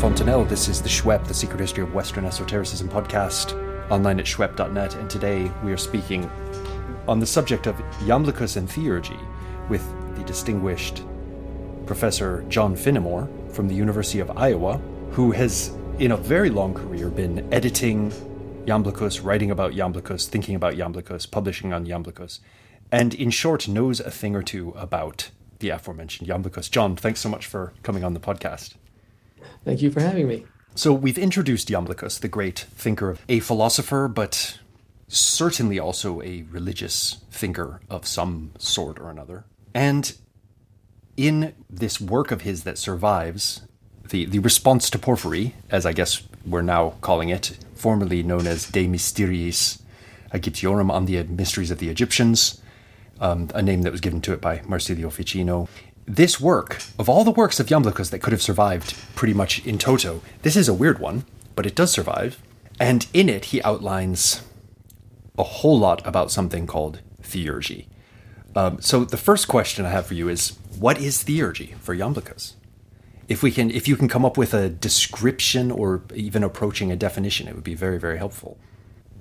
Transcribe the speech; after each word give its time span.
Fontanelle. 0.00 0.44
This 0.44 0.68
is 0.68 0.80
the 0.80 0.88
Shwep, 0.88 1.26
the 1.26 1.34
Secret 1.34 1.58
History 1.58 1.82
of 1.82 1.92
Western 1.92 2.24
Esotericism 2.24 2.88
podcast, 2.88 3.52
online 3.90 4.20
at 4.20 4.26
shwep.net. 4.26 4.94
And 4.94 5.10
today 5.10 5.50
we 5.64 5.72
are 5.72 5.76
speaking 5.76 6.30
on 7.08 7.18
the 7.18 7.26
subject 7.26 7.66
of 7.66 7.74
Iamblichus 8.04 8.56
and 8.56 8.68
theurgy 8.68 9.18
with 9.68 9.84
the 10.16 10.22
distinguished 10.22 11.02
Professor 11.84 12.44
John 12.48 12.76
Finamore 12.76 13.28
from 13.52 13.66
the 13.66 13.74
University 13.74 14.20
of 14.20 14.30
Iowa, 14.38 14.76
who 15.10 15.32
has, 15.32 15.76
in 15.98 16.12
a 16.12 16.16
very 16.16 16.48
long 16.48 16.74
career, 16.74 17.08
been 17.08 17.52
editing 17.52 18.12
Iamblichus, 18.66 19.24
writing 19.24 19.50
about 19.50 19.72
Iamblichus, 19.72 20.28
thinking 20.28 20.54
about 20.54 20.74
Iamblichus, 20.74 21.28
publishing 21.28 21.72
on 21.72 21.86
Iamblichus, 21.86 22.38
and 22.92 23.14
in 23.14 23.30
short, 23.30 23.66
knows 23.66 23.98
a 23.98 24.12
thing 24.12 24.36
or 24.36 24.42
two 24.44 24.70
about 24.76 25.30
the 25.58 25.70
aforementioned 25.70 26.30
Iamblichus. 26.30 26.70
John, 26.70 26.94
thanks 26.94 27.18
so 27.18 27.28
much 27.28 27.46
for 27.46 27.72
coming 27.82 28.04
on 28.04 28.14
the 28.14 28.20
podcast. 28.20 28.74
Thank 29.64 29.82
you 29.82 29.90
for 29.90 30.00
having 30.00 30.28
me. 30.28 30.46
So, 30.74 30.92
we've 30.92 31.18
introduced 31.18 31.68
Iamblichus, 31.68 32.20
the 32.20 32.28
great 32.28 32.60
thinker, 32.76 33.16
a 33.28 33.40
philosopher, 33.40 34.06
but 34.06 34.58
certainly 35.08 35.78
also 35.78 36.22
a 36.22 36.44
religious 36.50 37.18
thinker 37.30 37.80
of 37.90 38.06
some 38.06 38.52
sort 38.58 39.00
or 39.00 39.10
another. 39.10 39.44
And 39.74 40.14
in 41.16 41.54
this 41.68 42.00
work 42.00 42.30
of 42.30 42.42
his 42.42 42.62
that 42.64 42.78
survives, 42.78 43.62
the, 44.10 44.24
the 44.26 44.38
response 44.38 44.88
to 44.90 44.98
Porphyry, 44.98 45.54
as 45.70 45.84
I 45.84 45.92
guess 45.92 46.22
we're 46.46 46.62
now 46.62 46.94
calling 47.00 47.28
it, 47.28 47.58
formerly 47.74 48.22
known 48.22 48.46
as 48.46 48.70
De 48.70 48.86
Mysteriis 48.86 49.80
Egyptiorum 50.32 50.90
on 50.90 51.06
the 51.06 51.22
mysteries 51.24 51.70
of 51.70 51.78
the 51.78 51.88
Egyptians, 51.88 52.60
um, 53.20 53.50
a 53.54 53.62
name 53.62 53.82
that 53.82 53.92
was 53.92 54.00
given 54.00 54.20
to 54.22 54.32
it 54.32 54.40
by 54.40 54.62
Marsilio 54.66 55.10
Ficino. 55.10 55.68
This 56.08 56.40
work, 56.40 56.82
of 56.98 57.10
all 57.10 57.22
the 57.22 57.30
works 57.30 57.60
of 57.60 57.66
Iamblichus 57.66 58.08
that 58.08 58.20
could 58.20 58.32
have 58.32 58.40
survived 58.40 58.96
pretty 59.14 59.34
much 59.34 59.64
in 59.66 59.76
toto, 59.76 60.22
this 60.40 60.56
is 60.56 60.66
a 60.66 60.72
weird 60.72 61.00
one, 61.00 61.26
but 61.54 61.66
it 61.66 61.74
does 61.74 61.90
survive. 61.90 62.42
And 62.80 63.06
in 63.12 63.28
it, 63.28 63.46
he 63.46 63.60
outlines 63.62 64.42
a 65.38 65.42
whole 65.42 65.78
lot 65.78 66.00
about 66.06 66.30
something 66.30 66.66
called 66.66 67.02
theurgy. 67.20 67.88
Um, 68.56 68.80
so 68.80 69.04
the 69.04 69.18
first 69.18 69.48
question 69.48 69.84
I 69.84 69.90
have 69.90 70.06
for 70.06 70.14
you 70.14 70.30
is, 70.30 70.56
what 70.78 70.98
is 70.98 71.24
theurgy 71.24 71.76
for 71.76 71.94
Iamblichus? 71.94 72.54
If 73.28 73.42
we 73.42 73.50
can, 73.50 73.70
if 73.70 73.86
you 73.86 73.94
can 73.94 74.08
come 74.08 74.24
up 74.24 74.38
with 74.38 74.54
a 74.54 74.70
description 74.70 75.70
or 75.70 76.02
even 76.14 76.42
approaching 76.42 76.90
a 76.90 76.96
definition, 76.96 77.48
it 77.48 77.54
would 77.54 77.64
be 77.64 77.74
very, 77.74 77.98
very 77.98 78.16
helpful. 78.16 78.56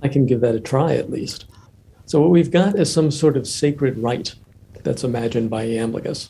I 0.02 0.08
can 0.08 0.26
give 0.26 0.40
that 0.40 0.56
a 0.56 0.62
try 0.62 0.96
at 0.96 1.12
least. 1.12 1.48
So 2.06 2.22
what 2.22 2.30
we've 2.30 2.50
got 2.50 2.80
is 2.80 2.90
some 2.90 3.12
sort 3.12 3.36
of 3.36 3.46
sacred 3.46 3.98
rite 3.98 4.36
that's 4.84 5.04
imagined 5.04 5.50
by 5.50 5.66
Iamblichus 5.66 6.30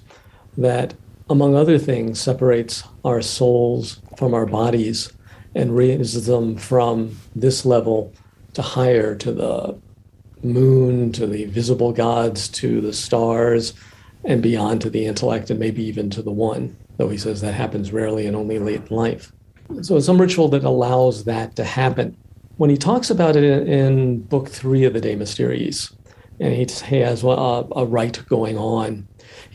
that, 0.58 0.94
among 1.30 1.56
other 1.56 1.78
things, 1.78 2.20
separates 2.20 2.84
our 3.06 3.22
souls 3.22 4.02
from 4.18 4.34
our 4.34 4.46
bodies 4.46 5.12
and 5.56 5.76
raises 5.76 6.26
them 6.26 6.58
from 6.58 7.18
this 7.36 7.66
level 7.66 8.14
to 8.54 8.62
higher, 8.62 9.16
to 9.16 9.32
the 9.32 9.80
moon, 10.44 11.12
to 11.14 11.28
the 11.28 11.46
visible 11.46 11.92
gods, 11.92 12.48
to 12.50 12.82
the 12.82 12.94
stars, 12.94 13.74
and 14.24 14.42
beyond 14.42 14.82
to 14.82 14.90
the 14.90 15.06
intellect, 15.06 15.50
and 15.50 15.60
maybe 15.60 15.84
even 15.84 16.10
to 16.10 16.22
the 16.22 16.32
one, 16.32 16.76
though 16.98 17.10
he 17.10 17.18
says 17.18 17.42
that 17.42 17.54
happens 17.54 17.92
rarely 17.92 18.26
and 18.26 18.36
only 18.36 18.60
late 18.60 18.82
in 18.90 18.96
life. 18.96 19.32
So 19.82 19.98
it's 19.98 20.06
some 20.06 20.20
ritual 20.20 20.48
that 20.50 20.64
allows 20.64 21.26
that 21.26 21.56
to 21.56 21.64
happen 21.64 22.18
when 22.58 22.70
he 22.70 22.78
talks 22.78 23.10
about 23.10 23.36
it 23.36 23.44
in, 23.44 23.68
in 23.68 24.20
book 24.22 24.50
three 24.50 24.84
of 24.84 24.94
the 24.94 25.02
De 25.02 25.16
Mysteriis, 25.16 25.94
and 26.40 26.54
he, 26.54 26.66
he 26.86 26.98
has 26.98 27.24
a, 27.24 27.28
a, 27.28 27.86
rite 27.86 28.26
going 28.28 28.58
on, 28.58 29.07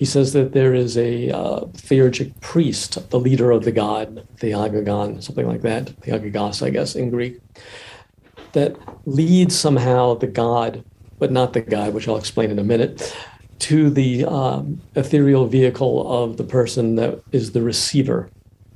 he 0.03 0.07
says 0.07 0.33
that 0.33 0.53
there 0.53 0.75
is 0.75 0.99
a 0.99 1.31
uh, 1.31 1.61
theurgic 1.89 2.33
priest, 2.41 3.09
the 3.11 3.21
leader 3.21 3.53
of 3.53 3.63
the 3.63 3.71
god, 3.71 4.27
Theagogon, 4.39 5.23
something 5.23 5.47
like 5.47 5.61
that, 5.61 5.85
Theagogos, 6.01 6.61
I 6.61 6.71
guess, 6.71 6.97
in 6.97 7.09
Greek, 7.09 7.39
that 8.51 8.75
leads 9.07 9.57
somehow 9.57 10.15
the 10.15 10.27
god, 10.27 10.85
but 11.21 11.31
not 11.31 11.53
the 11.53 11.61
god, 11.61 11.95
which 11.95 12.09
I'll 12.09 12.17
explain 12.17 12.51
in 12.51 12.59
a 12.59 12.65
minute, 12.65 13.17
to 13.61 13.91
the 13.91 14.25
um, 14.25 14.81
ethereal 14.97 15.47
vehicle 15.47 16.12
of 16.12 16.37
the 16.37 16.43
person 16.59 16.97
that 16.97 17.23
is 17.31 17.53
the 17.53 17.62
receiver, 17.62 18.29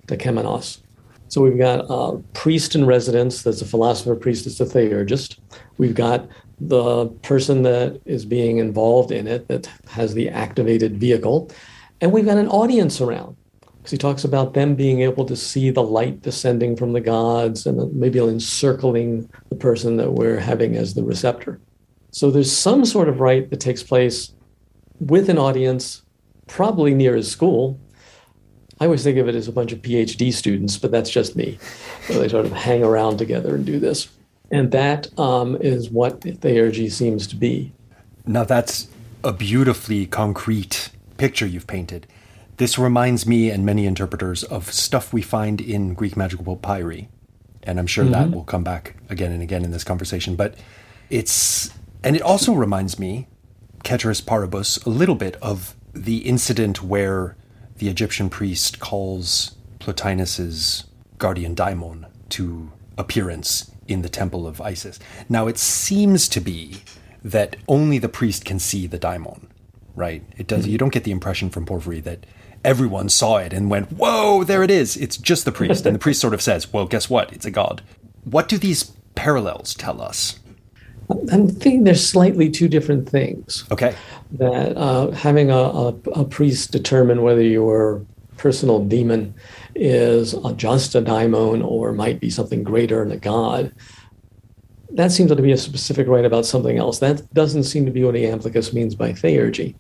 the 0.07 0.17
kemenos. 0.17 0.79
So 1.27 1.41
we've 1.41 1.59
got 1.59 1.87
a 1.89 2.23
priest 2.35 2.77
in 2.77 2.87
residence 2.87 3.43
that's 3.43 3.63
a 3.63 3.67
philosopher 3.67 4.15
priest 4.15 4.45
that's 4.45 4.61
a 4.61 4.65
theurgist. 4.65 5.41
We've 5.77 5.97
got 5.97 6.29
the 6.59 7.07
person 7.23 7.63
that 7.63 8.01
is 8.05 8.25
being 8.25 8.59
involved 8.59 9.11
in 9.11 9.27
it 9.27 9.49
that 9.49 9.69
has 9.89 10.15
the 10.15 10.29
activated 10.29 10.99
vehicle. 10.99 11.51
And 12.01 12.13
we've 12.13 12.25
got 12.25 12.39
an 12.39 12.49
audience 12.49 13.01
around 13.01 13.37
because 13.61 13.91
he 13.91 13.99
talks 13.99 14.25
about 14.25 14.55
them 14.55 14.75
being 14.75 15.01
able 15.03 15.25
to 15.27 15.37
see 15.37 15.71
the 15.71 15.83
light 15.83 16.23
descending 16.23 16.77
from 16.77 16.93
the 16.93 17.01
gods 17.01 17.67
and 17.67 17.95
maybe 17.95 18.19
encircling 18.19 19.29
the 19.51 19.57
person 19.57 19.97
that 19.99 20.13
we're 20.13 20.41
having 20.41 20.77
as 20.77 20.95
the 20.95 21.05
receptor. 21.05 21.61
So 22.11 22.31
there's 22.31 22.51
some 22.51 22.85
sort 22.85 23.09
of 23.09 23.21
rite 23.21 23.51
that 23.51 23.61
takes 23.61 23.83
place 23.83 24.33
with 24.99 25.29
an 25.29 25.39
audience, 25.39 26.03
probably 26.47 26.95
near 26.95 27.17
his 27.17 27.31
school, 27.31 27.79
I 28.79 28.85
always 28.85 29.03
think 29.03 29.17
of 29.17 29.27
it 29.29 29.35
as 29.35 29.49
a 29.49 29.53
bunch 29.53 29.73
of 29.73 29.81
PhD 29.81 30.33
students, 30.33 30.77
but 30.77 30.91
that's 30.91 31.09
just 31.09 31.35
me. 31.35 31.59
So 32.07 32.15
they 32.21 32.29
sort 32.29 32.47
of 32.47 32.53
hang 32.53 32.83
around 32.83 33.17
together 33.17 33.55
and 33.55 33.65
do 33.65 33.79
this. 33.79 34.09
And 34.51 34.71
that 34.73 35.19
um, 35.19 35.57
is 35.57 35.91
what 35.91 36.21
theurgy 36.21 36.91
seems 36.91 37.27
to 37.29 37.37
be. 37.37 37.73
Now, 38.27 38.45
that's 38.45 38.89
a 39.25 39.33
beautifully 39.33 40.07
concrete 40.07 40.91
picture 41.17 41.47
you've 41.47 41.67
painted. 41.67 42.07
This 42.57 42.79
reminds 42.79 43.27
me 43.27 43.51
and 43.51 43.67
many 43.67 43.87
interpreters 43.87 44.45
of 44.45 44.73
stuff 44.73 45.13
we 45.13 45.23
find 45.23 45.61
in 45.61 45.95
Greek 45.95 46.17
magical 46.17 46.57
papyri. 46.57 47.09
And 47.65 47.79
I'm 47.79 47.87
sure 47.87 48.05
mm-hmm. 48.05 48.13
that 48.13 48.31
will 48.31 48.45
come 48.45 48.63
back 48.63 48.97
again 49.11 49.33
and 49.33 49.43
again 49.43 49.65
in 49.65 49.73
this 49.73 49.85
conversation. 49.85 50.37
But 50.37 50.55
it's, 51.11 51.71
and 52.05 52.15
it 52.17 52.23
also 52.23 52.53
reminds 52.53 52.99
me, 52.99 53.27
Ceteris 53.85 54.21
Paribus, 54.21 54.85
a 54.87 54.91
little 54.91 55.15
bit 55.17 55.37
of 55.43 55.75
the 55.93 56.19
incident 56.19 56.83
where 56.83 57.37
the 57.79 57.89
Egyptian 57.89 58.31
priest 58.31 58.79
calls 58.81 59.57
Plotinus's 59.81 60.85
guardian 61.19 61.55
daimon 61.55 62.07
to 62.31 62.73
appearance 62.99 63.71
in 63.89 64.03
the 64.03 64.09
temple 64.09 64.47
of 64.47 64.61
Isis. 64.61 64.99
Now, 65.29 65.47
it 65.47 65.59
seems 65.59 66.29
to 66.31 66.41
be 66.41 66.83
that 67.23 67.57
only 67.69 67.99
the 67.99 68.09
priest 68.09 68.45
can 68.45 68.59
see 68.59 68.87
the 68.87 68.99
daimon, 68.99 69.49
right? 69.95 70.23
It 70.37 70.47
does. 70.47 70.63
Mm-hmm. 70.63 70.71
You 70.71 70.79
don't 70.79 70.93
get 70.93 71.05
the 71.05 71.11
impression 71.11 71.51
from 71.51 71.67
Porphyry 71.67 72.01
that 72.01 72.27
everyone 72.65 73.09
saw 73.09 73.39
it 73.39 73.53
and 73.53 73.71
went, 73.71 73.93
"Whoa, 73.93 74.45
there 74.45 74.63
it 74.63 74.71
is!" 74.71 74.97
It's 74.97 75.17
just 75.17 75.45
the 75.45 75.53
priest, 75.53 75.87
and 75.87 75.95
the 75.95 76.01
priest 76.01 76.21
sort 76.21 76.35
of 76.35 76.43
says, 76.43 76.73
"Well, 76.73 76.87
guess 76.87 77.11
what? 77.11 77.33
It's 77.33 77.47
a 77.47 77.51
god." 77.51 77.83
What 78.25 78.49
do 78.49 78.59
these 78.59 78.93
parallels 79.15 79.75
tell 79.75 80.01
us? 80.01 80.39
I'm 81.09 81.49
thinking 81.49 81.85
there's 81.85 82.05
slightly 82.05 82.51
two 82.51 82.69
different 82.69 83.09
things. 83.09 83.65
Okay. 83.71 83.95
That 84.33 84.77
uh, 84.77 85.11
having 85.13 85.51
a, 85.51 85.57
a, 85.57 85.89
a, 86.15 86.25
priest 86.25 86.73
determine 86.73 87.23
whether 87.23 87.43
your 87.43 88.05
personal 88.37 88.85
demon 88.85 89.35
is 89.77 90.35
just 90.57 90.95
a 90.95 91.01
daimon 91.01 91.63
or 91.63 91.93
might 91.93 92.21
be 92.21 92.31
something 92.31 92.63
greater 92.63 93.05
than 93.05 93.13
a 93.13 93.17
god, 93.17 93.73
that 94.91 95.13
seems 95.13 95.31
to 95.31 95.43
be 95.43 95.53
a 95.53 95.57
specific 95.57 96.07
right 96.07 96.25
about 96.25 96.47
something 96.47 96.79
else. 96.79 96.99
That 96.99 97.33
doesn't 97.35 97.65
seem 97.65 97.85
to 97.87 97.93
be 97.93 98.05
what 98.05 98.15
Iamblichus 98.15 98.73
means 98.73 98.95
by 98.95 99.13
theurgy. 99.13 99.75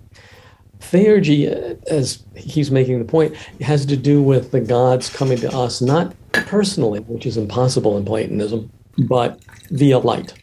Theurgy, 0.80 1.46
as 1.88 2.24
he's 2.36 2.70
making 2.70 2.98
the 2.98 3.04
point, 3.06 3.34
has 3.62 3.86
to 3.86 3.96
do 3.96 4.22
with 4.22 4.50
the 4.50 4.60
gods 4.60 5.08
coming 5.08 5.38
to 5.38 5.50
us 5.56 5.80
not 5.80 6.14
personally, 6.32 7.00
which 7.00 7.24
is 7.24 7.38
impossible 7.38 7.96
in 7.96 8.04
Platonism, 8.04 8.70
but 8.98 9.40
via 9.70 9.98
light 9.98 10.34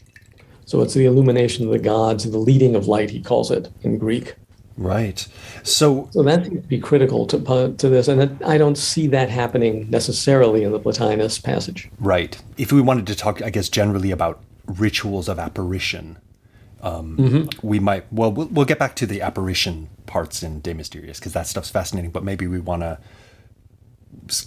so 0.66 0.82
it's 0.82 0.94
the 0.94 1.06
illumination 1.06 1.66
of 1.66 1.72
the 1.72 1.80
gods, 1.80 2.30
the 2.30 2.38
leading 2.38 2.76
of 2.76 2.88
light, 2.88 3.10
he 3.10 3.22
calls 3.22 3.52
it 3.52 3.70
in 3.82 3.98
Greek. 3.98 4.36
Right. 4.76 5.28
So, 5.62 6.10
so 6.12 6.24
that 6.24 6.50
would 6.50 6.68
be 6.68 6.80
critical 6.80 7.28
to 7.28 7.74
to 7.78 7.90
this, 7.90 8.08
and 8.08 8.42
I 8.44 8.58
don't 8.58 8.78
see 8.78 9.08
that 9.08 9.30
happening 9.30 9.90
necessarily 9.90 10.64
in 10.64 10.72
the 10.72 10.80
Plotinus 10.80 11.42
passage. 11.42 11.90
Right. 12.00 12.42
If 12.58 12.72
we 12.72 12.82
wanted 12.82 13.06
to 13.08 13.16
talk, 13.16 13.42
I 13.42 13.50
guess, 13.50 13.70
generally 13.70 14.10
about 14.10 14.42
rituals 14.66 15.30
of 15.30 15.38
apparition, 15.38 16.18
um, 16.82 17.18
mm-hmm. 17.18 17.68
we 17.68 17.80
might. 17.80 18.12
Well, 18.12 18.32
well, 18.32 18.48
we'll 18.48 18.66
get 18.66 18.80
back 18.80 18.96
to 18.98 19.06
the 19.06 19.22
apparition 19.22 19.90
parts 20.08 20.42
in 20.42 20.60
De 20.62 20.74
Mysteriis 20.74 21.20
because 21.20 21.34
that 21.34 21.46
stuff's 21.46 21.70
fascinating. 21.70 22.10
But 22.10 22.24
maybe 22.24 22.48
we 22.48 22.60
want 22.60 22.82
to 22.82 22.98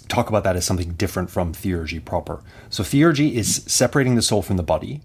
talk 0.09 0.27
about 0.27 0.43
that 0.43 0.57
as 0.57 0.65
something 0.65 0.93
different 0.93 1.29
from 1.29 1.53
theurgy 1.53 2.03
proper. 2.03 2.43
So 2.69 2.83
theurgy 2.83 3.33
is 3.33 3.63
separating 3.65 4.15
the 4.15 4.21
soul 4.21 4.41
from 4.41 4.57
the 4.57 4.63
body 4.63 5.01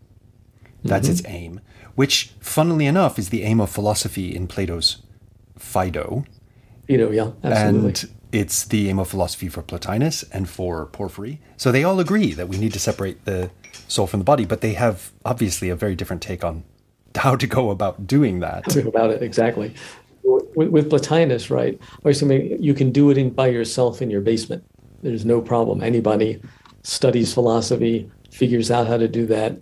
that's 0.83 1.07
mm-hmm. 1.07 1.13
its 1.13 1.23
aim, 1.27 1.61
which, 1.95 2.33
funnily 2.41 2.87
enough, 2.87 3.19
is 3.19 3.29
the 3.29 3.45
aim 3.45 3.61
of 3.61 3.71
philosophy 3.71 4.35
in 4.35 4.49
Plato's 4.49 4.99
Phaedo. 5.63 6.25
Phaedo, 6.87 7.11
yeah, 7.11 7.31
absolutely. 7.45 7.89
And 7.89 8.11
it's 8.33 8.65
the 8.65 8.89
aim 8.89 8.99
of 8.99 9.09
philosophy 9.09 9.49
for 9.49 9.63
Plotinus 9.63 10.25
and 10.33 10.49
for 10.49 10.87
Porphyry. 10.87 11.41
So 11.57 11.71
they 11.71 11.85
all 11.85 12.01
agree 12.01 12.33
that 12.33 12.49
we 12.49 12.59
need 12.59 12.73
to 12.73 12.79
separate 12.79 13.25
the 13.25 13.51
soul 13.89 14.07
from 14.07 14.21
the 14.21 14.25
body, 14.25 14.45
but 14.45 14.61
they 14.61 14.73
have 14.73 15.13
obviously 15.25 15.69
a 15.69 15.77
very 15.77 15.95
different 15.95 16.23
take 16.23 16.43
on 16.43 16.65
how 17.15 17.37
to 17.37 17.47
go 17.47 17.71
about 17.71 18.07
doing 18.07 18.41
that. 18.41 18.65
How 18.67 18.73
to 18.73 18.83
go 18.83 18.89
About 18.89 19.11
it, 19.11 19.23
exactly. 19.23 19.75
With, 20.25 20.71
with 20.71 20.91
Plotinus, 20.91 21.51
right? 21.51 21.79
Or 22.05 22.13
something 22.13 22.63
you 22.63 22.75
can 22.75 22.91
do 22.91 23.11
it 23.11 23.19
in, 23.19 23.31
by 23.31 23.49
yourself 23.49 24.03
in 24.03 24.11
your 24.11 24.21
basement. 24.21 24.65
There's 25.03 25.25
no 25.25 25.41
problem. 25.41 25.83
Anybody 25.83 26.41
studies 26.83 27.35
philosophy, 27.35 28.11
figures 28.31 28.71
out 28.71 28.87
how 28.87 28.97
to 28.97 29.09
do 29.09 29.27
that, 29.27 29.59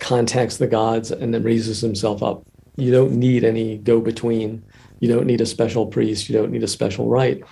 contacts 0.00 0.56
the 0.56 0.66
gods, 0.66 1.10
and 1.10 1.32
then 1.32 1.42
raises 1.42 1.80
himself 1.80 2.22
up. 2.22 2.44
You 2.76 2.92
don't 2.92 3.12
need 3.12 3.44
any 3.44 3.78
go 3.78 4.00
between. 4.00 4.64
You 5.00 5.08
don't 5.08 5.26
need 5.26 5.40
a 5.40 5.46
special 5.46 5.86
priest. 5.86 6.28
You 6.28 6.36
don't 6.36 6.50
need 6.50 6.62
a 6.62 6.68
special 6.68 7.08
rite. 7.08 7.42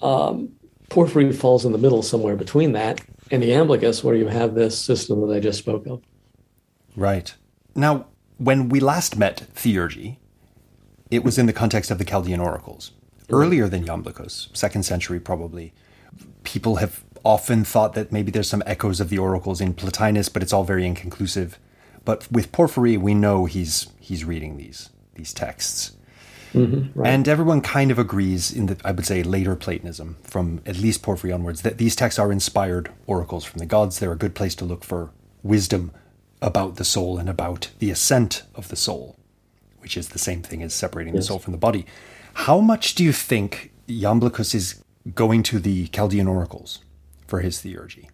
Um, 0.00 0.50
Porphyry 0.88 1.32
falls 1.32 1.64
in 1.64 1.72
the 1.72 1.78
middle 1.78 2.02
somewhere 2.02 2.36
between 2.36 2.72
that 2.72 3.00
and 3.30 3.42
Iamblichus, 3.42 4.02
where 4.02 4.14
you 4.14 4.26
have 4.26 4.54
this 4.54 4.78
system 4.78 5.20
that 5.26 5.34
I 5.34 5.40
just 5.40 5.58
spoke 5.58 5.86
of. 5.86 6.02
Right. 6.96 7.34
Now, 7.74 8.06
when 8.38 8.68
we 8.68 8.80
last 8.80 9.16
met 9.16 9.46
Theurgy, 9.54 10.16
it 11.10 11.24
was 11.24 11.38
in 11.38 11.46
the 11.46 11.52
context 11.52 11.90
of 11.90 11.98
the 11.98 12.04
Chaldean 12.04 12.40
oracles. 12.40 12.92
Earlier 13.30 13.68
than 13.68 13.84
Iamblichus, 13.84 14.56
second 14.56 14.84
century 14.84 15.20
probably, 15.20 15.74
people 16.44 16.76
have 16.76 17.04
often 17.24 17.64
thought 17.64 17.92
that 17.92 18.10
maybe 18.10 18.30
there's 18.30 18.48
some 18.48 18.62
echoes 18.64 19.00
of 19.00 19.10
the 19.10 19.18
oracles 19.18 19.60
in 19.60 19.74
Plotinus, 19.74 20.32
but 20.32 20.42
it's 20.42 20.52
all 20.52 20.64
very 20.64 20.86
inconclusive. 20.86 21.58
But 22.04 22.30
with 22.32 22.52
Porphyry, 22.52 22.96
we 22.96 23.12
know 23.12 23.44
he's 23.44 23.88
he's 23.98 24.24
reading 24.24 24.56
these 24.56 24.90
these 25.14 25.34
texts. 25.34 25.92
Mm-hmm, 26.52 26.98
right. 26.98 27.08
And 27.08 27.28
everyone 27.28 27.60
kind 27.60 27.90
of 27.90 27.98
agrees 27.98 28.50
in 28.50 28.66
the, 28.66 28.76
I 28.84 28.92
would 28.92 29.06
say, 29.06 29.22
later 29.22 29.54
Platonism, 29.56 30.16
from 30.22 30.60
at 30.64 30.78
least 30.78 31.02
Porphyry 31.02 31.32
onwards, 31.32 31.62
that 31.62 31.78
these 31.78 31.94
texts 31.94 32.18
are 32.18 32.32
inspired 32.32 32.90
oracles 33.06 33.44
from 33.44 33.58
the 33.58 33.66
gods. 33.66 33.98
They're 33.98 34.12
a 34.12 34.16
good 34.16 34.34
place 34.34 34.54
to 34.56 34.64
look 34.64 34.84
for 34.84 35.10
wisdom 35.42 35.92
about 36.40 36.76
the 36.76 36.84
soul 36.84 37.18
and 37.18 37.28
about 37.28 37.70
the 37.78 37.90
ascent 37.90 38.42
of 38.54 38.68
the 38.68 38.76
soul, 38.76 39.16
which 39.80 39.96
is 39.96 40.08
the 40.08 40.18
same 40.18 40.42
thing 40.42 40.62
as 40.62 40.72
separating 40.74 41.14
yes. 41.14 41.24
the 41.24 41.26
soul 41.28 41.38
from 41.38 41.52
the 41.52 41.58
body. 41.58 41.86
How 42.34 42.60
much 42.60 42.94
do 42.94 43.04
you 43.04 43.12
think 43.12 43.72
Iamblichus 43.88 44.54
is 44.54 44.82
going 45.14 45.42
to 45.44 45.58
the 45.58 45.88
Chaldean 45.88 46.28
oracles 46.28 46.80
for 47.26 47.40
his 47.40 47.58
theurgy? 47.58 48.08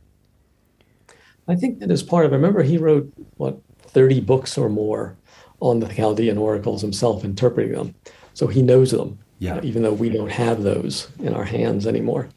I 1.47 1.55
think 1.55 1.81
that 1.81 1.91
is 1.91 2.03
part 2.03 2.25
of 2.25 2.33
it. 2.33 2.37
Remember, 2.37 2.63
he 2.63 2.79
wrote, 2.79 3.13
what, 3.37 3.61
30 3.83 4.21
books 4.23 4.57
or 4.57 4.69
more 4.69 5.17
on 5.61 5.81
the 5.81 5.89
Chaldean 5.89 6.39
oracles 6.39 6.83
himself, 6.83 7.25
interpreting 7.25 7.73
them. 7.73 7.95
So 8.35 8.47
he 8.47 8.63
knows 8.63 8.91
them, 8.91 9.19
yeah. 9.39 9.61
even 9.63 9.83
though 9.83 9.93
we 9.93 10.11
don't 10.11 10.31
have 10.31 10.63
those 10.63 11.09
in 11.21 11.35
our 11.35 11.45
hands 11.45 11.87
anymore. 11.87 12.29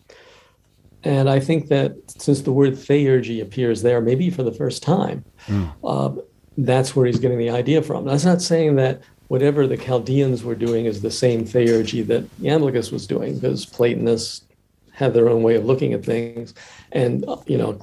And 1.03 1.29
I 1.29 1.39
think 1.39 1.67
that 1.67 1.95
since 2.07 2.41
the 2.41 2.51
word 2.51 2.73
theurgy 2.73 3.41
appears 3.41 3.81
there, 3.81 4.01
maybe 4.01 4.29
for 4.29 4.43
the 4.43 4.51
first 4.51 4.83
time, 4.83 5.23
mm. 5.47 5.71
uh, 5.83 6.21
that's 6.57 6.95
where 6.95 7.05
he's 7.05 7.19
getting 7.19 7.37
the 7.37 7.49
idea 7.49 7.81
from. 7.81 8.05
That's 8.05 8.25
not 8.25 8.41
saying 8.41 8.75
that 8.77 9.01
whatever 9.27 9.67
the 9.67 9.77
Chaldeans 9.77 10.43
were 10.43 10.55
doing 10.55 10.85
is 10.85 11.01
the 11.01 11.11
same 11.11 11.45
theurgy 11.45 12.05
that 12.07 12.23
Iamblichus 12.39 12.91
was 12.91 13.05
doing, 13.05 13.35
because 13.35 13.65
Platonists 13.65 14.45
have 14.91 15.13
their 15.13 15.29
own 15.29 15.43
way 15.43 15.55
of 15.55 15.65
looking 15.65 15.93
at 15.93 16.03
things. 16.03 16.53
And, 16.91 17.23
uh, 17.27 17.37
you 17.45 17.57
know, 17.57 17.73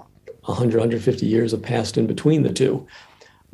100, 0.45 0.79
150 0.79 1.27
years 1.27 1.53
have 1.53 1.63
passed 1.63 1.97
in 1.97 2.07
between 2.07 2.43
the 2.43 2.53
two. 2.53 2.87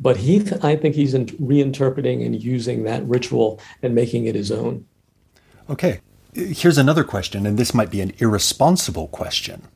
But 0.01 0.17
he, 0.17 0.43
I 0.63 0.75
think 0.75 0.95
he's 0.95 1.13
reinterpreting 1.13 2.25
and 2.25 2.41
using 2.41 2.83
that 2.83 3.07
ritual 3.07 3.59
and 3.83 3.93
making 3.93 4.25
it 4.25 4.33
his 4.33 4.51
own. 4.51 4.85
Okay. 5.69 6.01
Here's 6.33 6.77
another 6.77 7.03
question, 7.03 7.45
and 7.45 7.57
this 7.57 7.73
might 7.73 7.91
be 7.91 8.01
an 8.01 8.13
irresponsible 8.17 9.07
question. 9.09 9.67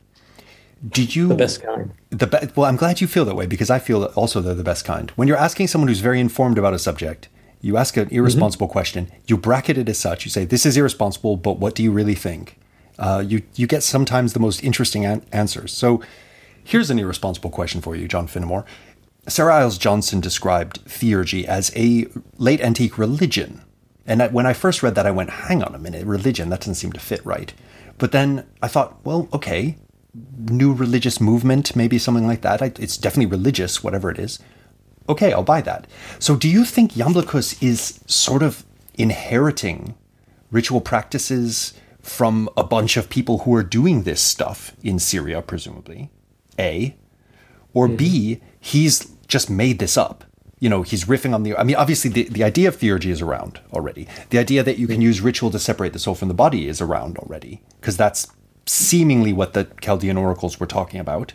Did 0.87 1.15
you 1.15 1.27
the 1.27 1.35
best 1.35 1.63
kind? 1.63 1.91
The 2.09 2.27
be, 2.27 2.37
well, 2.55 2.67
I'm 2.69 2.75
glad 2.75 3.01
you 3.01 3.07
feel 3.07 3.25
that 3.25 3.35
way 3.35 3.45
because 3.45 3.69
I 3.69 3.79
feel 3.79 4.05
also 4.15 4.41
they're 4.41 4.55
the 4.55 4.63
best 4.63 4.85
kind. 4.85 5.09
When 5.11 5.27
you're 5.27 5.37
asking 5.37 5.67
someone 5.67 5.87
who's 5.87 5.99
very 5.99 6.19
informed 6.19 6.57
about 6.57 6.73
a 6.73 6.79
subject, 6.79 7.27
you 7.61 7.77
ask 7.77 7.97
an 7.97 8.07
irresponsible 8.09 8.67
mm-hmm. 8.67 8.71
question. 8.71 9.11
You 9.27 9.37
bracket 9.37 9.77
it 9.77 9.89
as 9.89 9.97
such. 9.97 10.25
You 10.25 10.31
say, 10.31 10.45
"This 10.45 10.65
is 10.65 10.77
irresponsible, 10.77 11.37
but 11.37 11.59
what 11.59 11.75
do 11.75 11.83
you 11.83 11.91
really 11.91 12.15
think?" 12.15 12.57
Uh, 12.99 13.23
you 13.25 13.41
you 13.55 13.67
get 13.67 13.83
sometimes 13.83 14.33
the 14.33 14.39
most 14.39 14.63
interesting 14.63 15.05
an- 15.05 15.25
answers. 15.31 15.73
So, 15.73 16.01
here's 16.63 16.89
an 16.89 16.99
irresponsible 16.99 17.49
question 17.49 17.81
for 17.81 17.95
you, 17.95 18.07
John 18.07 18.27
Finamore. 18.27 18.65
Sarah 19.27 19.55
Iles 19.55 19.77
Johnston 19.77 20.19
described 20.19 20.85
theurgy 20.85 21.45
as 21.45 21.71
a 21.75 22.07
late 22.37 22.61
antique 22.61 22.97
religion. 22.97 23.61
And 24.05 24.21
when 24.31 24.45
I 24.45 24.53
first 24.53 24.83
read 24.83 24.93
that, 24.95 25.07
I 25.07 25.11
went, 25.11 25.31
hang 25.31 25.63
on 25.63 25.73
a 25.73 25.79
minute, 25.79 26.05
religion, 26.05 26.49
that 26.49 26.59
doesn't 26.59 26.75
seem 26.75 26.91
to 26.93 26.99
fit 26.99 27.25
right. 27.25 27.51
But 27.97 28.11
then 28.11 28.45
I 28.61 28.67
thought, 28.67 29.03
well, 29.03 29.27
okay, 29.33 29.77
new 30.37 30.73
religious 30.73 31.19
movement, 31.19 31.75
maybe 31.75 31.97
something 31.97 32.27
like 32.27 32.41
that. 32.41 32.61
It's 32.79 32.97
definitely 32.97 33.35
religious, 33.35 33.83
whatever 33.83 34.11
it 34.11 34.19
is. 34.19 34.39
Okay, 35.09 35.33
I'll 35.33 35.43
buy 35.43 35.61
that. 35.61 35.87
So 36.19 36.35
do 36.35 36.47
you 36.47 36.65
think 36.65 36.93
Iamblichus 36.93 37.61
is 37.63 37.99
sort 38.05 38.43
of 38.43 38.65
inheriting 38.93 39.95
ritual 40.51 40.81
practices 40.81 41.73
from 42.01 42.47
a 42.55 42.63
bunch 42.63 42.97
of 42.97 43.09
people 43.09 43.39
who 43.39 43.55
are 43.55 43.63
doing 43.63 44.03
this 44.03 44.21
stuff 44.21 44.75
in 44.83 44.99
Syria, 44.99 45.41
presumably? 45.41 46.11
A. 46.59 46.95
Or 47.73 47.87
mm-hmm. 47.87 47.95
B, 47.95 48.41
he's 48.59 49.14
just 49.35 49.49
made 49.49 49.79
this 49.79 49.97
up. 49.97 50.23
You 50.59 50.69
know, 50.69 50.81
he's 50.81 51.03
riffing 51.03 51.33
on 51.33 51.43
the. 51.43 51.57
I 51.57 51.63
mean, 51.63 51.75
obviously, 51.75 52.09
the, 52.09 52.23
the 52.29 52.45
idea 52.45 52.69
of 52.69 52.77
theurgy 52.77 53.11
is 53.11 53.21
around 53.21 53.59
already. 53.73 54.07
The 54.29 54.39
idea 54.39 54.63
that 54.63 54.79
you 54.79 54.87
can 54.87 55.01
use 55.01 55.19
ritual 55.19 55.51
to 55.51 55.59
separate 55.59 55.91
the 55.91 55.99
soul 55.99 56.15
from 56.15 56.29
the 56.29 56.33
body 56.33 56.69
is 56.69 56.79
around 56.79 57.17
already, 57.17 57.61
because 57.81 57.97
that's 57.97 58.31
seemingly 58.65 59.33
what 59.33 59.51
the 59.51 59.67
Chaldean 59.81 60.15
oracles 60.15 60.57
were 60.57 60.65
talking 60.65 61.01
about. 61.01 61.33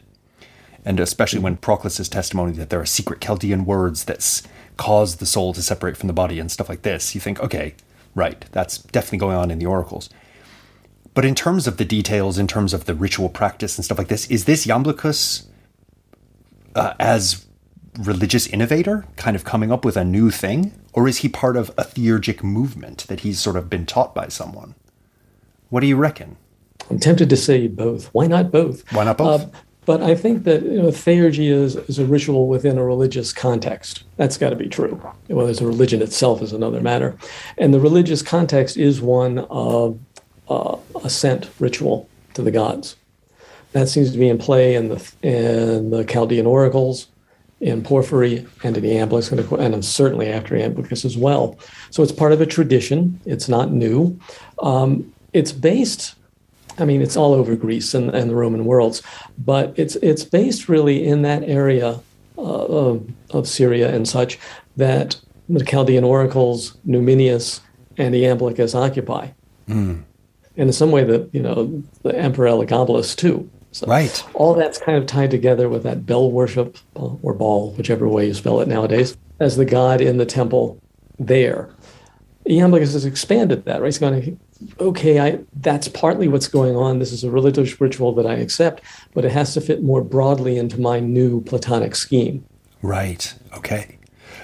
And 0.83 0.99
especially 0.99 1.41
when 1.41 1.59
Proclus' 1.59 2.09
testimony 2.09 2.53
that 2.53 2.71
there 2.71 2.81
are 2.81 2.87
secret 2.87 3.21
Chaldean 3.21 3.67
words 3.67 4.05
that 4.05 4.49
cause 4.79 5.17
the 5.17 5.27
soul 5.27 5.53
to 5.53 5.61
separate 5.61 5.99
from 5.99 6.07
the 6.07 6.15
body 6.15 6.41
and 6.41 6.51
stuff 6.51 6.71
like 6.71 6.81
this, 6.81 7.15
you 7.15 7.21
think, 7.21 7.39
okay, 7.41 7.75
right, 8.15 8.47
that's 8.53 8.79
definitely 8.79 9.19
going 9.19 9.37
on 9.37 9.51
in 9.51 9.59
the 9.59 9.67
oracles. 9.67 10.09
But 11.13 11.27
in 11.27 11.35
terms 11.35 11.67
of 11.67 11.77
the 11.77 11.85
details, 11.85 12.39
in 12.39 12.47
terms 12.47 12.73
of 12.73 12.87
the 12.87 12.95
ritual 12.95 13.29
practice 13.29 13.77
and 13.77 13.85
stuff 13.85 13.99
like 13.99 14.09
this, 14.09 14.27
is 14.31 14.47
this 14.47 14.67
Iamblichus 14.67 15.47
uh, 16.75 16.95
as 16.99 17.45
religious 17.99 18.47
innovator, 18.47 19.07
kind 19.17 19.37
of 19.37 19.45
coming 19.45 19.73
up 19.73 19.85
with 19.85 19.97
a 19.97 20.05
new 20.05 20.31
thing? 20.31 20.73
Or 20.93 21.09
is 21.09 21.19
he 21.19 21.29
part 21.29 21.57
of 21.57 21.71
a 21.71 21.85
theurgic 21.85 22.43
movement 22.43 23.07
that 23.09 23.21
he's 23.21 23.41
sort 23.41 23.57
of 23.57 23.71
been 23.71 23.87
taught 23.87 24.15
by 24.15 24.29
someone? 24.29 24.75
What 25.69 25.81
do 25.81 25.87
you 25.87 25.97
reckon? 25.97 26.37
I'm 26.91 26.99
tempted 26.99 27.31
to 27.31 27.37
say 27.37 27.69
both. 27.69 28.07
Why 28.09 28.27
not 28.27 28.51
both? 28.51 28.91
Why 28.93 29.05
not 29.05 29.19
both? 29.19 29.43
Uh, 29.43 29.59
but 29.87 30.03
I 30.03 30.15
think 30.15 30.45
that 30.45 30.63
you 30.63 30.83
know, 30.83 30.89
theurgy 30.89 31.51
is, 31.51 31.77
is 31.77 31.99
a 31.99 32.05
ritual 32.05 32.49
within 32.49 32.79
a 32.79 32.85
religious 32.85 33.33
context. 33.33 34.05
That's 34.17 34.37
got 34.37 34.51
to 34.51 34.57
be 34.57 34.69
true. 34.69 35.01
Whether 35.29 35.51
it's 35.51 35.61
a 35.61 35.67
religion 35.67 36.03
itself 36.03 36.43
is 36.43 36.53
another 36.53 36.81
matter. 36.81 37.17
And 37.59 37.73
the 37.73 37.81
religious 37.81 38.23
context 38.23 38.77
is 38.77 39.01
one 39.01 39.39
of 39.51 39.99
uh, 40.49 40.77
ascent 41.03 41.49
ritual 41.59 42.09
to 42.35 42.43
the 42.43 42.51
gods. 42.51 42.97
That 43.73 43.89
seems 43.89 44.13
to 44.13 44.19
be 44.19 44.29
in 44.29 44.39
play 44.39 44.75
in 44.75 44.89
the 44.89 45.13
in 45.23 45.91
the 45.91 46.05
Chaldean 46.05 46.47
oracles 46.47 47.07
in 47.61 47.83
Porphyry 47.83 48.47
and 48.65 48.77
in 48.77 48.85
Iamblichus, 48.85 49.59
and 49.59 49.85
certainly 49.85 50.29
after 50.29 50.55
Iamblichus 50.55 51.05
as 51.05 51.17
well. 51.17 51.59
So 51.91 52.03
it's 52.03 52.13
part 52.13 52.33
of 52.33 52.41
a 52.41 52.47
tradition. 52.47 53.21
It's 53.27 53.49
not 53.49 53.71
new. 53.71 54.19
Um, 54.63 55.13
it's 55.33 55.53
based, 55.53 56.15
I 56.79 56.85
mean, 56.85 57.03
it's 57.03 57.17
all 57.17 57.35
over 57.35 57.55
Greece 57.55 57.93
and, 57.95 58.11
and, 58.15 58.31
the 58.31 58.35
Roman 58.35 58.65
worlds, 58.65 59.03
but 59.39 59.75
it's 59.77 59.97
it's 59.97 60.25
based 60.25 60.69
really 60.69 61.07
in 61.07 61.23
that 61.23 61.43
area 61.45 62.01
uh, 62.39 62.43
of, 62.43 63.09
of 63.31 63.47
Syria 63.47 63.95
and 63.95 64.09
such 64.09 64.39
that 64.77 65.21
the 65.49 65.65
Chaldean 65.65 66.05
oracles, 66.05 66.77
Numenius, 66.87 67.61
and 67.99 68.15
Iamblichus 68.15 68.75
occupy. 68.75 69.29
Mm. 69.69 70.03
And 70.57 70.69
in 70.69 70.73
some 70.73 70.91
way, 70.91 71.05
the 71.05 71.29
you 71.33 71.43
know 71.43 71.83
the 72.03 72.17
Emperor 72.17 72.49
Elagabalus 72.49 73.15
too. 73.15 73.49
So 73.73 73.87
right. 73.87 74.25
All 74.35 74.55
that's 74.55 74.79
kind 74.79 74.99
of 74.99 75.07
tied 75.07 75.31
together 75.31 75.69
with 75.69 75.83
that 75.85 76.05
Bel 76.05 76.31
worship 76.31 76.77
or 76.95 77.35
Baal, 77.35 77.71
whichever 77.73 78.09
way 78.09 78.27
you 78.27 78.35
spell 78.35 78.61
it 78.61 78.69
nowadays, 78.69 79.17
as 79.39 79.57
the 79.57 79.65
god 79.65 80.01
in 80.01 80.17
the 80.17 80.27
temple 80.27 80.81
there. 81.19 81.71
Iamblichus 82.47 82.95
has 82.95 83.05
expanded 83.05 83.65
that, 83.67 83.81
right? 83.81 83.87
He's 83.87 83.99
going, 83.99 84.41
okay, 84.81 85.21
I, 85.21 85.41
that's 85.61 85.89
partly 85.89 86.27
what's 86.27 86.49
going 86.49 86.75
on. 86.75 86.99
This 86.99 87.13
is 87.13 87.23
a 87.23 87.31
religious 87.31 87.81
ritual 87.81 88.13
that 88.15 88.27
I 88.27 88.35
accept, 88.35 88.83
but 89.15 89.25
it 89.25 89.33
has 89.33 89.55
to 89.55 89.61
fit 89.61 89.83
more 89.83 90.03
broadly 90.03 90.57
into 90.57 90.81
my 90.81 91.01
new 91.01 91.43
Platonic 91.43 91.95
scheme. 91.95 92.45
Right. 92.83 93.35
Okay. 93.57 93.99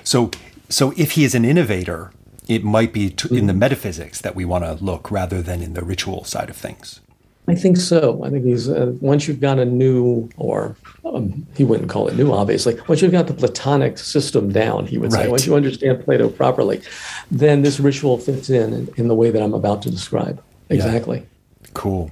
So, 0.05 0.31
so 0.69 0.93
if 0.97 1.13
he 1.13 1.25
is 1.25 1.35
an 1.35 1.45
innovator, 1.45 2.13
it 2.47 2.63
might 2.63 2.93
be 2.93 3.11
t- 3.11 3.37
in 3.37 3.47
the 3.47 3.53
mm-hmm. 3.53 3.61
metaphysics 3.61 4.21
that 4.21 4.37
we 4.37 4.45
want 4.45 4.65
to 4.65 4.85
look 4.85 5.11
rather 5.11 5.43
than 5.43 5.63
in 5.63 5.73
the 5.73 5.83
ritual 5.83 6.25
side 6.25 6.51
of 6.51 6.57
things. 6.57 7.01
I 7.49 7.55
think 7.55 7.77
so. 7.77 8.23
I 8.25 8.31
think 8.31 8.45
he's 8.45 8.69
uh, 8.69 8.93
once 9.01 9.29
you've 9.29 9.41
got 9.41 9.59
a 9.59 9.65
new, 9.65 10.29
or 10.37 10.77
um, 11.05 11.47
he 11.57 11.65
wouldn't 11.65 11.89
call 11.89 12.09
it 12.09 12.17
new, 12.17 12.33
obviously. 12.33 12.77
Once 12.89 13.03
you've 13.03 13.13
got 13.13 13.29
the 13.29 13.35
Platonic 13.35 13.99
system 13.99 14.53
down, 14.53 14.87
he 14.87 14.99
would 14.99 15.13
say. 15.13 15.29
Once 15.29 15.47
you 15.47 15.55
understand 15.55 16.05
Plato 16.05 16.29
properly, 16.29 16.83
then 17.31 17.63
this 17.63 17.79
ritual 17.79 18.19
fits 18.19 18.51
in 18.51 18.73
in, 18.73 18.89
in 18.97 19.09
the 19.09 19.15
way 19.15 19.31
that 19.31 19.43
I'm 19.43 19.55
about 19.55 19.83
to 19.83 19.91
describe. 19.91 20.43
Exactly. 20.71 21.19
Yeah. 21.19 21.69
Cool. 21.75 22.11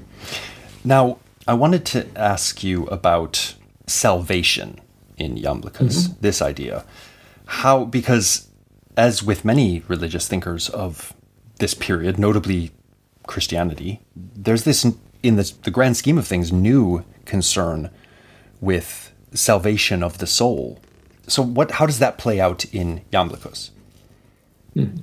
Now, 0.84 1.18
I 1.48 1.54
wanted 1.54 1.84
to 1.86 2.06
ask 2.16 2.62
you 2.62 2.86
about 2.86 3.54
salvation 3.86 4.80
in 5.16 5.36
Iamblichus. 5.36 6.08
Mm-hmm. 6.08 6.20
This 6.20 6.40
idea, 6.40 6.84
how 7.46 7.84
because 7.84 8.48
as 8.96 9.22
with 9.22 9.44
many 9.44 9.82
religious 9.88 10.28
thinkers 10.28 10.68
of 10.68 11.12
this 11.58 11.74
period, 11.74 12.18
notably 12.18 12.70
Christianity, 13.26 14.00
there's 14.14 14.64
this 14.64 14.86
in 15.24 15.36
the, 15.36 15.52
the 15.62 15.70
grand 15.70 15.96
scheme 15.96 16.18
of 16.18 16.26
things, 16.26 16.52
new 16.52 17.02
concern 17.24 17.90
with 18.60 19.12
salvation 19.32 20.02
of 20.02 20.18
the 20.18 20.26
soul. 20.26 20.80
So, 21.26 21.42
what? 21.42 21.72
How 21.72 21.86
does 21.86 21.98
that 21.98 22.18
play 22.18 22.38
out 22.38 22.66
in 22.66 23.00
Iamblichus? 23.12 23.70
Hmm. 24.74 24.96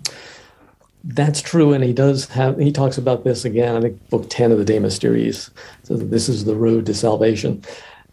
That's 1.04 1.42
true, 1.42 1.74
and 1.74 1.84
he 1.84 1.94
does 1.94 2.28
have. 2.30 2.60
He 2.60 2.72
talks 2.72 3.00
about 3.00 3.24
this 3.24 3.44
again. 3.44 3.75
I 3.75 3.82
think 3.82 4.10
book 4.10 4.28
ten 4.30 4.51
of 4.51 4.60
the 4.60 4.66
De 4.66 4.78
Mysteriis. 4.78 5.50
So 5.84 5.98
this 5.98 6.30
is 6.30 6.46
the 6.46 6.56
road 6.56 6.86
to 6.86 6.94
salvation, 6.94 7.63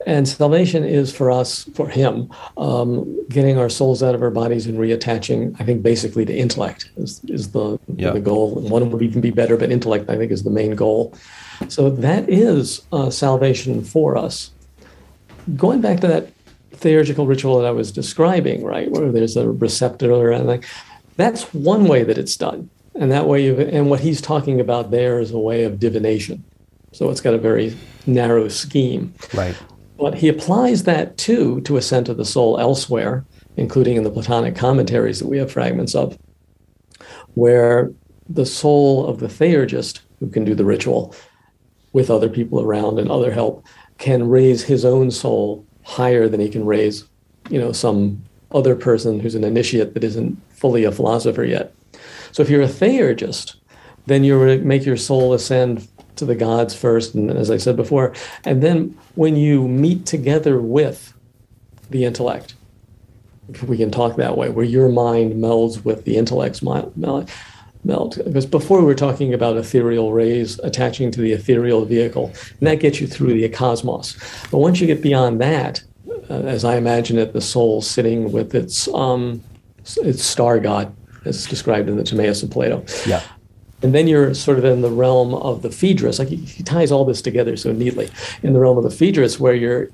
and 0.06 0.26
salvation 0.26 0.84
is 0.84 1.14
for 1.14 1.30
us, 1.30 1.64
for 1.74 1.86
him, 1.86 2.30
um, 2.56 3.26
getting 3.28 3.58
our 3.58 3.68
souls 3.68 4.02
out 4.02 4.14
of 4.14 4.22
our 4.22 4.30
bodies 4.30 4.66
and 4.66 4.78
reattaching. 4.78 5.54
I 5.60 5.64
think 5.64 5.82
basically 5.82 6.24
to 6.24 6.34
intellect 6.34 6.90
is, 6.96 7.20
is 7.24 7.50
the 7.52 7.78
yeah. 7.94 8.12
the 8.12 8.20
goal. 8.20 8.54
One 8.54 8.90
would 8.90 9.02
even 9.02 9.20
be 9.20 9.32
better, 9.32 9.58
but 9.58 9.70
intellect 9.70 10.08
I 10.08 10.16
think 10.16 10.32
is 10.32 10.44
the 10.44 10.50
main 10.50 10.74
goal. 10.74 11.14
So 11.68 11.90
that 11.90 12.28
is 12.28 12.82
uh, 12.92 13.10
salvation 13.10 13.82
for 13.82 14.16
us. 14.16 14.52
Going 15.56 15.80
back 15.80 16.00
to 16.00 16.06
that 16.06 16.32
theurgical 16.72 17.26
ritual 17.26 17.58
that 17.58 17.66
I 17.66 17.72
was 17.72 17.90
describing, 17.90 18.62
right, 18.64 18.90
where 18.90 19.10
there's 19.10 19.36
a 19.36 19.50
receptor 19.50 20.30
and 20.30 20.46
like, 20.46 20.64
that's 21.16 21.52
one 21.52 21.86
way 21.86 22.04
that 22.04 22.18
it's 22.18 22.36
done. 22.36 22.70
And 22.94 23.10
that 23.10 23.26
way, 23.26 23.48
and 23.70 23.90
what 23.90 24.00
he's 24.00 24.20
talking 24.20 24.60
about 24.60 24.90
there 24.90 25.20
is 25.20 25.30
a 25.30 25.38
way 25.38 25.64
of 25.64 25.80
divination. 25.80 26.44
So 26.92 27.10
it's 27.10 27.20
got 27.20 27.34
a 27.34 27.38
very 27.38 27.76
narrow 28.06 28.48
scheme. 28.48 29.14
Right. 29.34 29.56
But 29.98 30.14
he 30.14 30.28
applies 30.28 30.84
that 30.84 31.16
too 31.16 31.60
to 31.62 31.76
ascent 31.76 32.08
of 32.08 32.16
the 32.16 32.24
soul 32.24 32.58
elsewhere, 32.58 33.24
including 33.56 33.96
in 33.96 34.04
the 34.04 34.10
Platonic 34.10 34.54
commentaries 34.54 35.18
that 35.18 35.28
we 35.28 35.38
have 35.38 35.50
fragments 35.50 35.94
of, 35.94 36.16
where 37.34 37.92
the 38.28 38.46
soul 38.46 39.06
of 39.06 39.18
the 39.18 39.28
theurgist, 39.28 40.02
who 40.20 40.28
can 40.28 40.44
do 40.44 40.54
the 40.54 40.64
ritual 40.64 41.14
with 41.92 42.10
other 42.10 42.28
people 42.28 42.60
around 42.60 42.98
and 42.98 43.10
other 43.10 43.32
help, 43.32 43.64
can 43.98 44.28
raise 44.28 44.64
his 44.64 44.84
own 44.84 45.10
soul 45.10 45.64
higher 45.82 46.28
than 46.28 46.40
he 46.40 46.48
can 46.48 46.64
raise, 46.64 47.04
you 47.50 47.58
know, 47.58 47.72
some 47.72 48.22
other 48.52 48.74
person 48.74 49.20
who's 49.20 49.34
an 49.34 49.44
initiate 49.44 49.94
that 49.94 50.04
isn't 50.04 50.40
fully 50.52 50.84
a 50.84 50.92
philosopher 50.92 51.44
yet. 51.44 51.74
So 52.32 52.42
if 52.42 52.50
you're 52.50 52.62
a 52.62 52.68
theurgist, 52.68 53.56
then 54.06 54.24
you 54.24 54.58
make 54.58 54.84
your 54.86 54.96
soul 54.96 55.34
ascend 55.34 55.86
to 56.16 56.24
the 56.24 56.34
gods 56.34 56.74
first, 56.74 57.14
and 57.14 57.30
as 57.30 57.50
I 57.50 57.58
said 57.58 57.76
before, 57.76 58.12
and 58.44 58.62
then 58.62 58.96
when 59.14 59.36
you 59.36 59.68
meet 59.68 60.06
together 60.06 60.60
with 60.60 61.14
the 61.90 62.04
intellect, 62.04 62.54
if 63.50 63.62
we 63.62 63.76
can 63.76 63.90
talk 63.90 64.16
that 64.16 64.36
way, 64.36 64.50
where 64.50 64.64
your 64.64 64.88
mind 64.88 65.34
melds 65.34 65.84
with 65.84 66.04
the 66.04 66.16
intellect's 66.16 66.62
mind, 66.62 66.92
melt. 67.88 68.18
Because 68.24 68.46
before 68.46 68.78
we 68.78 68.84
were 68.84 68.94
talking 68.94 69.34
about 69.34 69.56
ethereal 69.56 70.12
rays 70.12 70.58
attaching 70.60 71.10
to 71.12 71.20
the 71.20 71.32
ethereal 71.32 71.84
vehicle, 71.84 72.26
and 72.60 72.68
that 72.68 72.76
gets 72.76 73.00
you 73.00 73.06
through 73.06 73.34
the 73.34 73.48
cosmos. 73.48 74.16
But 74.50 74.58
once 74.58 74.80
you 74.80 74.86
get 74.86 75.02
beyond 75.02 75.40
that, 75.40 75.82
uh, 76.30 76.34
as 76.42 76.64
I 76.64 76.76
imagine 76.76 77.18
it, 77.18 77.32
the 77.32 77.40
soul 77.40 77.82
sitting 77.82 78.30
with 78.30 78.54
its 78.54 78.86
um, 78.88 79.42
its 79.96 80.22
star 80.22 80.60
god 80.60 80.94
as 81.24 81.46
described 81.46 81.88
in 81.88 81.96
the 81.96 82.04
Timaeus 82.04 82.42
of 82.42 82.50
Plato. 82.50 82.84
Yeah. 83.06 83.22
And 83.82 83.94
then 83.94 84.08
you're 84.08 84.34
sort 84.34 84.58
of 84.58 84.64
in 84.64 84.82
the 84.82 84.90
realm 84.90 85.34
of 85.34 85.62
the 85.62 85.70
Phaedrus. 85.70 86.18
Like 86.18 86.28
he, 86.28 86.36
he 86.36 86.62
ties 86.62 86.90
all 86.90 87.04
this 87.04 87.22
together 87.22 87.56
so 87.56 87.72
neatly. 87.72 88.10
In 88.42 88.52
the 88.52 88.58
realm 88.58 88.76
of 88.76 88.84
the 88.84 88.90
Phaedrus, 88.90 89.38
where 89.38 89.54
you're 89.54 89.88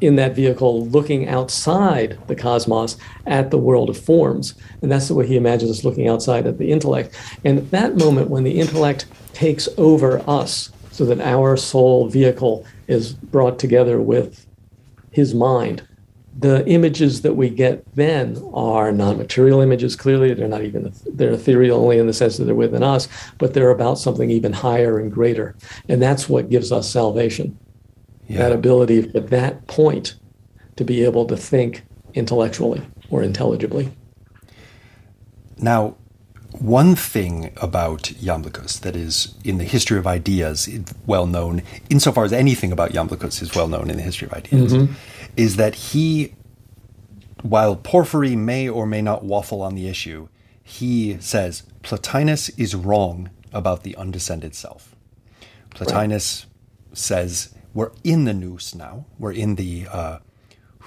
in 0.00 0.16
that 0.16 0.34
vehicle 0.34 0.86
looking 0.86 1.28
outside 1.28 2.18
the 2.26 2.34
cosmos 2.34 2.96
at 3.26 3.50
the 3.50 3.58
world 3.58 3.88
of 3.88 3.98
forms. 3.98 4.54
And 4.82 4.90
that's 4.90 5.08
the 5.08 5.14
way 5.14 5.26
he 5.26 5.36
imagines 5.36 5.70
us 5.70 5.84
looking 5.84 6.08
outside 6.08 6.46
at 6.46 6.58
the 6.58 6.70
intellect. 6.70 7.16
And 7.44 7.58
at 7.58 7.70
that 7.70 7.96
moment, 7.96 8.30
when 8.30 8.44
the 8.44 8.58
intellect 8.58 9.06
takes 9.32 9.68
over 9.76 10.22
us, 10.28 10.70
so 10.90 11.04
that 11.04 11.20
our 11.20 11.56
soul 11.56 12.08
vehicle 12.08 12.64
is 12.86 13.14
brought 13.14 13.58
together 13.58 14.00
with 14.00 14.46
his 15.10 15.34
mind, 15.34 15.82
the 16.38 16.66
images 16.68 17.22
that 17.22 17.34
we 17.34 17.48
get 17.48 17.84
then 17.94 18.36
are 18.52 18.90
non-material 18.90 19.60
images 19.60 19.94
clearly 19.94 20.34
they're 20.34 20.48
not 20.48 20.62
even 20.62 20.92
they're 21.12 21.32
ethereal 21.32 21.78
only 21.78 21.98
in 21.98 22.08
the 22.08 22.12
sense 22.12 22.36
that 22.36 22.44
they're 22.44 22.54
within 22.56 22.82
us 22.82 23.06
but 23.38 23.54
they're 23.54 23.70
about 23.70 23.98
something 23.98 24.30
even 24.30 24.52
higher 24.52 24.98
and 24.98 25.12
greater 25.12 25.54
and 25.88 26.02
that's 26.02 26.28
what 26.28 26.50
gives 26.50 26.72
us 26.72 26.90
salvation 26.90 27.56
yeah. 28.28 28.38
that 28.38 28.52
ability 28.52 29.10
at 29.14 29.28
that 29.30 29.66
point 29.66 30.16
to 30.76 30.84
be 30.84 31.04
able 31.04 31.26
to 31.26 31.36
think 31.36 31.84
intellectually 32.14 32.82
or 33.10 33.22
intelligibly 33.22 33.92
now 35.58 35.96
one 36.60 36.94
thing 36.94 37.52
about 37.56 38.02
Iamblichus 38.02 38.78
that 38.82 38.94
is 38.94 39.34
in 39.42 39.58
the 39.58 39.64
history 39.64 39.98
of 39.98 40.06
ideas 40.06 40.68
well 41.04 41.26
known, 41.26 41.62
insofar 41.90 42.24
as 42.24 42.32
anything 42.32 42.70
about 42.70 42.92
Iamblichus 42.92 43.42
is 43.42 43.56
well 43.56 43.66
known 43.66 43.90
in 43.90 43.96
the 43.96 44.04
history 44.04 44.28
of 44.28 44.34
ideas, 44.34 44.72
mm-hmm 44.72 44.92
is 45.36 45.56
that 45.56 45.74
he, 45.74 46.34
while 47.42 47.76
Porphyry 47.76 48.36
may 48.36 48.68
or 48.68 48.86
may 48.86 49.02
not 49.02 49.24
waffle 49.24 49.62
on 49.62 49.74
the 49.74 49.88
issue, 49.88 50.28
he 50.62 51.18
says 51.20 51.62
Plotinus 51.82 52.50
is 52.58 52.74
wrong 52.74 53.30
about 53.52 53.82
the 53.82 53.96
undescended 53.96 54.54
self. 54.54 54.94
Plotinus 55.70 56.44
right. 56.44 56.96
says 56.96 57.54
we're 57.74 57.90
in 58.02 58.24
the 58.24 58.32
nous 58.32 58.74
now. 58.74 59.04
We're 59.18 59.32
in 59.32 59.56
the 59.56 59.86
uh, 59.90 60.18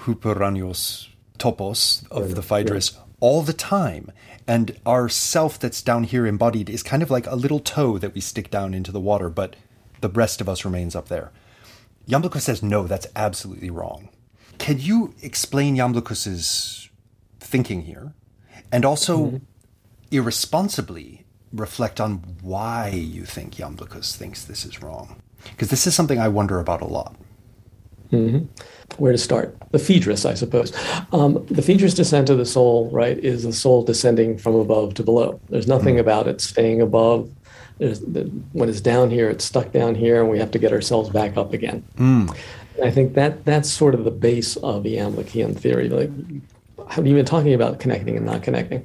hyperouranios 0.04 1.08
topos 1.38 2.10
of 2.10 2.34
the 2.34 2.42
Phaedrus 2.42 2.98
all 3.20 3.42
the 3.42 3.52
time. 3.52 4.10
And 4.46 4.78
our 4.86 5.08
self 5.08 5.58
that's 5.58 5.82
down 5.82 6.04
here 6.04 6.26
embodied 6.26 6.70
is 6.70 6.82
kind 6.82 7.02
of 7.02 7.10
like 7.10 7.26
a 7.26 7.36
little 7.36 7.60
toe 7.60 7.98
that 7.98 8.14
we 8.14 8.20
stick 8.20 8.50
down 8.50 8.72
into 8.72 8.90
the 8.90 9.00
water, 9.00 9.28
but 9.28 9.54
the 10.00 10.08
rest 10.08 10.40
of 10.40 10.48
us 10.48 10.64
remains 10.64 10.96
up 10.96 11.08
there. 11.08 11.30
Iamblichus 12.08 12.42
says, 12.42 12.62
no, 12.62 12.86
that's 12.86 13.06
absolutely 13.14 13.68
wrong. 13.68 14.08
Can 14.56 14.80
you 14.80 15.14
explain 15.20 15.76
Iamblichus's 15.76 16.88
thinking 17.38 17.82
here, 17.82 18.14
and 18.72 18.84
also 18.84 19.18
mm-hmm. 19.18 19.36
irresponsibly 20.10 21.26
reflect 21.52 22.00
on 22.00 22.36
why 22.40 22.88
you 22.88 23.24
think 23.24 23.56
Iamblichus 23.56 24.16
thinks 24.16 24.44
this 24.44 24.64
is 24.64 24.82
wrong? 24.82 25.20
Because 25.50 25.68
this 25.68 25.86
is 25.86 25.94
something 25.94 26.18
I 26.18 26.28
wonder 26.28 26.60
about 26.60 26.80
a 26.80 26.86
lot. 26.86 27.14
Mm-hmm. 28.12 28.46
Where 28.96 29.12
to 29.12 29.18
start? 29.18 29.56
The 29.70 29.78
Phaedrus, 29.78 30.24
I 30.24 30.34
suppose. 30.34 30.72
Um, 31.12 31.44
the 31.50 31.62
Phaedrus 31.62 31.94
descent 31.94 32.30
of 32.30 32.38
the 32.38 32.46
soul, 32.46 32.90
right, 32.90 33.18
is 33.18 33.42
the 33.42 33.52
soul 33.52 33.84
descending 33.84 34.38
from 34.38 34.54
above 34.54 34.94
to 34.94 35.02
below. 35.02 35.40
There's 35.50 35.68
nothing 35.68 35.96
mm. 35.96 36.00
about 36.00 36.26
it 36.26 36.40
staying 36.40 36.80
above. 36.80 37.30
The, 37.78 38.30
when 38.52 38.68
it's 38.68 38.80
down 38.80 39.10
here, 39.10 39.28
it's 39.30 39.44
stuck 39.44 39.72
down 39.72 39.94
here, 39.94 40.20
and 40.20 40.30
we 40.30 40.38
have 40.38 40.50
to 40.52 40.58
get 40.58 40.72
ourselves 40.72 41.10
back 41.10 41.36
up 41.36 41.52
again. 41.52 41.84
Mm. 41.96 42.36
I 42.82 42.90
think 42.90 43.14
that 43.14 43.44
that's 43.44 43.70
sort 43.70 43.94
of 43.94 44.04
the 44.04 44.10
base 44.10 44.56
of 44.56 44.82
the 44.82 44.96
Iamblichian 44.96 45.56
theory. 45.56 45.88
Like, 45.88 46.10
have 46.90 47.06
you 47.06 47.14
been 47.14 47.26
talking 47.26 47.54
about 47.54 47.78
connecting 47.78 48.16
and 48.16 48.26
not 48.26 48.42
connecting? 48.42 48.84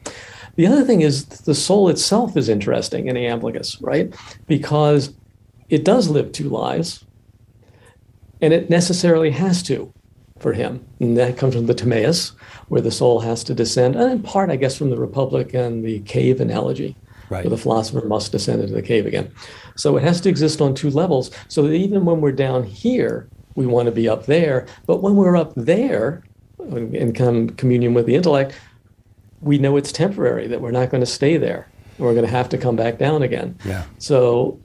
The 0.55 0.67
other 0.67 0.83
thing 0.83 1.01
is 1.01 1.25
the 1.25 1.55
soul 1.55 1.89
itself 1.89 2.37
is 2.37 2.49
interesting 2.49 3.07
in 3.07 3.15
Iamblichus, 3.15 3.77
right? 3.81 4.13
Because 4.47 5.13
it 5.73 5.83
does 5.83 6.07
live 6.07 6.31
two 6.31 6.49
lives, 6.49 7.03
and 8.41 8.53
it 8.53 8.69
necessarily 8.69 9.31
has 9.31 9.63
to 9.63 9.91
for 10.37 10.53
him. 10.53 10.85
And 10.99 11.17
that 11.17 11.35
comes 11.35 11.55
from 11.55 11.65
the 11.65 11.73
Timaeus, 11.73 12.33
where 12.67 12.79
the 12.79 12.91
soul 12.91 13.21
has 13.21 13.43
to 13.45 13.55
descend, 13.55 13.95
and 13.95 14.11
in 14.11 14.21
part, 14.21 14.51
I 14.51 14.55
guess, 14.55 14.77
from 14.77 14.91
the 14.91 14.99
Republic 14.99 15.55
and 15.55 15.83
the 15.83 16.01
cave 16.01 16.39
analogy, 16.39 16.95
right. 17.31 17.43
where 17.43 17.49
the 17.49 17.57
philosopher 17.57 18.05
must 18.05 18.31
descend 18.31 18.61
into 18.61 18.75
the 18.75 18.83
cave 18.83 19.07
again. 19.07 19.33
So 19.75 19.97
it 19.97 20.03
has 20.03 20.21
to 20.21 20.29
exist 20.29 20.61
on 20.61 20.75
two 20.75 20.91
levels, 20.91 21.31
so 21.47 21.63
that 21.63 21.73
even 21.73 22.05
when 22.05 22.21
we're 22.21 22.33
down 22.33 22.63
here, 22.63 23.27
we 23.55 23.65
want 23.65 23.87
to 23.87 23.91
be 23.91 24.07
up 24.07 24.27
there. 24.27 24.67
But 24.85 24.97
when 25.01 25.15
we're 25.15 25.35
up 25.35 25.53
there 25.55 26.23
in 26.59 27.13
communion 27.55 27.95
with 27.95 28.05
the 28.05 28.13
intellect, 28.13 28.53
we 29.41 29.57
know 29.57 29.75
it's 29.75 29.91
temporary, 29.91 30.45
that 30.49 30.61
we're 30.61 30.69
not 30.69 30.91
going 30.91 31.01
to 31.01 31.07
stay 31.07 31.37
there. 31.37 31.67
We're 31.97 32.13
going 32.13 32.25
to 32.25 32.31
have 32.31 32.49
to 32.49 32.57
come 32.59 32.75
back 32.75 32.99
down 32.99 33.23
again. 33.23 33.57
Yeah. 33.65 33.85
So 33.97 34.59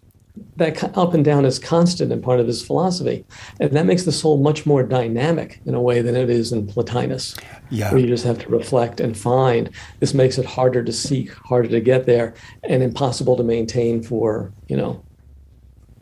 that 0.57 0.97
up 0.97 1.14
and 1.14 1.25
down 1.25 1.45
is 1.45 1.59
constant 1.59 2.12
and 2.12 2.23
part 2.23 2.40
of 2.40 2.47
his 2.47 2.62
philosophy. 2.62 3.25
And 3.61 3.71
that 3.73 3.87
makes 3.87 4.04
the 4.04 4.12
soul 4.12 4.38
much 4.38 4.66
more 4.66 4.83
dynamic 4.83 5.61
in 5.64 5.75
a 5.75 5.80
way 5.80 6.02
than 6.02 6.16
it 6.16 6.30
is 6.30 6.52
in 6.52 6.66
Plotinus, 6.66 7.38
yeah. 7.71 7.90
where 7.90 8.00
you 8.00 8.07
just 8.07 8.25
have 8.25 8.38
to 8.40 8.49
reflect 8.49 9.00
and 9.00 9.16
find. 9.16 9.71
This 10.00 10.14
makes 10.14 10.38
it 10.38 10.45
harder 10.45 10.83
to 10.83 10.92
seek, 10.92 11.33
harder 11.33 11.68
to 11.68 11.80
get 11.80 12.07
there, 12.07 12.35
and 12.64 12.83
impossible 12.83 13.37
to 13.37 13.42
maintain 13.42 14.02
for, 14.02 14.52
you 14.68 14.76
know, 14.76 15.04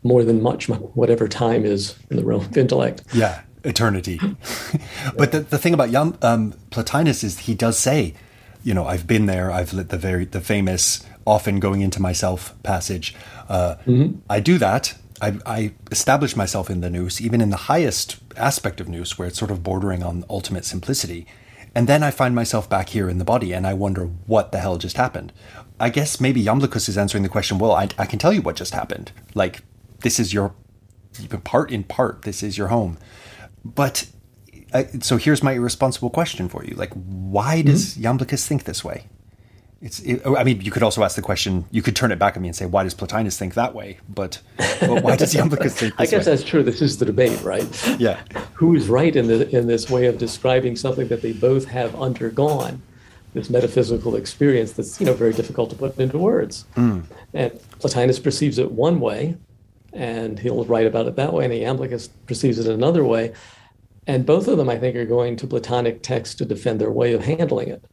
more 0.03 0.23
than 0.23 0.41
much, 0.41 0.69
whatever 0.69 1.27
time 1.27 1.65
is 1.65 1.95
in 2.09 2.17
the 2.17 2.23
realm 2.23 2.41
of 2.41 2.57
intellect. 2.57 3.03
Yeah, 3.13 3.41
eternity. 3.63 4.19
but 5.17 5.31
the, 5.31 5.41
the 5.41 5.57
thing 5.57 5.73
about 5.73 5.89
young, 5.89 6.17
um, 6.21 6.53
Plotinus 6.71 7.23
is 7.23 7.39
he 7.39 7.55
does 7.55 7.77
say, 7.77 8.13
you 8.63 8.73
know, 8.73 8.85
I've 8.85 9.07
been 9.07 9.25
there. 9.27 9.51
I've 9.51 9.73
lit 9.73 9.89
the 9.89 9.97
very 9.97 10.25
the 10.25 10.41
famous 10.41 11.05
often 11.27 11.59
going 11.59 11.81
into 11.81 12.01
myself 12.01 12.55
passage. 12.63 13.13
Uh, 13.49 13.75
mm-hmm. 13.85 14.17
I 14.29 14.39
do 14.39 14.57
that. 14.57 14.95
I, 15.21 15.37
I, 15.45 15.73
establish 15.91 16.35
myself 16.35 16.69
in 16.69 16.81
the 16.81 16.89
nous, 16.89 17.19
even 17.19 17.41
in 17.41 17.49
the 17.49 17.57
highest 17.71 18.17
aspect 18.37 18.79
of 18.79 18.87
nous, 18.87 19.17
where 19.17 19.27
it's 19.27 19.37
sort 19.37 19.51
of 19.51 19.63
bordering 19.63 20.03
on 20.03 20.23
ultimate 20.29 20.63
simplicity. 20.63 21.25
And 21.75 21.87
then 21.87 22.01
I 22.01 22.11
find 22.11 22.33
myself 22.33 22.69
back 22.69 22.89
here 22.89 23.09
in 23.09 23.17
the 23.17 23.25
body, 23.25 23.51
and 23.51 23.67
I 23.67 23.73
wonder 23.73 24.05
what 24.05 24.51
the 24.51 24.59
hell 24.59 24.77
just 24.77 24.95
happened. 24.95 25.33
I 25.79 25.89
guess 25.89 26.21
maybe 26.21 26.43
Iamblichus 26.43 26.87
is 26.87 26.97
answering 26.97 27.23
the 27.23 27.29
question. 27.29 27.59
Well, 27.59 27.71
I, 27.71 27.89
I 27.97 28.05
can 28.05 28.19
tell 28.19 28.33
you 28.33 28.41
what 28.41 28.55
just 28.55 28.73
happened. 28.73 29.11
Like 29.35 29.61
this 30.01 30.19
is 30.19 30.33
your 30.33 30.53
part 31.43 31.71
in 31.71 31.83
part, 31.83 32.21
this 32.21 32.41
is 32.41 32.57
your 32.57 32.67
home. 32.67 32.97
But 33.65 34.07
uh, 34.73 34.83
so 35.01 35.17
here's 35.17 35.43
my 35.43 35.53
irresponsible 35.53 36.09
question 36.09 36.47
for 36.47 36.63
you: 36.63 36.75
like, 36.75 36.93
why 36.93 37.61
does 37.61 37.95
mm-hmm. 37.95 38.05
Iamblichus 38.05 38.47
think 38.47 38.63
this 38.63 38.83
way? 38.83 39.07
It's. 39.81 39.99
It, 39.99 40.21
I 40.25 40.43
mean, 40.43 40.61
you 40.61 40.71
could 40.71 40.83
also 40.83 41.03
ask 41.03 41.15
the 41.15 41.21
question. 41.21 41.65
You 41.71 41.81
could 41.81 41.95
turn 41.95 42.11
it 42.11 42.17
back 42.17 42.35
at 42.35 42.41
me 42.41 42.47
and 42.47 42.55
say, 42.55 42.65
"Why 42.65 42.83
does 42.83 42.95
Plotinus 42.95 43.37
think 43.37 43.53
that 43.53 43.75
way?" 43.75 43.99
But, 44.09 44.41
but 44.79 45.03
why 45.03 45.15
does 45.15 45.33
Iamblichus 45.33 45.73
think? 45.73 45.93
I 45.97 46.05
guess 46.05 46.25
way? 46.25 46.31
that's 46.31 46.43
true. 46.43 46.63
This 46.63 46.81
is 46.81 46.97
the 46.97 47.05
debate, 47.05 47.41
right? 47.43 47.65
Yeah. 47.99 48.21
Who 48.53 48.75
is 48.75 48.89
right 48.89 49.15
in 49.15 49.27
the 49.27 49.47
in 49.55 49.67
this 49.67 49.89
way 49.89 50.07
of 50.07 50.17
describing 50.17 50.75
something 50.75 51.07
that 51.09 51.21
they 51.21 51.33
both 51.33 51.65
have 51.65 51.95
undergone? 51.95 52.81
This 53.33 53.49
metaphysical 53.51 54.15
experience 54.15 54.71
that's 54.71 54.99
you 54.99 55.05
know 55.05 55.13
very 55.13 55.33
difficult 55.33 55.69
to 55.69 55.75
put 55.75 55.99
into 55.99 56.17
words. 56.17 56.65
Mm. 56.75 57.03
And 57.33 57.51
Plotinus 57.79 58.21
perceives 58.23 58.57
it 58.57 58.71
one 58.71 58.99
way, 58.99 59.37
and 59.93 60.39
he'll 60.39 60.65
write 60.65 60.87
about 60.87 61.05
it 61.05 61.15
that 61.17 61.33
way, 61.33 61.45
and 61.45 61.53
Iamblichus 61.53 62.09
perceives 62.25 62.57
it 62.57 62.67
another 62.67 63.03
way. 63.03 63.33
And 64.07 64.25
both 64.25 64.47
of 64.47 64.57
them, 64.57 64.69
I 64.69 64.77
think, 64.77 64.95
are 64.95 65.05
going 65.05 65.35
to 65.35 65.47
Platonic 65.47 66.01
texts 66.01 66.33
to 66.35 66.45
defend 66.45 66.79
their 66.79 66.91
way 66.91 67.13
of 67.13 67.25
handling 67.25 67.67
it. 67.67 67.83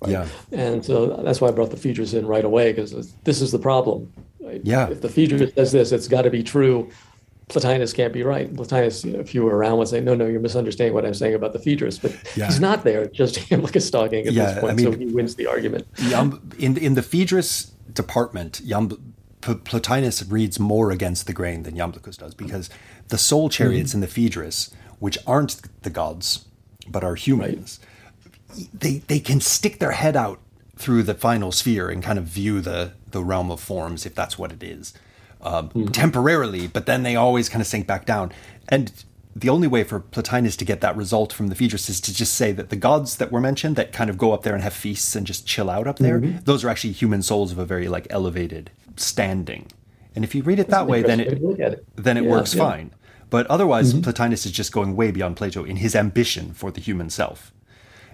Right? 0.00 0.10
Yeah. 0.10 0.28
And 0.52 0.84
so 0.84 1.06
that's 1.22 1.40
why 1.40 1.48
I 1.48 1.50
brought 1.50 1.70
the 1.70 1.76
Phaedrus 1.76 2.14
in 2.14 2.26
right 2.26 2.44
away 2.44 2.72
because 2.72 3.12
this 3.24 3.40
is 3.40 3.50
the 3.50 3.58
problem. 3.58 4.12
Right? 4.40 4.60
Yeah. 4.64 4.88
If 4.88 5.00
the 5.00 5.08
Phaedrus 5.08 5.54
says 5.54 5.72
this, 5.72 5.92
it's 5.92 6.08
got 6.08 6.22
to 6.22 6.30
be 6.30 6.42
true. 6.42 6.90
Plotinus 7.48 7.94
can't 7.94 8.12
be 8.12 8.22
right. 8.22 8.52
Plotinus, 8.54 9.04
you 9.04 9.14
know, 9.14 9.20
if 9.20 9.34
you 9.34 9.42
were 9.42 9.56
around, 9.56 9.78
would 9.78 9.88
say, 9.88 10.00
"No, 10.00 10.14
no, 10.14 10.26
you're 10.26 10.40
misunderstanding 10.40 10.92
what 10.92 11.06
I'm 11.06 11.14
saying 11.14 11.34
about 11.34 11.54
the 11.54 11.58
Phaedrus." 11.58 11.98
But 11.98 12.14
yeah. 12.36 12.46
he's 12.46 12.60
not 12.60 12.84
there. 12.84 13.06
Just 13.06 13.36
Iamblichus 13.50 13.90
talking 13.90 14.26
at 14.26 14.34
yeah, 14.34 14.52
this 14.52 14.60
point, 14.60 14.72
I 14.72 14.76
mean, 14.76 14.92
so 14.92 14.98
he 14.98 15.06
wins 15.06 15.34
the 15.34 15.46
argument. 15.46 15.86
in 16.58 16.76
in 16.76 16.94
the 16.94 17.02
Phaedrus 17.02 17.72
department, 17.92 18.60
Plotinus 19.40 20.30
reads 20.30 20.60
more 20.60 20.90
against 20.90 21.26
the 21.26 21.32
grain 21.32 21.62
than 21.62 21.74
Iamblichus 21.74 22.18
does 22.18 22.34
because 22.34 22.68
the 23.08 23.18
soul 23.18 23.48
chariots 23.48 23.90
mm-hmm. 23.90 23.96
in 23.96 24.00
the 24.02 24.08
Phaedrus, 24.08 24.70
which 24.98 25.16
aren't 25.26 25.62
the 25.82 25.90
gods 25.90 26.44
but 26.86 27.02
are 27.02 27.14
humans, 27.14 27.80
right 27.80 27.88
they 28.72 28.98
they 29.08 29.20
can 29.20 29.40
stick 29.40 29.78
their 29.78 29.92
head 29.92 30.16
out 30.16 30.40
through 30.76 31.02
the 31.02 31.14
final 31.14 31.52
sphere 31.52 31.88
and 31.88 32.02
kind 32.02 32.18
of 32.18 32.24
view 32.24 32.60
the 32.60 32.92
the 33.10 33.22
realm 33.22 33.50
of 33.50 33.60
forms 33.60 34.06
if 34.06 34.14
that's 34.14 34.38
what 34.38 34.52
it 34.52 34.62
is 34.62 34.94
um, 35.40 35.68
mm-hmm. 35.70 35.86
temporarily 35.86 36.66
but 36.66 36.86
then 36.86 37.02
they 37.02 37.16
always 37.16 37.48
kind 37.48 37.60
of 37.60 37.66
sink 37.66 37.86
back 37.86 38.06
down 38.06 38.32
and 38.68 39.04
the 39.40 39.48
only 39.48 39.68
way 39.68 39.84
for 39.84 40.00
Plotinus 40.00 40.56
to 40.56 40.64
get 40.64 40.80
that 40.80 40.96
result 40.96 41.32
from 41.32 41.48
the 41.48 41.54
Phaedrus 41.54 41.88
is 41.88 42.00
to 42.00 42.14
just 42.14 42.34
say 42.34 42.52
that 42.52 42.70
the 42.70 42.76
gods 42.76 43.16
that 43.18 43.30
were 43.30 43.40
mentioned 43.40 43.76
that 43.76 43.92
kind 43.92 44.10
of 44.10 44.18
go 44.18 44.32
up 44.32 44.42
there 44.42 44.54
and 44.54 44.62
have 44.62 44.72
feasts 44.72 45.14
and 45.14 45.26
just 45.26 45.46
chill 45.46 45.70
out 45.70 45.86
up 45.86 45.98
there, 45.98 46.20
mm-hmm. 46.20 46.38
those 46.44 46.64
are 46.64 46.68
actually 46.68 46.92
human 46.92 47.22
souls 47.22 47.52
of 47.52 47.58
a 47.58 47.64
very 47.64 47.88
like 47.88 48.06
elevated 48.10 48.70
standing. 48.96 49.68
And 50.16 50.24
if 50.24 50.34
you 50.34 50.42
read 50.42 50.58
it 50.58 50.68
That's 50.68 50.82
that 50.82 50.86
way, 50.88 51.02
then 51.02 51.20
it, 51.20 51.40
it, 51.40 51.86
then 51.94 52.16
it 52.16 52.24
yeah, 52.24 52.30
works 52.30 52.54
yeah. 52.54 52.68
fine. 52.68 52.90
But 53.30 53.46
otherwise, 53.46 53.92
mm-hmm. 53.92 54.02
Plotinus 54.02 54.46
is 54.46 54.52
just 54.52 54.72
going 54.72 54.96
way 54.96 55.10
beyond 55.10 55.36
Plato 55.36 55.62
in 55.62 55.76
his 55.76 55.94
ambition 55.94 56.52
for 56.52 56.70
the 56.70 56.80
human 56.80 57.10
self. 57.10 57.52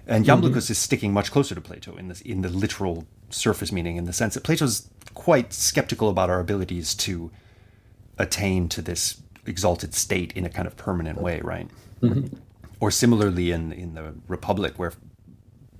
And 0.07 0.25
Iamblichus 0.25 0.49
mm-hmm. 0.49 0.71
is 0.71 0.77
sticking 0.77 1.13
much 1.13 1.31
closer 1.31 1.55
to 1.55 1.61
Plato 1.61 1.95
in 1.95 2.07
this 2.09 2.21
in 2.21 2.41
the 2.41 2.49
literal 2.49 3.07
surface 3.29 3.71
meaning, 3.71 3.97
in 3.97 4.05
the 4.05 4.13
sense 4.13 4.35
that 4.35 4.43
Plato's 4.43 4.89
quite 5.13 5.53
skeptical 5.53 6.09
about 6.09 6.29
our 6.29 6.39
abilities 6.39 6.93
to 6.95 7.31
attain 8.17 8.69
to 8.69 8.81
this 8.81 9.21
exalted 9.45 9.93
state 9.93 10.31
in 10.33 10.45
a 10.45 10.49
kind 10.49 10.67
of 10.67 10.77
permanent 10.77 11.21
way, 11.21 11.41
right? 11.41 11.69
Mm-hmm. 12.01 12.35
Or 12.79 12.91
similarly 12.91 13.51
in 13.51 13.71
in 13.71 13.95
the 13.95 14.13
Republic, 14.27 14.73
where 14.77 14.93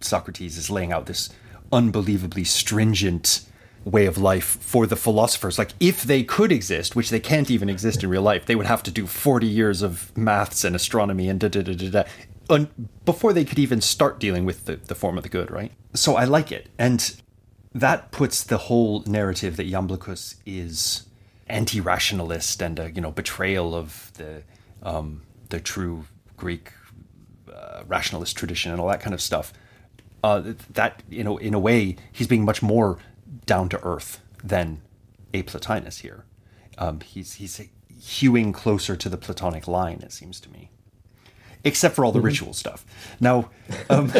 Socrates 0.01 0.58
is 0.58 0.70
laying 0.70 0.91
out 0.91 1.05
this 1.05 1.29
unbelievably 1.71 2.43
stringent 2.45 3.41
way 3.84 4.08
of 4.08 4.17
life 4.17 4.58
for 4.62 4.88
the 4.88 4.95
philosophers. 4.95 5.60
Like, 5.60 5.73
if 5.80 6.04
they 6.04 6.23
could 6.23 6.52
exist, 6.52 6.95
which 6.95 7.12
they 7.12 7.19
can't 7.19 7.52
even 7.52 7.69
exist 7.69 8.04
in 8.04 8.10
real 8.10 8.23
life, 8.23 8.45
they 8.45 8.56
would 8.56 8.65
have 8.65 8.82
to 8.84 8.91
do 8.91 9.06
40 9.06 9.45
years 9.45 9.84
of 9.84 10.15
maths 10.17 10.63
and 10.63 10.76
astronomy 10.76 11.30
and 11.30 11.39
da 11.39 11.49
da 11.49 11.62
da 11.62 11.76
da 11.76 11.89
da 11.89 12.04
un- 12.49 12.89
before 13.05 13.34
they 13.34 13.45
could 13.45 13.60
even 13.60 13.81
start 13.81 14.19
dealing 14.19 14.45
with 14.45 14.65
the, 14.65 14.75
the 14.75 14.95
form 14.95 15.17
of 15.17 15.23
the 15.23 15.29
good, 15.29 15.51
right? 15.51 15.71
So 15.93 16.15
I 16.15 16.25
like 16.25 16.51
it. 16.51 16.69
And 16.77 17.15
that 17.73 18.12
puts 18.12 18.43
the 18.43 18.58
whole 18.58 19.03
narrative 19.05 19.58
that 19.58 19.67
Iamblichus 19.67 20.36
is 20.45 21.05
anti-rationalist 21.47 22.62
and 22.62 22.79
a 22.79 22.91
you 22.91 23.01
know 23.01 23.12
betrayal 23.12 23.75
of 23.75 24.12
the 24.15 24.43
um, 24.81 25.21
the 25.49 25.60
true 25.60 26.05
Greek 26.38 26.71
uh, 27.53 27.84
rationalist 27.88 28.36
tradition 28.36 28.71
and 28.71 28.81
all 28.81 28.88
that 28.88 29.01
kind 29.01 29.13
of 29.13 29.21
stuff. 29.21 29.53
Uh, 30.23 30.53
that 30.71 31.03
you 31.10 31.23
know 31.23 31.38
in 31.38 31.53
a 31.53 31.60
way 31.60 31.95
he's 32.12 32.27
being 32.27 32.45
much 32.45 32.63
more 32.63 32.97
down 33.45 33.69
to 33.69 33.79
earth 33.84 34.21
than 34.43 34.81
a 35.34 35.43
Plotinus 35.43 35.99
here. 35.99 36.25
Um, 36.77 37.01
he's 37.01 37.34
he's 37.34 37.62
hewing 38.01 38.53
closer 38.53 38.95
to 38.95 39.10
the 39.10 39.17
Platonic 39.17 39.67
line. 39.67 40.01
It 40.01 40.12
seems 40.12 40.39
to 40.41 40.49
me 40.49 40.71
except 41.65 41.95
for 41.95 42.06
all 42.06 42.13
the 42.13 42.19
mm-hmm. 42.19 42.28
ritual 42.28 42.54
stuff. 42.54 42.86
Now, 43.19 43.49
um, 43.89 44.12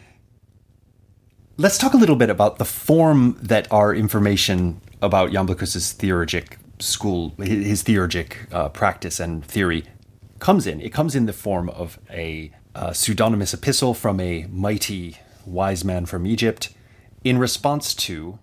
let's 1.56 1.78
talk 1.78 1.94
a 1.94 1.96
little 1.96 2.16
bit 2.16 2.30
about 2.30 2.58
the 2.58 2.64
form 2.64 3.36
that 3.42 3.66
our 3.72 3.92
information 3.94 4.80
about 5.02 5.32
Iamblichus's 5.32 5.94
theurgic 5.94 6.58
school, 6.78 7.34
his 7.38 7.82
theurgic 7.84 8.52
uh, 8.52 8.68
practice 8.68 9.18
and 9.18 9.44
theory, 9.44 9.84
comes 10.38 10.66
in. 10.66 10.80
It 10.80 10.92
comes 10.92 11.16
in 11.16 11.26
the 11.26 11.32
form 11.32 11.68
of 11.70 11.98
a 12.10 12.52
uh, 12.74 12.92
pseudonymous 12.92 13.52
epistle 13.52 13.94
from 13.94 14.20
a 14.20 14.46
mighty 14.50 15.16
wise 15.44 15.84
man 15.84 16.06
from 16.06 16.26
Egypt 16.26 16.70
in 17.24 17.38
response 17.38 17.94
to 17.94 18.38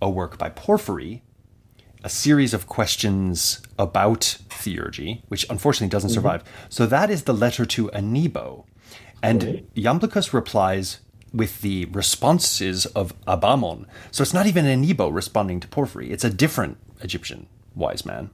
a 0.00 0.08
work 0.08 0.38
by 0.38 0.48
Porphyry 0.48 1.22
a 2.04 2.08
series 2.10 2.52
of 2.52 2.66
questions 2.66 3.62
about 3.78 4.38
theurgy, 4.50 5.22
which 5.28 5.46
unfortunately 5.48 5.88
doesn't 5.88 6.10
mm-hmm. 6.10 6.14
survive. 6.14 6.44
So 6.68 6.86
that 6.86 7.10
is 7.10 7.24
the 7.24 7.32
letter 7.32 7.64
to 7.64 7.88
Anebo. 7.88 8.64
And 9.22 9.42
okay. 9.42 9.64
Iamblichus 9.74 10.34
replies 10.34 10.98
with 11.32 11.62
the 11.62 11.86
responses 11.86 12.84
of 12.86 13.18
Abamon. 13.26 13.86
So 14.10 14.22
it's 14.22 14.34
not 14.34 14.46
even 14.46 14.66
Anebo 14.66 15.12
responding 15.12 15.60
to 15.60 15.68
Porphyry, 15.68 16.10
it's 16.10 16.24
a 16.24 16.30
different 16.30 16.76
Egyptian 17.00 17.46
wise 17.74 18.04
man. 18.04 18.30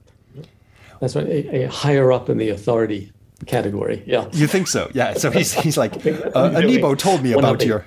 That's 0.99 1.15
right, 1.15 1.25
a, 1.25 1.63
a 1.63 1.69
higher 1.69 2.11
up 2.11 2.29
in 2.29 2.37
the 2.37 2.49
authority 2.49 3.11
category. 3.47 4.03
Yeah. 4.05 4.29
You 4.33 4.45
think 4.45 4.67
so? 4.67 4.91
Yeah. 4.93 5.13
So 5.13 5.31
he's, 5.31 5.51
he's 5.53 5.75
like, 5.75 5.93
uh, 5.95 6.51
Anebo 6.51 6.95
told 6.95 7.23
me 7.23 7.31
about 7.33 7.65
your. 7.65 7.85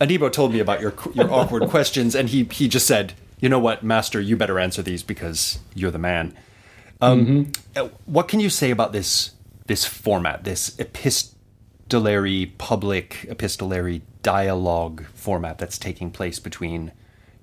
Anebo 0.00 0.32
told 0.32 0.52
me 0.52 0.60
about 0.60 0.80
your 0.80 0.92
your 1.14 1.32
awkward 1.32 1.68
questions, 1.68 2.16
and 2.16 2.28
he 2.28 2.44
he 2.50 2.66
just 2.66 2.86
said, 2.86 3.14
you 3.44 3.50
know 3.50 3.58
what, 3.58 3.82
Master, 3.82 4.22
you 4.22 4.38
better 4.38 4.58
answer 4.58 4.80
these 4.80 5.02
because 5.02 5.58
you're 5.74 5.90
the 5.90 5.98
man. 5.98 6.34
Um, 7.02 7.26
mm-hmm. 7.26 7.50
Uh, 7.76 7.90
what 8.06 8.26
can 8.26 8.40
you 8.40 8.48
say 8.48 8.70
about 8.70 8.92
this 8.92 9.32
this 9.66 9.84
format, 9.84 10.44
this 10.44 10.78
epistolary, 10.78 12.54
public 12.56 13.26
epistolary 13.28 14.00
dialogue 14.22 15.04
format 15.12 15.58
that's 15.58 15.76
taking 15.76 16.10
place 16.10 16.38
between 16.38 16.92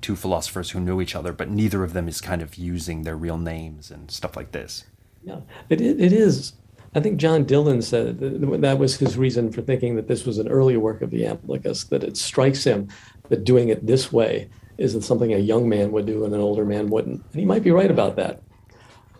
two 0.01 0.15
philosophers 0.15 0.71
who 0.71 0.79
know 0.79 1.01
each 1.01 1.15
other, 1.15 1.33
but 1.33 1.51
neither 1.51 1.83
of 1.83 1.93
them 1.93 2.07
is 2.07 2.19
kind 2.19 2.41
of 2.41 2.55
using 2.55 3.03
their 3.03 3.15
real 3.15 3.37
names 3.37 3.91
and 3.91 4.09
stuff 4.09 4.35
like 4.35 4.53
this? 4.53 4.85
Yeah, 5.23 5.41
it, 5.69 5.81
it 5.81 6.11
is. 6.11 6.53
I 6.95 6.99
think 6.99 7.17
John 7.19 7.43
Dillon 7.43 7.83
said 7.83 8.19
that, 8.19 8.61
that 8.61 8.79
was 8.79 8.97
his 8.97 9.19
reason 9.19 9.51
for 9.51 9.61
thinking 9.61 9.97
that 9.97 10.07
this 10.07 10.25
was 10.25 10.39
an 10.39 10.47
early 10.47 10.77
work 10.77 11.03
of 11.03 11.11
the 11.11 11.25
Iamblichus, 11.25 11.89
that 11.89 12.03
it 12.03 12.17
strikes 12.17 12.63
him 12.63 12.87
that 13.29 13.43
doing 13.43 13.69
it 13.69 13.85
this 13.85 14.11
way 14.11 14.49
isn't 14.81 15.01
something 15.01 15.33
a 15.33 15.37
young 15.37 15.69
man 15.69 15.91
would 15.91 16.05
do 16.05 16.25
and 16.25 16.33
an 16.33 16.41
older 16.41 16.65
man 16.65 16.89
wouldn't. 16.89 17.23
And 17.31 17.39
he 17.39 17.45
might 17.45 17.63
be 17.63 17.71
right 17.71 17.91
about 17.91 18.15
that. 18.15 18.41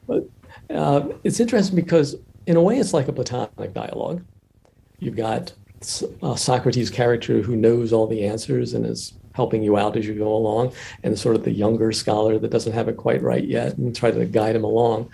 But 0.08 0.28
uh, 0.70 1.10
it's 1.24 1.40
interesting 1.40 1.76
because, 1.76 2.16
in 2.48 2.56
a 2.58 2.62
way, 2.62 2.80
it's 2.80 2.94
like 2.94 3.08
a 3.08 3.14
Platonic 3.14 3.74
dialogue. 3.74 4.24
You've 5.00 5.16
got 5.16 5.54
uh, 6.22 6.36
Socrates' 6.36 6.90
character 6.90 7.42
who 7.42 7.56
knows 7.56 7.94
all 7.94 8.08
the 8.08 8.26
answers 8.26 8.74
and 8.74 8.86
is 8.86 9.14
helping 9.34 9.64
you 9.64 9.78
out 9.78 9.96
as 9.96 10.06
you 10.06 10.14
go 10.14 10.34
along, 10.34 10.74
and 11.04 11.18
sort 11.18 11.36
of 11.36 11.44
the 11.44 11.52
younger 11.52 11.92
scholar 11.92 12.38
that 12.38 12.52
doesn't 12.52 12.74
have 12.74 12.90
it 12.90 12.98
quite 12.98 13.22
right 13.22 13.46
yet 13.46 13.78
and 13.78 13.96
try 13.96 14.12
to 14.12 14.26
guide 14.26 14.56
him 14.56 14.66
along. 14.66 15.10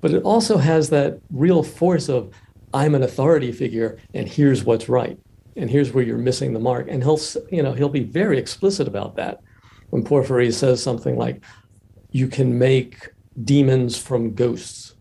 But 0.00 0.12
it 0.12 0.22
also 0.22 0.58
has 0.58 0.90
that 0.90 1.18
real 1.32 1.62
force 1.62 2.08
of, 2.08 2.32
I'm 2.72 2.94
an 2.94 3.02
authority 3.02 3.50
figure, 3.50 3.98
and 4.14 4.28
here's 4.28 4.64
what's 4.64 4.88
right 4.88 5.18
and 5.56 5.70
here's 5.70 5.92
where 5.92 6.04
you're 6.04 6.18
missing 6.18 6.52
the 6.52 6.58
mark 6.58 6.86
and 6.88 7.02
he'll 7.02 7.20
you 7.50 7.62
know 7.62 7.72
he'll 7.72 7.88
be 7.88 8.02
very 8.02 8.38
explicit 8.38 8.88
about 8.88 9.16
that 9.16 9.40
when 9.92 10.02
Porphyry 10.02 10.50
says 10.50 10.82
something 10.82 11.18
like, 11.18 11.44
you 12.12 12.26
can 12.26 12.58
make 12.58 13.10
demons 13.44 13.98
from 13.98 14.34
ghosts, 14.34 14.94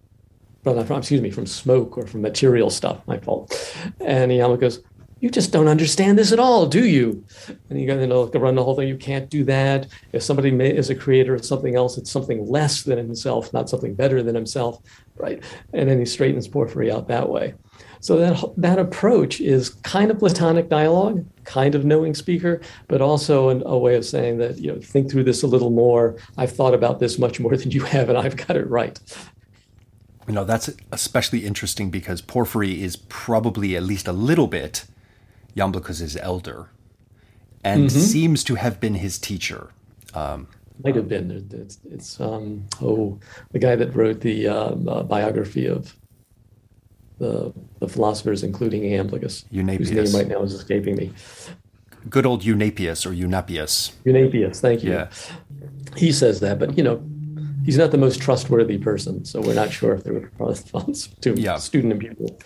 from, 0.64 0.78
excuse 0.80 1.22
me, 1.22 1.32
from 1.32 1.46
smoke 1.46 1.98
or 1.98 2.06
from 2.06 2.22
material 2.22 2.70
stuff, 2.70 3.00
my 3.08 3.18
fault. 3.18 3.74
And 4.02 4.30
Iamblichus 4.34 4.60
goes, 4.60 4.84
you 5.22 5.30
just 5.30 5.54
don't 5.54 5.70
understand 5.70 6.20
this 6.20 6.34
at 6.34 6.40
all, 6.40 6.66
do 6.66 6.86
you? 6.86 7.24
And 7.70 7.80
you 7.80 7.88
got 7.88 7.96
to 7.96 8.08
know, 8.08 8.26
run 8.26 8.56
the 8.56 8.64
whole 8.66 8.76
thing. 8.76 8.90
You 8.90 8.98
can't 8.98 9.30
do 9.30 9.46
that. 9.46 9.88
If 10.12 10.24
somebody 10.24 10.52
may, 10.52 10.76
is 10.76 10.90
a 10.90 10.96
creator 10.96 11.34
of 11.34 11.46
something 11.46 11.76
else, 11.76 11.98
it's 11.98 12.12
something 12.12 12.46
less 12.46 12.84
than 12.84 12.98
himself, 12.98 13.54
not 13.54 13.70
something 13.70 13.96
better 13.96 14.22
than 14.22 14.36
himself, 14.36 14.82
right? 15.16 15.42
And 15.72 15.90
then 15.90 16.00
he 16.00 16.06
straightens 16.06 16.50
Porphyry 16.50 16.92
out 16.92 17.08
that 17.08 17.30
way. 17.30 17.54
So 18.02 18.18
that 18.18 18.44
that 18.58 18.80
approach 18.80 19.40
is 19.40 19.70
kind 19.70 20.12
of 20.12 20.20
Platonic 20.20 20.70
dialogue, 20.70 21.24
kind 21.44 21.76
of 21.76 21.86
knowing 21.86 22.16
speaker, 22.16 22.60
but 22.88 23.00
also 23.00 23.50
an, 23.50 23.64
a 23.66 23.78
way 23.78 23.96
of 23.96 24.04
saying 24.04 24.40
that 24.40 24.58
you 24.58 24.74
know 24.74 24.80
think 24.80 25.10
through 25.10 25.24
this 25.24 25.44
a 25.44 25.48
little 25.48 25.70
more. 25.70 26.18
I've 26.36 26.52
thought 26.52 26.74
about 26.74 27.00
this 27.00 27.18
much 27.20 27.40
more 27.40 27.56
than 27.56 27.72
you 27.72 27.84
have, 27.86 28.10
and 28.10 28.18
I've 28.18 28.36
got 28.36 28.58
it 28.58 28.68
right. 28.68 29.00
You 30.28 30.34
know, 30.34 30.44
that's 30.44 30.70
especially 30.92 31.46
interesting 31.46 31.90
because 31.90 32.22
Porphyry 32.22 32.84
is 32.84 32.96
probably 32.96 33.76
at 33.76 33.84
least 33.84 34.08
a 34.08 34.14
little 34.14 34.48
bit 34.48 34.86
Iamblichus's 35.56 36.18
elder 36.18 36.70
and 37.64 37.90
mm-hmm. 37.90 38.00
seems 38.00 38.44
to 38.46 38.56
have 38.56 38.80
been 38.80 38.96
his 38.96 39.20
teacher. 39.20 39.70
Um, 40.14 40.48
Might 40.84 40.96
have 40.96 41.08
been. 41.08 41.48
It's, 41.52 41.80
it's 41.90 42.20
um, 42.20 42.66
oh, 42.82 43.20
the 43.52 43.60
guy 43.60 43.76
that 43.76 43.96
wrote 43.96 44.22
the 44.22 44.48
uh, 44.48 44.54
uh, 44.54 45.04
biography 45.04 45.68
of 45.68 45.96
the, 47.22 47.54
the 47.80 47.88
philosophers, 47.88 48.44
including 48.44 48.82
Iamblichus, 48.82 49.46
Eunapius. 49.52 49.90
whose 49.90 50.14
name 50.14 50.20
right 50.20 50.28
now 50.28 50.42
is 50.42 50.54
escaping 50.54 50.96
me. 50.96 51.14
Good 52.10 52.26
old 52.26 52.44
Eunapius 52.44 53.06
or 53.06 53.14
Eunapius. 53.14 53.94
Eunapius, 54.04 54.60
thank 54.60 54.84
you. 54.84 54.92
Yeah. 54.92 55.10
He 55.96 56.12
says 56.12 56.40
that, 56.40 56.58
but 56.58 56.76
you 56.76 56.84
know, 56.84 57.04
he's 57.64 57.78
not 57.78 57.92
the 57.92 57.98
most 58.00 58.20
trustworthy 58.20 58.80
person, 58.80 59.24
so 59.24 59.40
we're 59.40 59.54
not 59.54 59.72
sure 59.72 59.94
if 59.94 60.04
they 60.04 60.10
were 60.10 60.32
correspondents 60.36 61.08
to 61.22 61.40
yeah. 61.40 61.58
student 61.58 61.94
and 61.94 62.02
pupil. 62.02 62.40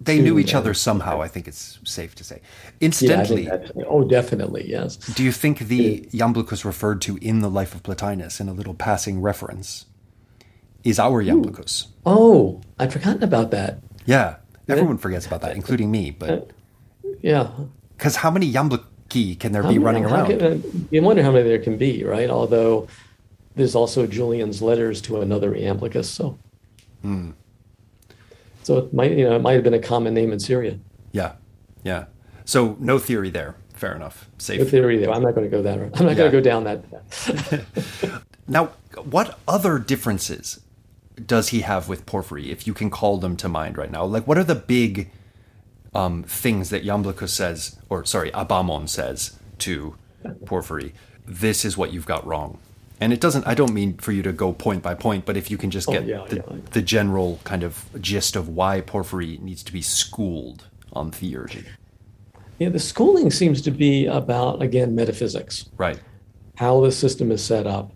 They 0.00 0.14
student 0.14 0.24
knew 0.24 0.38
each 0.38 0.54
other 0.54 0.74
somehow. 0.74 1.20
I 1.20 1.26
think 1.26 1.48
it's 1.48 1.80
safe 1.84 2.14
to 2.14 2.24
say. 2.24 2.40
Incidentally, 2.80 3.46
yeah, 3.46 3.66
oh, 3.88 4.04
definitely, 4.04 4.70
yes. 4.70 4.96
Do 4.96 5.24
you 5.24 5.32
think 5.32 5.58
the 5.58 6.02
Iamblichus 6.12 6.64
referred 6.64 7.02
to 7.02 7.16
in 7.16 7.40
the 7.40 7.50
life 7.50 7.74
of 7.74 7.82
Plotinus 7.82 8.40
in 8.40 8.48
a 8.48 8.52
little 8.52 8.74
passing 8.74 9.20
reference 9.20 9.86
is 10.84 11.00
our 11.00 11.22
Iamblichus? 11.22 11.88
Oh, 12.06 12.60
I'd 12.78 12.92
forgotten 12.92 13.22
about 13.22 13.50
that. 13.50 13.80
Yeah, 14.10 14.36
everyone 14.68 14.98
forgets 14.98 15.24
about 15.24 15.40
that, 15.42 15.54
including 15.54 15.88
me. 15.88 16.10
But 16.10 16.30
uh, 16.30 16.40
yeah, 17.22 17.48
because 17.96 18.16
how 18.16 18.30
many 18.32 18.52
Iamblichi 18.52 19.38
can 19.38 19.52
there 19.52 19.62
how 19.62 19.68
be 19.68 19.78
many, 19.78 19.84
running 19.84 20.04
around? 20.04 20.26
Can, 20.26 20.42
uh, 20.42 20.58
you 20.90 21.00
wonder 21.00 21.22
how 21.22 21.30
many 21.30 21.48
there 21.48 21.60
can 21.60 21.78
be, 21.78 22.02
right? 22.02 22.28
Although 22.28 22.88
there's 23.54 23.76
also 23.76 24.08
Julian's 24.08 24.60
letters 24.60 25.00
to 25.02 25.20
another 25.20 25.52
Iamblichus. 25.52 26.06
So, 26.06 26.36
hmm. 27.02 27.30
so 28.64 28.78
it 28.78 28.92
might 28.92 29.12
you 29.12 29.28
know 29.28 29.36
it 29.36 29.42
might 29.42 29.52
have 29.52 29.62
been 29.62 29.74
a 29.74 29.78
common 29.78 30.12
name 30.12 30.32
in 30.32 30.40
Syria. 30.40 30.80
Yeah, 31.12 31.34
yeah. 31.84 32.06
So 32.44 32.76
no 32.80 32.98
theory 32.98 33.30
there. 33.30 33.54
Fair 33.74 33.94
enough. 33.94 34.28
Safe. 34.38 34.58
No 34.58 34.66
theory 34.66 34.98
there. 34.98 35.12
I'm 35.12 35.22
not 35.22 35.36
going 35.36 35.48
to 35.48 35.56
go 35.56 35.62
that. 35.62 35.78
I'm 35.78 35.90
not 35.90 36.00
yeah. 36.00 36.14
going 36.14 36.32
to 36.32 36.36
go 36.36 36.40
down 36.40 36.64
that. 36.64 36.82
now, 38.48 38.72
what 39.04 39.38
other 39.46 39.78
differences 39.78 40.60
does 41.26 41.48
he 41.48 41.60
have 41.60 41.88
with 41.88 42.06
Porphyry, 42.06 42.50
if 42.50 42.66
you 42.66 42.74
can 42.74 42.90
call 42.90 43.18
them 43.18 43.36
to 43.36 43.48
mind 43.48 43.76
right 43.76 43.90
now? 43.90 44.04
Like, 44.04 44.26
what 44.26 44.38
are 44.38 44.44
the 44.44 44.54
big 44.54 45.10
um, 45.94 46.22
things 46.22 46.70
that 46.70 46.84
Iamblichus 46.84 47.30
says, 47.30 47.78
or 47.88 48.04
sorry, 48.04 48.30
Abamon 48.32 48.88
says 48.88 49.38
to 49.58 49.96
Porphyry? 50.46 50.94
This 51.26 51.64
is 51.64 51.76
what 51.76 51.92
you've 51.92 52.06
got 52.06 52.26
wrong. 52.26 52.58
And 53.00 53.12
it 53.12 53.20
doesn't, 53.20 53.46
I 53.46 53.54
don't 53.54 53.72
mean 53.72 53.94
for 53.96 54.12
you 54.12 54.22
to 54.22 54.32
go 54.32 54.52
point 54.52 54.82
by 54.82 54.94
point, 54.94 55.24
but 55.24 55.36
if 55.36 55.50
you 55.50 55.56
can 55.56 55.70
just 55.70 55.88
oh, 55.88 55.92
get 55.92 56.02
oh, 56.02 56.06
yeah, 56.06 56.24
the, 56.28 56.36
yeah. 56.36 56.60
the 56.72 56.82
general 56.82 57.40
kind 57.44 57.62
of 57.62 57.88
gist 58.00 58.36
of 58.36 58.48
why 58.48 58.82
Porphyry 58.82 59.38
needs 59.40 59.62
to 59.62 59.72
be 59.72 59.80
schooled 59.80 60.66
on 60.92 61.10
theurgy. 61.10 61.64
Yeah, 62.58 62.68
the 62.68 62.78
schooling 62.78 63.30
seems 63.30 63.62
to 63.62 63.70
be 63.70 64.04
about, 64.04 64.60
again, 64.60 64.94
metaphysics. 64.94 65.70
Right. 65.78 65.98
How 66.56 66.80
the 66.82 66.92
system 66.92 67.32
is 67.32 67.42
set 67.42 67.66
up. 67.66 67.90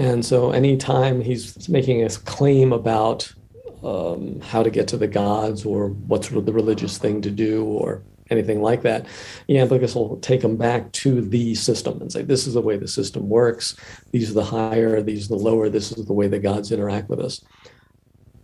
And 0.00 0.24
so 0.24 0.50
anytime 0.52 1.20
he's 1.20 1.68
making 1.68 2.02
a 2.02 2.08
claim 2.08 2.72
about 2.72 3.30
um, 3.84 4.40
how 4.40 4.62
to 4.62 4.70
get 4.70 4.88
to 4.88 4.96
the 4.96 5.06
gods 5.06 5.66
or 5.66 5.88
what's 5.88 6.30
the 6.30 6.40
religious 6.40 6.96
thing 6.96 7.20
to 7.20 7.30
do 7.30 7.66
or 7.66 8.02
anything 8.30 8.62
like 8.62 8.80
that, 8.80 9.04
Iamblichus 9.50 9.94
will 9.94 10.16
take 10.20 10.40
them 10.40 10.56
back 10.56 10.90
to 10.92 11.20
the 11.20 11.54
system 11.54 12.00
and 12.00 12.10
say, 12.10 12.22
this 12.22 12.46
is 12.46 12.54
the 12.54 12.62
way 12.62 12.78
the 12.78 12.88
system 12.88 13.28
works. 13.28 13.76
These 14.10 14.30
are 14.30 14.34
the 14.34 14.44
higher, 14.44 15.02
these 15.02 15.26
are 15.26 15.36
the 15.36 15.44
lower, 15.44 15.68
this 15.68 15.92
is 15.92 16.06
the 16.06 16.14
way 16.14 16.28
the 16.28 16.38
gods 16.38 16.72
interact 16.72 17.10
with 17.10 17.20
us. 17.20 17.44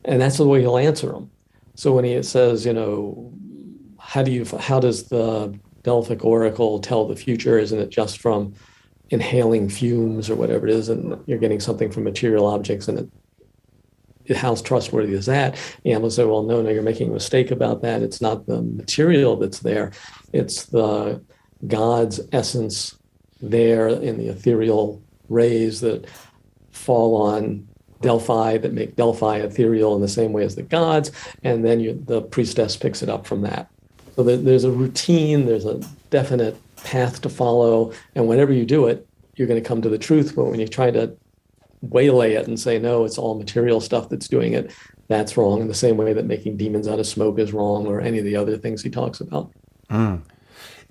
And 0.04 0.20
that's 0.20 0.36
the 0.36 0.46
way 0.46 0.60
he'll 0.60 0.76
answer 0.76 1.06
them. 1.06 1.30
So 1.74 1.94
when 1.94 2.04
he 2.04 2.22
says, 2.22 2.66
you 2.66 2.74
know, 2.74 3.32
how 3.98 4.22
do 4.22 4.30
you, 4.30 4.44
how 4.60 4.78
does 4.78 5.08
the 5.08 5.58
Delphic 5.84 6.22
oracle 6.22 6.80
tell 6.80 7.06
the 7.06 7.16
future? 7.16 7.58
Isn't 7.58 7.78
it 7.78 7.88
just 7.88 8.18
from 8.18 8.52
inhaling 9.10 9.68
fumes 9.68 10.28
or 10.28 10.34
whatever 10.34 10.66
it 10.66 10.72
is, 10.72 10.88
and 10.88 11.22
you're 11.26 11.38
getting 11.38 11.60
something 11.60 11.90
from 11.90 12.04
material 12.04 12.46
objects 12.46 12.88
and 12.88 12.98
it 12.98 13.08
how 14.34 14.54
trustworthy 14.56 15.12
is 15.12 15.26
that? 15.26 15.56
And 15.84 16.02
will 16.02 16.10
say, 16.10 16.24
well, 16.24 16.42
no, 16.42 16.60
no, 16.60 16.70
you're 16.70 16.82
making 16.82 17.10
a 17.10 17.14
mistake 17.14 17.52
about 17.52 17.82
that. 17.82 18.02
It's 18.02 18.20
not 18.20 18.46
the 18.46 18.60
material 18.60 19.36
that's 19.36 19.60
there, 19.60 19.92
it's 20.32 20.66
the 20.66 21.22
God's 21.66 22.20
essence 22.32 22.96
there 23.40 23.88
in 23.88 24.18
the 24.18 24.28
ethereal 24.28 25.02
rays 25.28 25.80
that 25.80 26.06
fall 26.70 27.22
on 27.22 27.68
Delphi 28.00 28.58
that 28.58 28.72
make 28.72 28.96
Delphi 28.96 29.38
ethereal 29.38 29.94
in 29.94 30.02
the 30.02 30.08
same 30.08 30.32
way 30.32 30.44
as 30.44 30.54
the 30.54 30.62
gods. 30.62 31.10
And 31.42 31.64
then 31.64 31.80
you, 31.80 32.02
the 32.06 32.22
priestess 32.22 32.76
picks 32.76 33.02
it 33.02 33.08
up 33.08 33.26
from 33.26 33.42
that. 33.42 33.70
So 34.14 34.22
there's 34.22 34.64
a 34.64 34.70
routine, 34.70 35.46
there's 35.46 35.66
a 35.66 35.80
definite 36.10 36.56
path 36.86 37.20
to 37.22 37.28
follow. 37.28 37.92
And 38.14 38.28
whenever 38.28 38.52
you 38.52 38.64
do 38.64 38.86
it, 38.86 39.06
you're 39.34 39.48
going 39.48 39.62
to 39.62 39.68
come 39.68 39.82
to 39.82 39.88
the 39.90 39.98
truth. 39.98 40.34
But 40.36 40.44
when 40.44 40.60
you 40.60 40.68
try 40.68 40.90
to 40.92 41.14
waylay 41.82 42.34
it 42.34 42.46
and 42.46 42.58
say, 42.58 42.78
no, 42.78 43.04
it's 43.04 43.18
all 43.18 43.34
material 43.36 43.80
stuff 43.80 44.08
that's 44.08 44.28
doing 44.28 44.54
it, 44.54 44.72
that's 45.08 45.36
wrong. 45.36 45.60
In 45.60 45.68
the 45.68 45.74
same 45.74 45.96
way 45.96 46.12
that 46.12 46.24
making 46.24 46.56
demons 46.56 46.88
out 46.88 46.98
of 46.98 47.06
smoke 47.06 47.38
is 47.38 47.52
wrong, 47.52 47.86
or 47.86 48.00
any 48.00 48.18
of 48.18 48.24
the 48.24 48.36
other 48.36 48.56
things 48.56 48.82
he 48.82 48.90
talks 48.90 49.20
about. 49.20 49.52
Mm. 49.90 50.22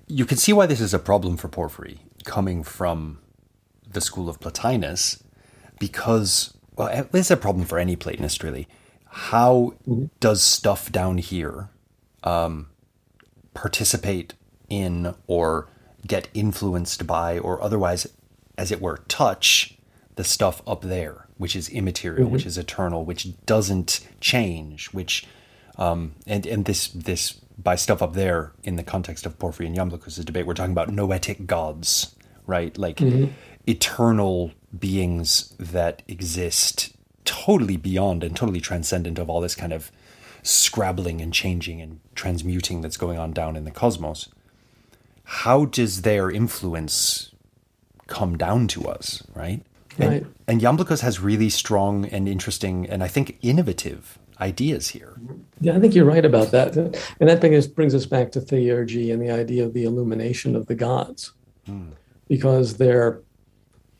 You 0.06 0.24
can 0.24 0.38
see 0.38 0.52
why 0.52 0.66
this 0.66 0.80
is 0.80 0.94
a 0.94 0.98
problem 0.98 1.36
for 1.36 1.48
Porphyry 1.48 1.98
coming 2.24 2.62
from 2.62 3.18
the 3.90 4.00
school 4.00 4.28
of 4.28 4.38
Plotinus, 4.38 5.22
because, 5.80 6.54
well, 6.76 7.08
it's 7.12 7.30
a 7.30 7.36
problem 7.36 7.64
for 7.66 7.78
any 7.78 7.96
Platonist, 7.96 8.42
really. 8.42 8.68
How 9.06 9.74
mm-hmm. 9.88 10.06
does 10.20 10.42
stuff 10.42 10.92
down 10.92 11.18
here 11.18 11.70
um, 12.22 12.68
participate 13.54 14.34
in 14.68 15.14
or 15.26 15.68
get 16.06 16.28
influenced 16.34 17.06
by 17.06 17.38
or 17.38 17.62
otherwise, 17.62 18.06
as 18.56 18.72
it 18.72 18.80
were, 18.80 18.98
touch 19.08 19.76
the 20.16 20.24
stuff 20.24 20.62
up 20.66 20.82
there, 20.82 21.26
which 21.36 21.54
is 21.54 21.68
immaterial, 21.68 22.24
mm-hmm. 22.24 22.32
which 22.32 22.46
is 22.46 22.58
eternal, 22.58 23.04
which 23.04 23.44
doesn't 23.44 24.00
change, 24.20 24.86
which 24.88 25.26
um, 25.78 26.14
and 26.26 26.46
and 26.46 26.64
this 26.64 26.88
this 26.88 27.32
by 27.58 27.76
stuff 27.76 28.02
up 28.02 28.14
there 28.14 28.52
in 28.62 28.76
the 28.76 28.82
context 28.82 29.24
of 29.26 29.38
Porphyry 29.38 29.66
and 29.66 29.76
Iamblichus' 29.76 30.24
debate, 30.24 30.46
we're 30.46 30.54
talking 30.54 30.72
about 30.72 30.90
noetic 30.90 31.46
gods, 31.46 32.14
right? 32.46 32.76
Like 32.76 32.98
mm-hmm. 32.98 33.32
eternal 33.66 34.52
beings 34.78 35.54
that 35.58 36.02
exist 36.06 36.94
totally 37.24 37.76
beyond 37.76 38.22
and 38.22 38.36
totally 38.36 38.60
transcendent 38.60 39.18
of 39.18 39.28
all 39.30 39.40
this 39.40 39.54
kind 39.54 39.72
of 39.72 39.90
scrabbling 40.42 41.20
and 41.20 41.32
changing 41.32 41.80
and 41.80 42.00
transmuting 42.14 42.80
that's 42.80 42.96
going 42.96 43.18
on 43.18 43.32
down 43.32 43.56
in 43.56 43.64
the 43.64 43.70
cosmos 43.70 44.28
how 45.28 45.64
does 45.64 46.02
their 46.02 46.30
influence 46.30 47.32
come 48.06 48.38
down 48.38 48.68
to 48.68 48.84
us, 48.84 49.24
right? 49.34 49.60
Right. 49.98 50.22
And, 50.22 50.34
and 50.46 50.60
Iamblichus 50.60 51.00
has 51.00 51.18
really 51.18 51.48
strong 51.50 52.04
and 52.06 52.28
interesting 52.28 52.88
and 52.88 53.02
I 53.02 53.08
think 53.08 53.36
innovative 53.42 54.18
ideas 54.40 54.90
here. 54.90 55.18
Yeah, 55.60 55.74
I 55.74 55.80
think 55.80 55.94
you're 55.94 56.04
right 56.04 56.24
about 56.24 56.52
that. 56.52 56.76
And 56.76 57.28
that 57.28 57.40
brings, 57.40 57.66
brings 57.66 57.94
us 57.94 58.06
back 58.06 58.30
to 58.32 58.40
theurgy 58.40 59.12
and 59.12 59.20
the 59.20 59.30
idea 59.30 59.64
of 59.64 59.72
the 59.72 59.84
illumination 59.84 60.54
of 60.54 60.66
the 60.66 60.76
gods. 60.76 61.32
Hmm. 61.66 61.88
Because 62.28 62.76
their 62.76 63.20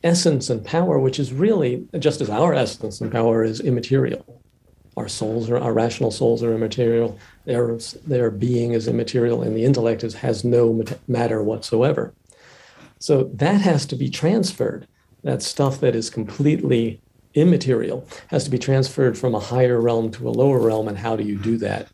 essence 0.05 0.49
and 0.49 0.65
power, 0.65 1.01
which 1.01 1.19
is 1.19 1.33
really 1.33 1.89
just 1.99 2.21
as 2.21 2.31
our 2.31 2.55
essence 2.55 3.01
and 3.01 3.11
power 3.11 3.43
is 3.43 3.61
immaterial, 3.61 4.41
our 4.97 5.09
souls 5.09 5.51
are 5.51 5.59
our 5.59 5.73
rational 5.73 6.11
souls 6.11 6.43
are 6.43 6.55
immaterial 6.55 7.19
their 7.47 7.79
their 8.07 8.31
being 8.31 8.73
is 8.73 8.89
immaterial 8.89 9.43
and 9.43 9.57
the 9.57 9.65
intellect 9.65 10.05
is, 10.05 10.15
has 10.15 10.45
no 10.45 10.83
matter 11.09 11.43
whatsoever. 11.43 12.13
So 12.99 13.25
that 13.35 13.61
has 13.61 13.87
to 13.87 13.97
be 13.97 14.11
transferred. 14.11 14.87
That 15.23 15.43
stuff 15.43 15.81
that 15.81 15.97
is 15.97 16.11
completely 16.11 17.01
immaterial 17.35 18.07
has 18.29 18.45
to 18.45 18.51
be 18.51 18.59
transferred 18.59 19.17
from 19.17 19.35
a 19.35 19.41
higher 19.41 19.81
realm 19.81 20.11
to 20.13 20.29
a 20.29 20.31
lower 20.31 20.61
realm 20.61 20.89
and 20.89 20.99
how 20.99 21.17
do 21.17 21.25
you 21.25 21.39
do 21.39 21.57
that? 21.59 21.89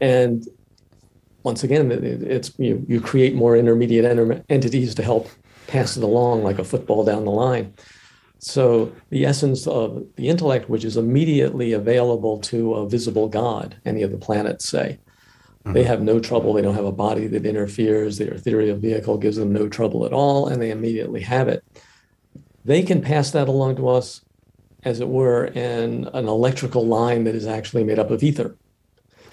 And 0.00 0.46
once 1.42 1.62
again 1.64 1.90
it's 1.92 2.52
you, 2.58 2.84
you 2.88 3.00
create 3.00 3.34
more 3.34 3.56
intermediate 3.56 4.04
entities 4.48 4.94
to 4.96 5.02
help 5.02 5.28
pass 5.66 5.96
it 5.96 6.02
along 6.02 6.42
like 6.42 6.58
a 6.58 6.64
football 6.64 7.04
down 7.04 7.24
the 7.24 7.30
line 7.30 7.74
so, 8.40 8.92
the 9.10 9.26
essence 9.26 9.66
of 9.66 10.06
the 10.14 10.28
intellect, 10.28 10.68
which 10.68 10.84
is 10.84 10.96
immediately 10.96 11.72
available 11.72 12.38
to 12.42 12.74
a 12.74 12.88
visible 12.88 13.28
God, 13.28 13.76
any 13.84 14.02
of 14.02 14.12
the 14.12 14.16
planets 14.16 14.68
say, 14.68 15.00
mm-hmm. 15.64 15.72
they 15.72 15.82
have 15.82 16.02
no 16.02 16.20
trouble. 16.20 16.52
They 16.52 16.62
don't 16.62 16.76
have 16.76 16.84
a 16.84 16.92
body 16.92 17.26
that 17.26 17.44
interferes. 17.44 18.16
Their 18.16 18.34
ethereal 18.34 18.76
vehicle 18.76 19.18
gives 19.18 19.36
them 19.36 19.52
no 19.52 19.68
trouble 19.68 20.06
at 20.06 20.12
all, 20.12 20.46
and 20.46 20.62
they 20.62 20.70
immediately 20.70 21.20
have 21.22 21.48
it. 21.48 21.64
They 22.64 22.82
can 22.82 23.02
pass 23.02 23.32
that 23.32 23.48
along 23.48 23.76
to 23.76 23.88
us, 23.88 24.20
as 24.84 25.00
it 25.00 25.08
were, 25.08 25.46
in 25.46 26.08
an 26.12 26.28
electrical 26.28 26.86
line 26.86 27.24
that 27.24 27.34
is 27.34 27.46
actually 27.46 27.82
made 27.82 27.98
up 27.98 28.12
of 28.12 28.22
ether. 28.22 28.56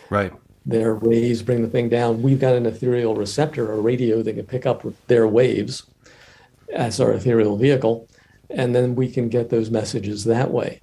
Right. 0.10 0.34
Their 0.66 0.96
rays 0.96 1.44
bring 1.44 1.62
the 1.62 1.68
thing 1.68 1.90
down. 1.90 2.24
We've 2.24 2.40
got 2.40 2.56
an 2.56 2.66
ethereal 2.66 3.16
receptor, 3.16 3.72
a 3.72 3.80
radio 3.80 4.24
that 4.24 4.34
can 4.34 4.48
pick 4.48 4.66
up 4.66 4.84
their 5.06 5.28
waves 5.28 5.84
as 6.74 7.00
our 7.00 7.12
ethereal 7.12 7.56
vehicle 7.56 8.08
and 8.50 8.76
then 8.76 8.96
we 8.96 9.12
can 9.12 9.30
get 9.30 9.50
those 9.50 9.70
messages 9.70 10.24
that 10.26 10.52
way. 10.52 10.82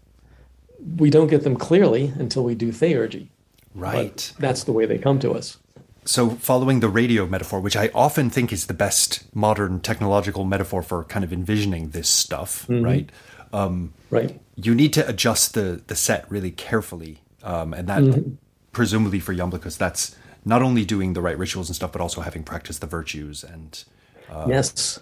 we 0.99 1.11
don't 1.11 1.29
get 1.29 1.45
them 1.45 1.57
clearly 1.57 2.13
until 2.19 2.43
we 2.43 2.55
do 2.57 2.73
theurgy. 2.73 3.29
Right. 3.75 4.33
That's 4.39 4.65
the 4.65 4.73
way 4.73 4.85
they 4.85 4.99
come 4.99 5.19
to 5.21 5.33
us. 5.33 5.59
So, 6.05 6.31
following 6.31 6.81
the 6.81 6.89
radio 6.89 7.27
metaphor, 7.27 7.61
which 7.61 7.77
I 7.77 7.89
often 7.95 8.29
think 8.29 8.53
is 8.53 8.67
the 8.67 8.75
best 8.75 9.25
modern 9.35 9.79
technological 9.81 10.45
metaphor 10.45 10.83
for 10.83 11.05
kind 11.05 11.25
of 11.25 11.33
envisioning 11.33 11.91
this 11.91 12.09
stuff, 12.09 12.67
mm-hmm. 12.67 12.85
right? 12.85 13.11
Um, 13.53 13.93
right. 14.11 14.41
You 14.57 14.75
need 14.75 14.93
to 14.95 15.09
adjust 15.09 15.55
the 15.55 15.83
the 15.87 15.95
set 15.95 16.29
really 16.29 16.51
carefully, 16.51 17.21
um, 17.45 17.73
and 17.73 17.87
that 17.89 18.03
mm-hmm. 18.03 18.35
presumably 18.73 19.21
for 19.21 19.33
Iamblichus, 19.33 19.79
that's 19.79 20.17
not 20.45 20.61
only 20.61 20.85
doing 20.85 21.13
the 21.13 21.21
right 21.21 21.39
rituals 21.39 21.69
and 21.69 21.77
stuff, 21.77 21.93
but 21.93 22.01
also 22.01 22.21
having 22.23 22.43
practiced 22.43 22.81
the 22.81 22.89
virtues 22.89 23.45
and 23.45 23.85
uh, 24.29 24.47
yes, 24.49 24.99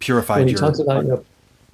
purified. 0.00 0.40
When 0.40 0.48
he 0.48 0.54
your, 0.54 0.60
talks 0.60 0.80
about 0.80 1.24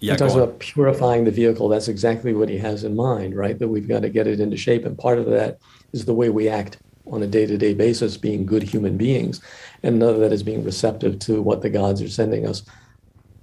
yeah, 0.01 0.13
he 0.13 0.19
talks 0.19 0.35
about 0.35 0.59
purifying 0.59 1.25
the 1.25 1.31
vehicle. 1.31 1.69
That's 1.69 1.89
exactly 1.89 2.35
what 2.35 2.49
he 2.49 2.59
has 2.59 2.85
in 2.85 2.95
mind, 2.95 3.37
right? 3.37 3.59
That 3.59 3.69
we've 3.69 3.89
got 3.89 4.03
to 4.03 4.09
get 4.09 4.27
it 4.27 4.41
into 4.41 4.57
shape, 4.57 4.85
and 4.85 4.99
part 4.99 5.19
of 5.19 5.27
that 5.27 5.59
is 5.93 6.05
the 6.05 6.15
way 6.15 6.29
we 6.29 6.49
act 6.49 6.79
on 7.07 7.23
a 7.23 7.27
day-to-day 7.27 7.73
basis, 7.75 8.17
being 8.17 8.45
good 8.45 8.65
human 8.65 8.97
beings, 8.97 9.41
and 9.83 9.95
another 9.95 10.19
that 10.19 10.33
is 10.33 10.43
being 10.43 10.65
receptive 10.65 11.19
to 11.21 11.41
what 11.41 11.63
the 11.63 11.71
gods 11.71 12.03
are 12.03 12.09
sending 12.09 12.47
us, 12.47 12.63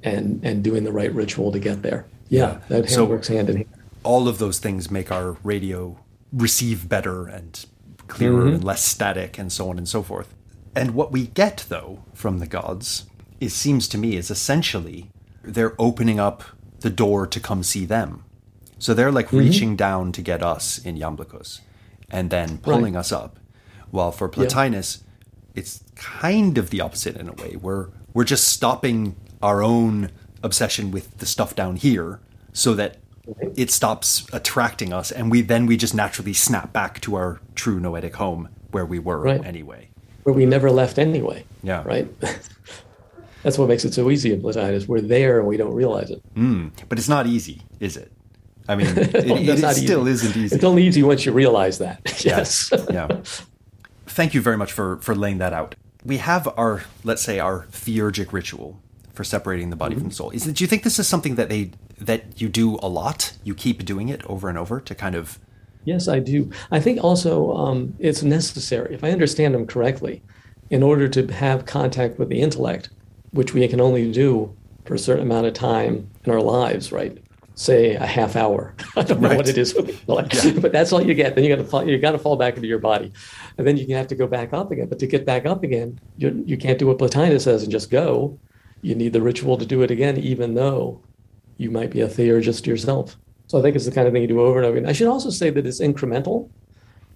and 0.04 0.40
and 0.44 0.64
doing 0.64 0.84
the 0.84 0.92
right 0.92 1.14
ritual 1.14 1.52
to 1.52 1.60
get 1.60 1.82
there. 1.82 2.06
Yeah, 2.30 2.60
that 2.70 2.90
so 2.90 3.06
works 3.06 3.28
hand 3.28 3.50
in 3.50 3.56
hand. 3.58 3.70
All 4.04 4.28
of 4.28 4.38
those 4.38 4.60
things 4.60 4.92
make 4.92 5.12
our 5.12 5.38
radio 5.44 5.98
receive 6.32 6.90
better 6.90 7.26
and 7.26 7.66
clearer 8.08 8.44
mm-hmm. 8.44 8.56
and 8.56 8.64
less 8.64 8.84
static, 8.84 9.38
and 9.38 9.52
so 9.52 9.70
on 9.70 9.78
and 9.78 9.88
so 9.88 10.04
forth. 10.04 10.36
And 10.76 10.94
what 10.94 11.12
we 11.12 11.28
get 11.28 11.66
though 11.70 12.04
from 12.14 12.40
the 12.40 12.48
gods, 12.48 13.06
it 13.40 13.50
seems 13.50 13.88
to 13.90 13.98
me, 13.98 14.18
is 14.18 14.30
essentially 14.30 15.10
they're 15.44 15.76
opening 15.80 16.20
up 16.20 16.44
the 16.80 16.90
door 16.90 17.28
to 17.28 17.40
come 17.40 17.64
see 17.64 17.86
them. 17.86 18.24
So 18.80 18.94
they're 18.94 19.12
like 19.12 19.28
mm-hmm. 19.28 19.38
reaching 19.38 19.76
down 19.76 20.12
to 20.14 20.22
get 20.22 20.44
us 20.44 20.78
in 20.80 20.98
Iamblichus 20.98 21.62
and 22.10 22.30
then 22.30 22.58
pulling 22.58 22.94
right. 22.94 23.00
us 23.00 23.12
up. 23.12 23.40
While 23.92 24.12
for 24.12 24.28
Plotinus, 24.28 24.98
yeah. 24.98 25.60
it's 25.60 25.84
kind 25.96 26.58
of 26.58 26.70
the 26.70 26.82
opposite 26.82 27.16
in 27.16 27.30
a 27.30 27.34
way. 27.34 27.56
We're 27.56 27.90
we're 28.14 28.24
just 28.24 28.48
stopping 28.48 29.16
our 29.42 29.64
own 29.64 30.12
obsession 30.42 30.92
with 30.92 31.18
the 31.20 31.26
stuff 31.26 31.56
down 31.56 31.76
here 31.76 32.20
so 32.52 32.74
that 32.74 32.98
it 33.56 33.72
stops 33.72 34.28
attracting 34.34 34.92
us 34.92 35.12
and 35.12 35.32
we 35.32 35.42
then 35.42 35.66
we 35.66 35.78
just 35.78 35.96
naturally 35.96 36.34
snap 36.34 36.74
back 36.74 37.00
to 37.02 37.16
our 37.16 37.40
true 37.56 37.80
noetic 37.80 38.16
home 38.16 38.50
where 38.72 38.86
we 38.86 39.00
were 39.00 39.20
right. 39.20 39.44
anyway. 39.46 39.90
Where 40.24 40.34
we 40.34 40.46
never 40.46 40.72
left 40.72 40.98
anyway. 40.98 41.46
Yeah. 41.62 41.84
Right? 41.86 42.08
That's 43.44 43.58
what 43.58 43.68
makes 43.68 43.86
it 43.86 43.94
so 43.94 44.10
easy 44.10 44.34
in 44.34 44.42
Plotinus. 44.42 44.88
We're 44.88 45.02
there 45.02 45.40
and 45.40 45.48
we 45.48 45.58
don't 45.58 45.74
realize 45.74 46.10
it. 46.10 46.22
Mm, 46.36 46.72
but 46.90 46.98
it's 46.98 47.10
not 47.10 47.28
easy, 47.28 47.62
is 47.80 47.98
it? 47.98 48.12
I 48.68 48.76
mean, 48.76 48.88
it, 48.98 49.14
it, 49.16 49.64
it 49.64 49.76
still 49.76 50.08
isn't 50.08 50.36
easy. 50.36 50.56
It's 50.56 50.64
only 50.64 50.84
easy 50.84 51.04
once 51.04 51.26
you 51.26 51.34
realize 51.34 51.78
that. 51.80 52.24
yes. 52.26 52.72
yeah 52.90 53.22
thank 54.14 54.34
you 54.34 54.42
very 54.42 54.58
much 54.58 54.72
for 54.72 54.98
for 54.98 55.16
laying 55.16 55.40
that 55.40 55.54
out. 55.54 55.76
We 56.06 56.18
have 56.18 56.48
our 56.58 56.84
let's 57.04 57.22
say 57.22 57.40
our 57.40 57.66
theurgic 57.72 58.32
ritual 58.32 58.80
for 59.14 59.24
separating 59.24 59.70
the 59.70 59.76
body 59.76 59.96
mm-hmm. 59.96 60.02
from 60.02 60.10
the 60.10 60.16
soul. 60.16 60.30
Is 60.32 60.46
do 60.46 60.64
you 60.64 60.68
think 60.68 60.84
this 60.84 61.00
is 61.00 61.08
something 61.08 61.36
that 61.36 61.50
they 61.50 61.72
that 62.00 62.42
you 62.42 62.50
do 62.50 62.78
a 62.82 62.88
lot? 62.88 63.34
You 63.44 63.56
keep 63.56 63.84
doing 63.86 64.10
it 64.10 64.24
over 64.26 64.50
and 64.50 64.58
over 64.58 64.80
to 64.80 64.96
kind 64.96 65.16
of 65.16 65.40
Yes, 65.86 66.08
I 66.08 66.20
do. 66.20 66.50
I 66.72 66.80
think 66.80 67.04
also 67.04 67.54
um, 67.58 67.94
it's 68.00 68.24
necessary, 68.24 68.96
if 68.96 69.04
I 69.04 69.12
understand 69.12 69.54
them 69.54 69.68
correctly, 69.68 70.22
in 70.70 70.82
order 70.82 71.10
to 71.10 71.28
have 71.28 71.66
contact 71.66 72.18
with 72.18 72.30
the 72.30 72.40
intellect, 72.40 72.90
which 73.34 73.54
we 73.54 73.68
can 73.68 73.82
only 73.82 74.12
do 74.12 74.56
for 74.86 74.96
a 74.96 75.00
certain 75.00 75.24
amount 75.24 75.46
of 75.46 75.54
time 75.54 76.10
in 76.24 76.32
our 76.32 76.42
lives, 76.42 76.92
right? 76.92 77.18
say 77.56 77.96
a 77.96 78.06
half 78.06 78.36
hour. 78.36 78.74
I 78.96 79.04
don't 79.04 79.22
know 79.22 79.30
right. 79.30 79.38
what 79.38 79.48
it 79.48 79.58
is, 79.58 79.76
yeah. 79.78 80.52
but 80.60 80.72
that's 80.72 80.92
all 80.92 81.02
you 81.02 81.14
get. 81.14 81.36
Then 81.36 81.44
you 81.44 81.56
got 81.56 81.62
to 81.62 81.68
fall, 81.68 81.88
you 81.88 81.98
got 81.98 82.12
to 82.12 82.20
fall 82.20 82.36
back 82.36 82.56
into 82.56 82.68
your 82.68 82.80
body, 82.80 83.12
and 83.58 83.68
then 83.68 83.78
you 83.78 83.96
have 83.96 84.08
to 84.08 84.16
go 84.16 84.28
back 84.28 84.54
up 84.54 84.72
again. 84.72 84.88
But 84.88 85.00
to 85.00 85.08
get 85.08 85.26
back 85.26 85.46
up 85.46 85.64
again, 85.64 86.00
you 86.18 86.44
you 86.46 86.58
can't 86.58 86.80
do 86.80 86.88
what 86.88 86.98
Plotinus 86.98 87.44
says 87.44 87.64
and 87.64 87.72
just 87.72 87.90
go. 87.90 88.38
You 88.82 88.96
need 88.96 89.14
the 89.14 89.22
ritual 89.22 89.58
to 89.58 89.66
do 89.66 89.82
it 89.82 89.92
again, 89.92 90.18
even 90.18 90.56
though 90.56 91.02
you 91.58 91.72
might 91.72 91.92
be 91.92 92.02
a 92.02 92.08
theurgist 92.08 92.68
yourself. 92.68 93.16
So 93.48 93.60
I 93.60 93.62
think 93.62 93.76
it's 93.76 93.86
the 93.86 93.92
kind 93.92 94.08
of 94.08 94.14
thing 94.14 94.24
you 94.24 94.28
do 94.28 94.42
over 94.42 94.58
and 94.58 94.66
over 94.66 94.78
again. 94.78 94.90
I 94.90 94.94
should 94.94 95.08
also 95.08 95.30
say 95.30 95.50
that 95.50 95.66
it's 95.66 95.80
incremental. 95.80 96.50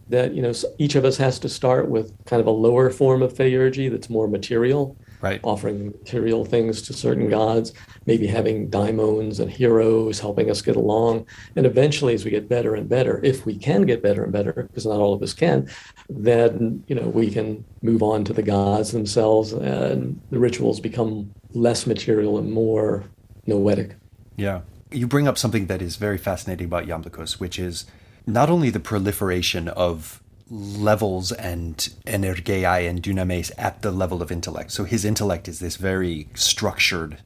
That 0.09 0.33
you 0.33 0.41
know 0.41 0.53
each 0.77 0.95
of 0.95 1.03
us 1.03 1.17
has 1.17 1.37
to 1.39 1.49
start 1.49 1.89
with 1.89 2.13
kind 2.25 2.39
of 2.39 2.47
a 2.47 2.51
lower 2.51 2.89
form 2.89 3.21
of 3.21 3.33
theurgy 3.33 3.91
that's 3.91 4.09
more 4.09 4.27
material 4.27 4.95
right. 5.21 5.39
offering 5.43 5.87
material 5.87 6.45
things 6.45 6.81
to 6.83 6.93
certain 6.93 7.29
gods, 7.29 7.73
maybe 8.05 8.27
having 8.27 8.69
daimons 8.69 9.39
and 9.39 9.51
heroes 9.51 10.19
helping 10.19 10.49
us 10.49 10.61
get 10.61 10.75
along. 10.75 11.25
And 11.55 11.65
eventually, 11.65 12.13
as 12.13 12.25
we 12.25 12.31
get 12.31 12.49
better 12.49 12.75
and 12.75 12.87
better, 12.87 13.19
if 13.23 13.45
we 13.45 13.57
can 13.57 13.83
get 13.83 14.01
better 14.01 14.23
and 14.23 14.31
better, 14.31 14.53
because 14.53 14.85
not 14.85 14.99
all 14.99 15.13
of 15.13 15.21
us 15.21 15.33
can, 15.33 15.69
then 16.09 16.83
you 16.87 16.95
know 16.95 17.07
we 17.09 17.29
can 17.29 17.63
move 17.81 18.03
on 18.03 18.23
to 18.25 18.33
the 18.33 18.43
gods 18.43 18.91
themselves, 18.91 19.53
and 19.53 20.19
the 20.29 20.39
rituals 20.39 20.79
become 20.79 21.31
less 21.53 21.87
material 21.87 22.37
and 22.37 22.51
more 22.51 23.03
noetic. 23.45 23.95
Yeah, 24.35 24.61
you 24.91 25.07
bring 25.07 25.27
up 25.27 25.37
something 25.37 25.67
that 25.67 25.81
is 25.81 25.95
very 25.95 26.17
fascinating 26.17 26.65
about 26.65 26.85
Iamblichus, 26.85 27.39
which 27.39 27.59
is 27.59 27.85
not 28.25 28.49
only 28.49 28.69
the 28.69 28.79
proliferation 28.79 29.67
of 29.69 30.21
levels 30.49 31.31
and 31.31 31.77
energei 32.05 32.89
and 32.89 33.01
dynames 33.01 33.51
at 33.57 33.81
the 33.81 33.91
level 33.91 34.21
of 34.21 34.31
intellect. 34.31 34.71
So 34.71 34.83
his 34.83 35.03
intellect 35.03 35.47
is 35.47 35.59
this 35.59 35.75
very 35.75 36.29
structured 36.35 37.17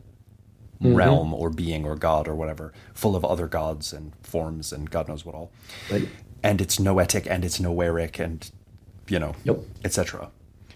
mm-hmm. 0.82 0.96
realm 0.96 1.34
or 1.34 1.50
being 1.50 1.86
or 1.86 1.96
god 1.96 2.28
or 2.28 2.36
whatever, 2.36 2.74
full 2.94 3.16
of 3.16 3.24
other 3.24 3.48
gods 3.48 3.94
and 3.94 4.14
forms 4.24 4.72
and 4.74 4.90
God 4.90 5.08
knows 5.08 5.26
what 5.26 5.36
all. 5.36 5.52
Right. 5.90 6.08
And 6.44 6.62
it's 6.62 6.80
noetic 6.80 7.28
and 7.30 7.46
it's 7.46 7.60
noeric 7.60 8.20
and 8.20 8.50
you 9.08 9.20
know, 9.20 9.36
yep. 9.44 9.60
etc. 9.84 10.30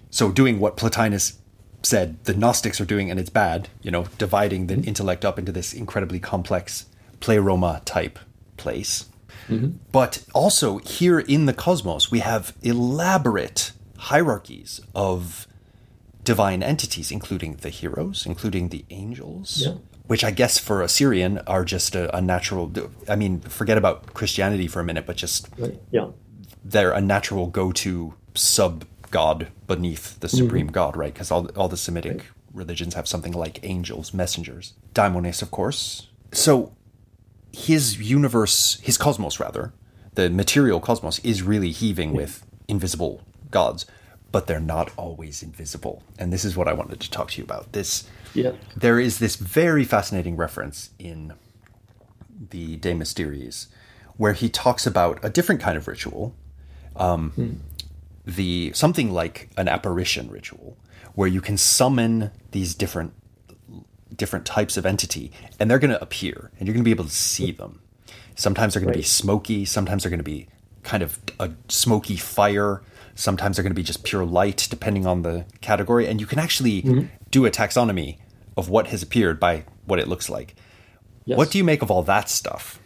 So 0.10 0.32
doing 0.32 0.60
what 0.60 0.78
Plotinus 0.78 1.38
said 1.84 2.24
the 2.26 2.34
Gnostics 2.34 2.82
are 2.82 2.86
doing 2.86 3.10
and 3.10 3.20
it's 3.20 3.30
bad, 3.30 3.70
you 3.82 3.92
know, 3.92 4.06
dividing 4.18 4.68
the 4.68 4.76
mm-hmm. 4.76 4.88
intellect 4.88 5.26
up 5.26 5.40
into 5.40 5.52
this 5.52 5.74
incredibly 5.74 6.20
complex 6.20 6.86
pleroma 7.20 7.82
type 7.86 8.20
place 8.58 9.06
Mm-hmm. 9.50 9.78
But 9.92 10.24
also 10.34 10.78
here 10.80 11.20
in 11.20 11.46
the 11.46 11.54
cosmos, 11.54 12.12
we 12.12 12.20
have 12.20 12.54
elaborate 12.62 13.72
hierarchies 13.98 14.82
of 14.94 15.48
divine 16.24 16.64
entities, 16.64 17.12
including 17.12 17.58
the 17.58 17.70
heroes, 17.70 18.26
including 18.26 18.70
the 18.70 18.86
angels. 18.90 19.64
Yeah. 19.66 19.76
Which 20.08 20.24
I 20.24 20.30
guess 20.30 20.60
for 20.60 20.84
a 20.84 20.88
Syrian 20.88 21.40
are 21.48 21.66
just 21.66 21.96
a, 21.96 22.16
a, 22.16 22.22
natural. 22.22 22.72
I 23.10 23.16
mean, 23.16 23.40
forget 23.40 23.76
about 23.76 24.14
Christianity 24.14 24.68
for 24.68 24.80
a 24.80 24.84
minute, 24.84 25.08
but 25.08 25.16
just 25.16 25.50
yeah, 25.90 26.10
they're 26.64 26.92
a 26.92 27.02
natural 27.02 27.48
go-to 27.48 28.14
sub 28.36 28.86
god 29.10 29.48
beneath 29.66 30.20
the 30.20 30.30
supreme 30.30 30.68
mm-hmm. 30.68 30.74
god, 30.74 30.96
right? 30.96 31.14
Because 31.14 31.32
all 31.32 31.48
all 31.56 31.68
the 31.68 31.78
Semitic 31.78 32.18
right. 32.18 32.26
religions 32.54 32.94
have 32.94 33.08
something 33.08 33.34
like 33.34 33.60
angels, 33.64 34.14
messengers, 34.14 34.74
daimones, 34.94 35.42
of 35.42 35.50
course. 35.50 36.08
So 36.32 36.76
his 37.56 37.98
universe, 38.00 38.80
his 38.82 38.98
cosmos 38.98 39.40
rather, 39.40 39.74
the 40.16 40.30
material 40.30 40.80
cosmos 40.82 41.20
is 41.20 41.42
really 41.42 41.72
heaving 41.72 42.14
with 42.14 42.46
invisible 42.68 43.22
gods, 43.50 43.86
but 44.32 44.48
they're 44.48 44.60
not 44.60 44.92
always 44.98 45.42
invisible. 45.42 46.04
And 46.20 46.34
this 46.34 46.44
is 46.44 46.58
what 46.58 46.68
I 46.68 46.74
wanted 46.74 47.00
to 47.00 47.10
talk 47.10 47.32
to 47.32 47.38
you 47.38 47.46
about. 47.46 47.72
This 47.72 48.10
yeah. 48.34 48.52
there 48.76 49.00
is 49.00 49.20
this 49.20 49.38
very 49.38 49.86
fascinating 49.86 50.36
reference 50.36 50.90
in 51.00 51.34
the 52.50 52.76
De 52.76 52.94
Mysteriis 52.94 53.68
where 54.18 54.34
he 54.34 54.50
talks 54.50 54.86
about 54.86 55.20
a 55.24 55.30
different 55.30 55.62
kind 55.62 55.78
of 55.78 55.88
ritual. 55.88 56.36
Um, 56.98 57.32
hmm. 57.32 57.52
the 58.26 58.72
something 58.74 59.12
like 59.12 59.50
an 59.58 59.68
apparition 59.68 60.30
ritual 60.30 60.78
where 61.14 61.28
you 61.28 61.42
can 61.42 61.58
summon 61.58 62.32
these 62.52 62.74
different 62.74 63.14
different 64.18 64.46
types 64.46 64.78
of 64.78 64.86
entity, 64.86 65.32
and 65.60 65.70
they're 65.70 65.80
going 65.80 65.92
to 65.92 66.02
appear, 66.02 66.52
and 66.58 66.68
you're 66.68 66.74
going 66.74 66.84
to 66.84 66.88
be 66.88 66.92
able 66.92 67.06
to 67.06 67.12
see 67.12 67.52
them. 67.52 67.82
Sometimes 68.36 68.74
they're 68.74 68.82
going 68.82 68.90
right. 68.90 68.96
to 68.96 69.00
be 69.00 69.04
smoky. 69.04 69.66
Sometimes 69.66 70.04
they're 70.04 70.10
going 70.10 70.20
to 70.20 70.24
be 70.24 70.48
kind 70.84 71.04
of 71.04 71.20
a 71.40 71.52
smoky 71.70 72.18
fire. 72.18 72.82
Sometimes 73.16 73.56
they're 73.56 73.64
going 73.64 73.72
to 73.72 73.76
be 73.76 73.84
just 73.84 74.04
pure 74.04 74.26
light, 74.26 74.68
depending 74.70 75.06
on 75.06 75.22
the 75.22 75.46
category. 75.62 76.08
And 76.08 76.20
you 76.20 76.28
can 76.28 76.40
actually 76.40 76.82
mm-hmm. 76.82 77.06
do 77.32 77.46
a 77.46 77.52
taxonomy 77.52 78.18
of 78.58 78.70
what 78.70 78.88
has 78.88 79.02
appeared 79.02 79.40
by 79.40 79.66
what 79.86 80.00
it 80.00 80.08
looks 80.08 80.30
like. 80.30 80.56
Yes. 81.26 81.38
What 81.38 81.52
do 81.52 81.58
you 81.58 81.64
make 81.64 81.82
of 81.82 81.90
all 81.90 82.04
that 82.04 82.30
stuff? 82.30 82.80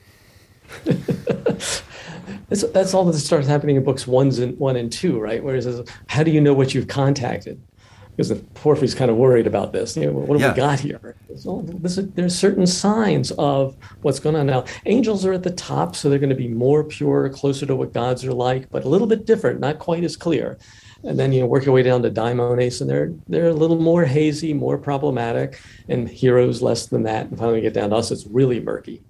that's, 0.86 1.84
that's 2.63 2.94
all 2.94 3.06
that 3.06 3.13
starts 3.13 3.48
happening 3.48 3.76
in 3.76 3.84
books 3.84 4.08
one 4.08 4.30
and 4.39 4.58
one 4.60 4.76
and 4.76 4.92
two, 4.92 5.20
right? 5.20 5.44
Where 5.44 5.56
it 5.56 5.63
says, 5.63 5.82
"How 6.08 6.24
do 6.24 6.32
you 6.32 6.39
know 6.39 6.54
what 6.54 6.74
you've 6.74 6.88
contacted?" 6.88 7.62
Because 8.20 8.38
Porphyry's 8.54 8.94
kind 8.94 9.10
of 9.10 9.16
worried 9.16 9.48
about 9.48 9.72
this. 9.72 9.96
You 9.96 10.08
know, 10.08 10.12
what 10.12 10.38
have 10.38 10.42
yeah. 10.42 10.52
we 10.52 10.58
got 10.58 10.80
here? 10.82 11.16
So 11.38 11.64
this, 11.66 11.96
there's 12.16 12.38
certain 12.38 12.68
signs 12.68 13.32
of 13.32 13.78
what's 14.02 14.20
going 14.20 14.36
on 14.36 14.46
now. 14.46 14.66
Angels 14.86 15.26
are 15.26 15.32
at 15.32 15.44
the 15.44 15.52
top, 15.52 15.96
so 15.96 16.10
they're 16.10 16.20
going 16.20 16.30
to 16.30 16.36
be 16.36 16.50
more 16.50 16.84
pure, 16.84 17.30
closer 17.30 17.66
to 17.66 17.78
what 17.78 17.94
gods 17.94 18.26
are 18.26 18.34
like, 18.34 18.70
but 18.72 18.84
a 18.84 18.90
little 18.90 19.08
bit 19.08 19.26
different, 19.26 19.62
not 19.62 19.80
quite 19.80 20.04
as 20.04 20.18
clear. 20.18 20.58
And 21.06 21.18
then 21.18 21.32
you 21.32 21.40
know, 21.40 21.46
work 21.48 21.64
your 21.64 21.74
way 21.74 21.82
down 21.82 22.02
to 22.02 22.12
daimones, 22.12 22.82
and 22.82 22.90
they're 22.90 23.14
they're 23.30 23.48
a 23.48 23.54
little 23.54 23.80
more 23.80 24.04
hazy, 24.04 24.54
more 24.54 24.78
problematic, 24.78 25.62
and 25.88 26.10
heroes 26.10 26.62
less 26.62 26.88
than 26.88 27.04
that. 27.04 27.28
And 27.28 27.40
finally, 27.40 27.62
get 27.62 27.74
down 27.74 27.92
to 27.92 27.96
us, 27.96 28.12
it's 28.12 28.28
really 28.28 28.60
murky. 28.60 29.02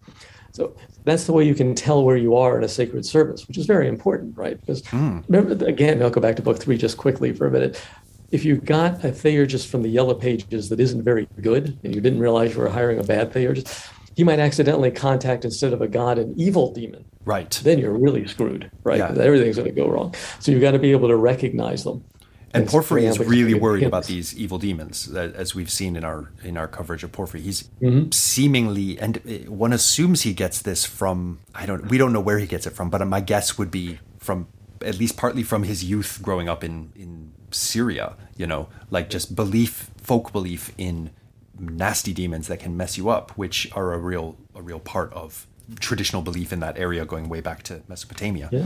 So 0.52 0.76
that's 1.04 1.26
the 1.26 1.34
way 1.34 1.46
you 1.46 1.56
can 1.56 1.74
tell 1.74 2.04
where 2.04 2.18
you 2.18 2.36
are 2.36 2.60
in 2.60 2.64
a 2.64 2.68
sacred 2.68 3.08
service, 3.08 3.48
which 3.48 3.58
is 3.58 3.66
very 3.66 3.88
important, 3.88 4.38
right? 4.38 4.60
Because 4.60 4.84
mm. 4.84 5.24
remember, 5.28 5.66
again, 5.66 6.00
I'll 6.04 6.12
go 6.12 6.22
back 6.22 6.36
to 6.36 6.44
book 6.44 6.60
three 6.60 6.78
just 6.78 6.98
quickly 6.98 7.34
for 7.34 7.48
a 7.48 7.52
minute. 7.52 7.82
If 8.32 8.46
you 8.46 8.58
got 8.58 9.04
a 9.04 9.12
theurgist 9.12 9.68
from 9.68 9.82
the 9.82 9.90
yellow 9.90 10.14
pages 10.14 10.70
that 10.70 10.80
isn't 10.80 11.04
very 11.04 11.28
good, 11.42 11.80
and 11.84 11.96
you 11.96 12.02
didn't 12.02 12.20
realize 12.20 12.54
you 12.54 12.60
were 12.60 12.70
hiring 12.70 13.00
a 13.00 13.04
bad 13.04 13.34
theurgist, 13.34 13.90
he 14.16 14.24
might 14.24 14.40
accidentally 14.40 14.92
contact 14.92 15.46
instead 15.46 15.74
of 15.74 15.82
a 15.82 15.88
god 15.88 16.20
an 16.20 16.34
evil 16.38 16.74
demon. 16.74 17.06
Right. 17.26 17.50
Then 17.64 17.80
you're 17.80 17.98
really 17.98 18.28
screwed, 18.28 18.70
right? 18.84 18.98
Yeah. 18.98 19.16
Everything's 19.18 19.56
going 19.56 19.70
to 19.70 19.76
go 19.76 19.88
wrong. 19.88 20.14
So 20.40 20.52
you've 20.52 20.62
got 20.62 20.72
to 20.72 20.80
be 20.80 20.92
able 20.92 21.08
to 21.08 21.16
recognize 21.16 21.84
them. 21.84 22.04
And, 22.52 22.68
Porphyry 22.68 23.06
is 23.06 23.20
really 23.20 23.54
worried 23.54 23.84
about 23.84 24.06
these 24.06 24.36
evil 24.36 24.58
demons, 24.58 25.14
as 25.14 25.54
we've 25.54 25.70
seen 25.70 25.96
in 25.96 26.04
our 26.04 26.32
in 26.44 26.58
our 26.58 26.68
coverage 26.68 27.04
of 27.04 27.12
Porphyry. 27.12 27.42
He's 27.42 27.64
mm-hmm. 27.82 28.10
seemingly, 28.12 28.98
and 29.00 29.18
uh, 29.18 29.52
one 29.52 29.72
assumes 29.72 30.24
he 30.24 30.34
gets 30.34 30.62
this 30.62 30.84
from 30.84 31.40
I 31.54 31.68
don't 31.68 31.88
we 31.90 32.00
don't 32.00 32.12
know 32.12 32.20
where 32.20 32.40
he 32.40 32.48
gets 32.48 32.66
it 32.66 32.72
from, 32.72 32.90
but 32.90 33.06
my 33.08 33.22
guess 33.22 33.58
would 33.60 33.70
be 33.70 34.00
from 34.18 34.48
at 34.84 34.98
least 34.98 35.18
partly 35.18 35.44
from 35.44 35.64
his 35.64 35.84
youth 35.84 36.20
growing 36.22 36.50
up 36.50 36.64
in 36.64 36.92
in 36.96 37.34
Syria. 37.52 38.16
You 38.36 38.48
know, 38.48 38.70
like 38.90 39.10
just 39.10 39.36
belief, 39.36 39.92
folk 39.98 40.32
belief 40.32 40.74
in 40.78 41.12
nasty 41.60 42.14
demons 42.14 42.48
that 42.48 42.60
can 42.60 42.78
mess 42.78 42.98
you 42.98 43.10
up, 43.10 43.32
which 43.32 43.70
are 43.74 43.94
a 43.94 43.98
real 43.98 44.38
a 44.56 44.62
real 44.62 44.80
part 44.80 45.12
of 45.14 45.48
traditional 45.80 46.22
belief 46.22 46.52
in 46.52 46.60
that 46.62 46.78
area 46.78 47.06
going 47.06 47.30
way 47.30 47.42
back 47.42 47.64
to 47.64 47.82
Mesopotamia 47.88 48.50
yeah. 48.52 48.66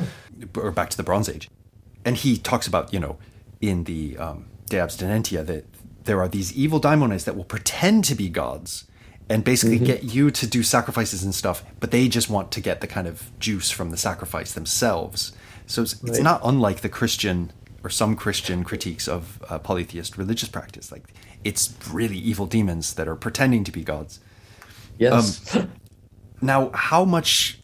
or 0.56 0.72
back 0.72 0.90
to 0.90 0.98
the 0.98 1.04
Bronze 1.04 1.28
Age. 1.28 1.50
And 2.06 2.16
he 2.18 2.38
talks 2.38 2.68
about, 2.68 2.94
you 2.94 3.00
know, 3.00 3.18
in 3.62 3.86
the 3.86 4.18
um, 4.18 4.46
De 4.70 4.78
Abstinentia 4.78 5.46
that 5.46 5.66
there 6.04 6.22
are 6.22 6.28
these 6.28 6.54
evil 6.54 6.80
daimones 6.80 7.26
that 7.26 7.36
will 7.36 7.44
pretend 7.44 8.04
to 8.06 8.16
be 8.16 8.30
gods 8.30 8.86
and 9.30 9.44
basically 9.44 9.78
mm-hmm. 9.78 9.86
get 9.86 10.04
you 10.04 10.32
to 10.32 10.46
do 10.46 10.64
sacrifices 10.64 11.24
and 11.24 11.34
stuff, 11.34 11.64
but 11.80 11.92
they 11.92 12.08
just 12.08 12.30
want 12.30 12.52
to 12.52 12.60
get 12.60 12.82
the 12.82 12.88
kind 12.88 13.08
of 13.08 13.32
juice 13.40 13.72
from 13.72 13.90
the 13.90 13.98
sacrifice 13.98 14.54
themselves. 14.54 15.32
So 15.74 15.82
it's, 15.82 15.96
right. 16.04 16.12
it's 16.12 16.20
not 16.20 16.40
unlike 16.44 16.82
the 16.82 16.90
Christian 16.90 17.52
or 17.84 17.90
some 17.90 18.16
Christian 18.16 18.64
critiques 18.64 19.08
of 19.08 19.44
uh, 19.50 19.58
polytheist 19.58 20.20
religious 20.20 20.48
practice. 20.48 20.92
Like 20.92 21.04
it's 21.44 21.74
really 21.90 22.16
evil 22.16 22.46
demons 22.46 22.94
that 22.94 23.08
are 23.08 23.16
pretending 23.16 23.64
to 23.64 23.72
be 23.72 23.84
gods. 23.84 24.20
Yes. 25.00 25.56
Um, 25.56 25.72
now, 26.42 26.70
how 26.76 27.04
much 27.04 27.60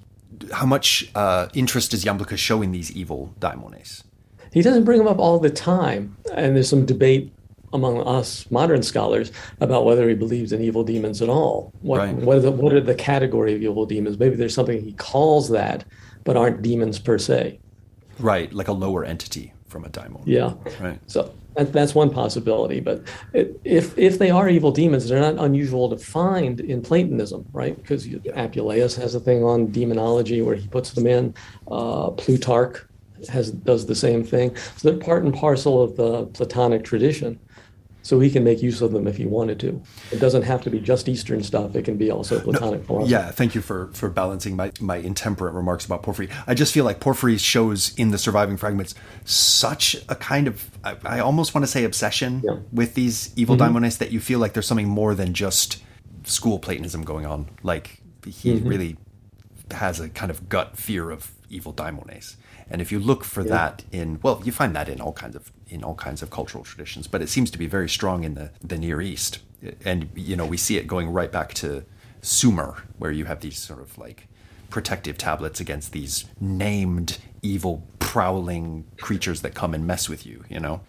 how 0.52 0.65
much 0.65 1.12
uh, 1.13 1.50
interest 1.54 1.91
does 1.91 2.04
Iamblichus 2.04 2.39
show 2.39 2.63
in 2.63 2.72
these 2.72 2.91
evil 2.91 3.36
daimones? 3.39 4.04
He 4.52 4.63
doesn't 4.63 4.86
bring 4.86 4.98
them 4.98 5.08
up 5.08 5.19
all 5.19 5.38
the 5.38 5.52
time, 5.52 6.17
and 6.34 6.56
there's 6.56 6.67
some 6.67 6.88
debate 6.88 7.32
among 7.74 8.02
us 8.08 8.50
modern 8.50 8.82
scholars 8.82 9.32
about 9.60 9.86
whether 9.86 10.10
he 10.10 10.15
believes 10.15 10.52
in 10.52 10.62
evil 10.62 10.84
demons 10.84 11.22
at 11.22 11.30
all. 11.30 11.72
What, 11.82 12.00
right. 12.00 12.15
what, 12.15 12.38
are 12.38 12.39
the, 12.39 12.52
what 12.52 12.74
are 12.74 12.82
the 12.82 12.95
category 12.95 13.54
of 13.54 13.62
evil 13.62 13.86
demons? 13.86 14.17
Maybe 14.17 14.36
there's 14.36 14.56
something 14.56 14.84
he 14.84 14.93
calls 14.93 15.50
that, 15.50 15.86
but 16.24 16.36
aren't 16.36 16.63
demons 16.63 16.98
per 16.98 17.19
se. 17.19 17.60
Right, 18.19 18.51
like 18.53 18.67
a 18.67 18.73
lower 18.73 19.03
entity 19.03 19.53
from 19.67 19.86
a 19.86 19.89
daimon. 19.89 20.23
Yeah. 20.25 20.53
Right. 20.79 20.99
So 21.08 21.34
that's 21.55 21.93
one 21.95 22.10
possibility. 22.10 22.79
But 22.79 23.03
if 23.34 23.97
if 23.97 24.19
they 24.19 24.29
are 24.29 24.49
evil 24.49 24.71
demons, 24.71 25.08
they're 25.08 25.19
not 25.19 25.43
unusual 25.43 25.89
to 25.89 25.97
find 25.97 26.60
in 26.60 26.82
Platonism, 26.82 27.45
right? 27.51 27.75
Because 27.75 28.08
Apuleius 28.08 28.99
has 28.99 29.15
a 29.15 29.19
thing 29.19 29.43
on 29.43 29.71
demonology 29.71 30.41
where 30.41 30.55
he 30.55 30.67
puts 30.67 30.91
them 30.91 31.08
in. 31.08 31.34
Uh, 31.69 32.12
Plutarch 32.12 32.86
has 33.27 33.51
does 33.51 33.86
the 33.86 33.95
same 33.95 34.23
thing. 34.23 34.55
So 34.77 34.89
they're 34.89 34.99
part 34.99 35.23
and 35.23 35.34
parcel 35.34 35.82
of 35.82 35.97
the 35.97 36.25
Platonic 36.27 36.84
tradition 36.84 37.39
so 38.01 38.19
he 38.19 38.29
can 38.29 38.43
make 38.43 38.62
use 38.62 38.81
of 38.81 38.91
them 38.91 39.07
if 39.07 39.17
he 39.17 39.25
wanted 39.25 39.59
to. 39.59 39.81
It 40.12 40.19
doesn't 40.19 40.43
have 40.43 40.62
to 40.63 40.69
be 40.69 40.79
just 40.79 41.09
Eastern 41.09 41.43
stuff. 41.43 41.75
It 41.75 41.83
can 41.85 41.97
be 41.97 42.09
also 42.09 42.39
Platonic 42.39 42.81
no, 42.81 42.85
philosophy. 42.85 43.12
Yeah, 43.12 43.31
thank 43.31 43.55
you 43.55 43.62
for 43.62 43.89
for 43.93 44.09
balancing 44.09 44.55
my 44.55 44.71
my 44.79 44.97
intemperate 44.97 45.53
remarks 45.53 45.85
about 45.85 46.03
Porphyry. 46.03 46.29
I 46.47 46.53
just 46.53 46.73
feel 46.73 46.85
like 46.85 46.99
Porphyry 46.99 47.38
shows 47.38 47.93
in 47.95 48.12
the 48.12 48.17
surviving 48.17 48.57
fragments 48.57 48.95
such 49.25 49.95
a 50.07 50.15
kind 50.15 50.47
of 50.47 50.69
I, 50.83 50.95
I 51.03 51.19
almost 51.19 51.53
want 51.53 51.63
to 51.63 51.71
say 51.71 51.83
obsession 51.83 52.41
yeah. 52.43 52.57
with 52.71 52.93
these 52.93 53.33
evil 53.35 53.57
mm-hmm. 53.57 53.75
daimones 53.75 53.97
that 53.97 54.12
you 54.12 54.19
feel 54.19 54.39
like 54.39 54.53
there's 54.53 54.67
something 54.67 54.89
more 54.89 55.13
than 55.15 55.33
just 55.33 55.83
school 56.23 56.59
Platonism 56.59 57.03
going 57.03 57.25
on. 57.25 57.47
Like 57.63 58.01
he 58.25 58.55
mm-hmm. 58.55 58.67
really 58.67 58.97
has 59.71 59.99
a 59.99 60.09
kind 60.09 60.31
of 60.31 60.49
gut 60.49 60.77
fear 60.77 61.12
of 61.12 61.31
evil 61.49 61.73
daimones. 61.73 62.35
And 62.69 62.82
if 62.82 62.91
you 62.91 62.99
look 62.99 63.23
for 63.23 63.41
yeah. 63.41 63.49
that 63.49 63.84
in 63.91 64.19
well, 64.21 64.41
you 64.43 64.51
find 64.51 64.75
that 64.75 64.89
in 64.89 65.01
all 65.01 65.13
kinds 65.13 65.36
of 65.36 65.51
in 65.67 65.84
all 65.84 65.95
kinds 65.95 66.21
of 66.21 66.29
cultural 66.29 66.63
traditions, 66.63 67.08
but 67.08 67.21
it 67.21 67.29
seems 67.29 67.51
to 67.51 67.58
be 67.58 67.67
very 67.67 67.89
strong 67.89 68.23
in 68.23 68.36
the, 68.36 68.51
the 68.63 68.77
Near 68.77 69.01
East. 69.01 69.39
And 69.86 70.10
you 70.15 70.36
know, 70.36 70.45
we 70.45 70.58
see 70.58 70.77
it 70.77 70.88
going 70.88 71.10
right 71.10 71.32
back 71.32 71.53
to 71.55 71.84
Sumer, 72.21 72.84
where 72.97 73.12
you 73.12 73.25
have 73.25 73.41
these 73.41 73.58
sort 73.58 73.82
of 73.82 73.97
like 73.97 74.27
protective 74.69 75.17
tablets 75.17 75.60
against 75.60 75.91
these 75.91 76.25
named 76.39 77.17
evil 77.41 77.84
prowling 77.99 78.86
creatures 78.99 79.41
that 79.41 79.53
come 79.53 79.73
and 79.73 79.86
mess 79.86 80.10
with 80.10 80.25
you, 80.25 80.43
you 80.49 80.60
know. 80.60 80.82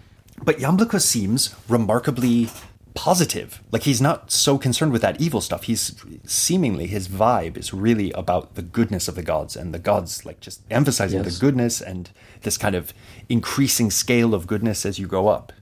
But 0.43 0.59
Iamblichus 0.59 1.03
seems 1.03 1.55
remarkably 1.69 2.49
positive. 2.95 3.63
Like 3.71 3.83
he's 3.83 4.01
not 4.01 4.31
so 4.31 4.59
concerned 4.59 4.93
with 4.93 5.03
that 5.03 5.21
evil 5.21 5.41
stuff. 5.41 5.65
He's 5.65 5.95
seemingly 6.25 6.87
his 6.87 7.09
vibe 7.09 7.57
is 7.57 7.73
really 7.73 8.11
about 8.13 8.55
the 8.55 8.63
goodness 8.63 9.09
of 9.09 9.15
the 9.15 9.23
gods 9.23 9.57
and 9.57 9.73
the 9.73 9.79
gods 9.79 10.25
like 10.25 10.41
just 10.41 10.63
emphasizing 10.71 11.23
yes. 11.23 11.35
the 11.35 11.41
goodness 11.41 11.81
and 11.81 12.11
this 12.43 12.59
kind 12.59 12.75
of 12.75 12.93
increasing 13.29 13.91
scale 13.91 14.35
of 14.35 14.47
goodness 14.47 14.85
as 14.85 14.99
you 14.99 15.07
go 15.07 15.29
up 15.29 15.53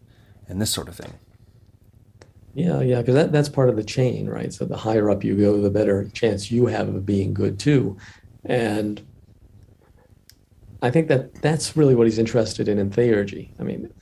and 0.49 0.61
this 0.61 0.71
sort 0.71 0.89
of 0.89 0.97
thing. 0.97 1.15
Yeah, 2.55 2.81
yeah, 2.81 3.01
because 3.01 3.15
that, 3.15 3.31
that's 3.31 3.49
part 3.49 3.69
of 3.69 3.77
the 3.77 3.85
chain, 3.85 4.29
right? 4.29 4.53
So 4.53 4.65
the 4.65 4.77
higher 4.77 5.11
up 5.11 5.23
you 5.23 5.37
go, 5.37 5.61
the 5.61 5.71
better 5.71 6.09
chance 6.09 6.51
you 6.51 6.67
have 6.67 6.89
of 6.89 7.07
being 7.07 7.33
good 7.33 7.59
too. 7.59 7.97
And 8.45 9.01
I 10.83 10.91
think 10.91 11.09
that 11.09 11.35
that's 11.37 11.77
really 11.77 11.95
what 11.95 12.07
he's 12.07 12.19
interested 12.19 12.69
in 12.69 12.79
in 12.79 12.91
theurgy. 12.91 13.51
I 13.61 13.63
mean, 13.63 13.93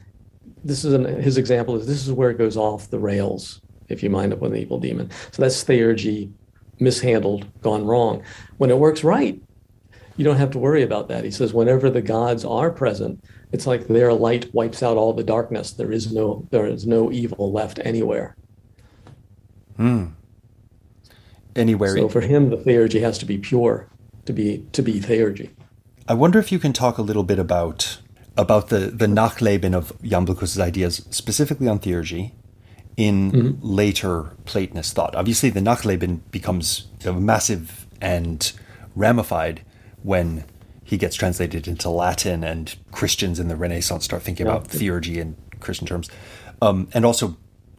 this 0.67 0.85
is 0.85 0.93
an, 0.93 1.05
his 1.21 1.39
example 1.39 1.77
is 1.77 1.87
this 1.87 2.07
is 2.07 2.13
where 2.13 2.31
it 2.31 2.39
goes 2.39 2.57
off 2.57 2.91
the 2.91 2.99
rails 2.99 3.61
if 3.89 4.03
you 4.03 4.11
mind 4.11 4.33
up 4.33 4.41
with 4.41 4.53
an 4.53 4.59
evil 4.59 4.79
demon. 4.79 5.11
So 5.31 5.43
that's 5.43 5.65
theurgy 5.65 6.33
mishandled, 6.79 7.47
gone 7.63 7.87
wrong. 7.87 8.23
When 8.59 8.71
it 8.71 8.79
works 8.79 9.05
right, 9.05 9.41
you 10.17 10.25
don't 10.25 10.37
have 10.37 10.51
to 10.53 10.59
worry 10.59 10.83
about 10.83 11.09
that. 11.09 11.25
He 11.25 11.31
says 11.31 11.55
whenever 11.55 11.91
the 11.91 12.03
gods 12.03 12.45
are 12.45 12.71
present, 12.71 13.23
it's 13.53 13.67
like 13.67 13.87
their 13.87 14.13
light 14.13 14.53
wipes 14.55 14.83
out 14.83 14.97
all 14.97 15.13
the 15.13 15.25
darkness. 15.25 15.73
There 15.73 15.93
is 15.93 16.13
no 16.13 16.47
there 16.51 16.67
is 16.67 16.87
no 16.87 17.13
evil 17.13 17.53
left 17.53 17.79
anywhere. 17.85 18.37
Hmm. 19.77 20.07
Anywhere. 21.55 21.97
So 21.97 22.09
for 22.09 22.21
him, 22.21 22.51
the 22.51 22.57
theurgy 22.57 23.01
has 23.01 23.19
to 23.19 23.27
be 23.27 23.39
pure 23.39 23.89
to 24.25 24.33
be 24.33 24.67
to 24.73 24.83
be 24.83 25.01
theurgy. 25.01 25.51
I 26.09 26.15
wonder 26.15 26.39
if 26.39 26.53
you 26.53 26.59
can 26.59 26.73
talk 26.73 26.99
a 26.99 27.03
little 27.03 27.25
bit 27.25 27.39
about 27.39 27.99
about 28.37 28.69
the, 28.69 28.79
the 28.79 29.07
Nachleben 29.07 29.75
of 29.75 29.93
Iamblichus's 30.03 30.61
ideas, 30.61 31.07
specifically 31.11 31.69
on 31.69 31.79
theurgy, 31.79 32.33
in 32.97 33.33
mm-hmm. 33.33 33.67
later 33.67 34.33
Platonist 34.45 34.95
thought. 34.95 35.15
Obviously, 35.15 35.51
the 35.51 35.61
Nachleben 35.61 36.21
becomes 36.31 36.89
massive 37.05 37.87
and 38.01 38.53
ramified 38.95 39.63
when 40.03 40.45
he 40.85 40.97
gets 40.97 41.17
translated 41.17 41.67
into 41.67 41.91
Latin 41.91 42.45
and 42.45 42.77
Christians 42.93 43.41
in 43.41 43.49
the 43.49 43.57
Renaissance 43.57 44.05
start 44.05 44.23
thinking 44.23 44.47
yeah. 44.47 44.53
about 44.53 44.69
theurgy 44.69 45.17
in 45.17 45.37
Christian 45.61 45.87
terms. 45.87 46.09
Um, 46.63 46.89
and 46.95 47.05
also 47.05 47.37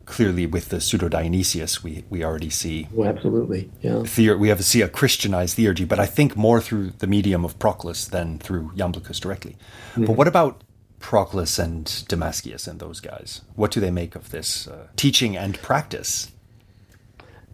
clearly 0.08 0.48
with 0.48 0.70
the 0.70 0.82
pseudo 0.82 1.08
Dionysius, 1.08 1.84
we 1.84 2.04
we 2.10 2.24
already 2.24 2.50
see. 2.50 2.88
Oh, 2.98 3.06
absolutely, 3.06 3.70
yeah. 3.82 4.02
Theor- 4.04 4.40
we 4.40 4.50
have 4.50 4.58
to 4.58 4.64
see 4.64 4.82
a 4.82 4.90
Christianized 4.90 5.58
theurgy, 5.58 5.88
but 5.88 6.00
I 6.00 6.08
think 6.08 6.36
more 6.36 6.60
through 6.60 6.94
the 6.98 7.08
medium 7.08 7.46
of 7.46 7.60
Proclus 7.60 8.06
than 8.06 8.40
through 8.40 8.72
Iamblichus 8.76 9.20
directly. 9.20 9.56
Mm-hmm. 9.92 10.06
But 10.06 10.14
what 10.14 10.28
about 10.28 10.64
Proclus 11.00 11.60
and 11.60 11.86
Damascius 12.08 12.68
and 12.68 12.80
those 12.80 13.00
guys? 13.00 13.42
What 13.56 13.72
do 13.72 13.80
they 13.80 13.92
make 13.92 14.16
of 14.16 14.32
this 14.32 14.68
uh, 14.68 14.88
teaching 14.96 15.38
and 15.38 15.62
practice? 15.62 16.32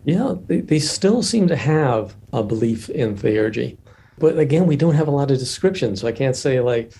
Yeah, 0.06 0.36
they, 0.48 0.62
they 0.62 0.80
still 0.80 1.24
seem 1.24 1.48
to 1.48 1.56
have 1.56 2.16
a 2.32 2.44
belief 2.44 2.90
in 2.90 3.16
theurgy. 3.16 3.78
But 4.20 4.38
again, 4.38 4.68
we 4.68 4.76
don't 4.76 4.96
have 4.96 5.08
a 5.08 5.12
lot 5.12 5.32
of 5.32 5.40
descriptions. 5.40 6.02
so 6.02 6.08
I 6.08 6.12
can't 6.12 6.36
say 6.36 6.60
like 6.60 6.94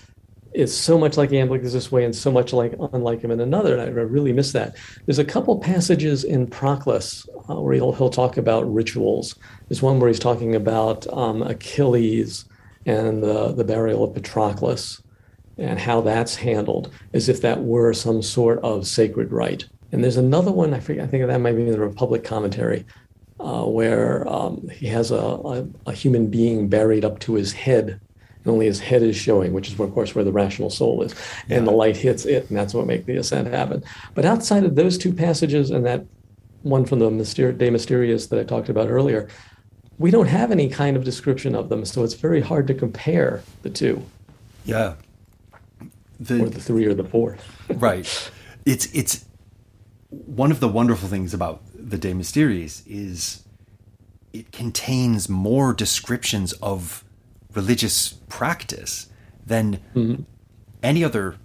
it's 0.54 0.72
so 0.72 0.96
much 0.96 1.16
like 1.16 1.30
Iamblichus 1.30 1.72
this 1.72 1.90
way 1.90 2.04
and 2.04 2.14
so 2.14 2.30
much 2.30 2.52
like 2.52 2.74
unlike 2.92 3.20
him 3.20 3.32
in 3.32 3.40
another. 3.40 3.76
And 3.76 3.82
I 3.82 4.02
really 4.02 4.32
miss 4.32 4.52
that. 4.52 4.76
There's 5.04 5.18
a 5.18 5.24
couple 5.24 5.58
passages 5.58 6.22
in 6.22 6.46
Proclus 6.46 7.28
uh, 7.50 7.60
where 7.60 7.74
he'll, 7.74 7.92
he'll 7.92 8.08
talk 8.08 8.36
about 8.36 8.72
rituals. 8.72 9.34
There's 9.68 9.82
one 9.82 9.98
where 9.98 10.08
he's 10.08 10.20
talking 10.20 10.54
about 10.54 11.12
um, 11.12 11.42
Achilles 11.42 12.44
and 12.86 13.22
the, 13.22 13.52
the 13.52 13.64
burial 13.64 14.04
of 14.04 14.14
Patroclus 14.14 15.02
and 15.58 15.78
how 15.78 16.00
that's 16.00 16.36
handled 16.36 16.92
as 17.12 17.28
if 17.28 17.40
that 17.40 17.62
were 17.62 17.92
some 17.92 18.22
sort 18.22 18.60
of 18.60 18.86
sacred 18.86 19.32
rite. 19.32 19.66
And 19.92 20.02
there's 20.02 20.16
another 20.16 20.52
one, 20.52 20.72
I, 20.72 20.80
forget, 20.80 21.04
I 21.04 21.06
think 21.06 21.26
that 21.26 21.40
might 21.40 21.52
be 21.52 21.62
in 21.62 21.70
the 21.70 21.80
Republic 21.80 22.24
commentary, 22.24 22.84
uh, 23.40 23.64
where 23.64 24.26
um, 24.28 24.68
he 24.68 24.86
has 24.86 25.10
a, 25.10 25.16
a, 25.16 25.66
a 25.86 25.92
human 25.92 26.28
being 26.28 26.68
buried 26.68 27.04
up 27.04 27.18
to 27.20 27.34
his 27.34 27.52
head 27.52 28.00
and 28.44 28.52
only 28.52 28.66
his 28.66 28.80
head 28.80 29.02
is 29.02 29.16
showing, 29.16 29.52
which 29.52 29.68
is, 29.68 29.78
of 29.78 29.92
course, 29.94 30.14
where 30.14 30.24
the 30.24 30.32
rational 30.32 30.70
soul 30.70 31.02
is. 31.02 31.14
Yeah. 31.48 31.58
And 31.58 31.66
the 31.66 31.72
light 31.72 31.96
hits 31.96 32.24
it, 32.24 32.48
and 32.48 32.58
that's 32.58 32.74
what 32.74 32.86
makes 32.86 33.06
the 33.06 33.16
ascent 33.16 33.48
happen. 33.48 33.82
But 34.14 34.24
outside 34.24 34.64
of 34.64 34.74
those 34.74 34.98
two 34.98 35.12
passages 35.12 35.70
and 35.70 35.84
that 35.86 36.04
one 36.62 36.84
from 36.84 36.98
the 36.98 37.10
Myster- 37.10 37.56
De 37.56 37.70
Mysteriis 37.70 38.28
that 38.28 38.38
I 38.38 38.44
talked 38.44 38.68
about 38.68 38.88
earlier, 38.88 39.28
we 39.98 40.10
don't 40.10 40.26
have 40.26 40.50
any 40.50 40.68
kind 40.68 40.96
of 40.96 41.04
description 41.04 41.54
of 41.54 41.68
them, 41.68 41.84
so 41.84 42.02
it's 42.04 42.14
very 42.14 42.40
hard 42.40 42.66
to 42.66 42.74
compare 42.74 43.42
the 43.62 43.70
two. 43.70 44.04
Yeah. 44.64 44.94
The, 46.20 46.42
or 46.42 46.48
the 46.48 46.60
three 46.60 46.86
or 46.86 46.94
the 46.94 47.04
four. 47.04 47.36
right. 47.68 48.30
It's 48.64 48.86
it's 48.94 49.24
one 50.10 50.50
of 50.50 50.60
the 50.60 50.68
wonderful 50.68 51.08
things 51.08 51.34
about 51.34 51.60
the 51.74 51.98
De 51.98 52.12
Mysteriis 52.12 52.82
is 52.86 53.44
it 54.32 54.52
contains 54.52 55.28
more 55.28 55.72
descriptions 55.72 56.52
of 56.54 57.04
religious 57.54 58.14
practice 58.28 59.08
than 59.46 59.80
mm-hmm. 59.94 60.22
any 60.82 61.04
other 61.04 61.36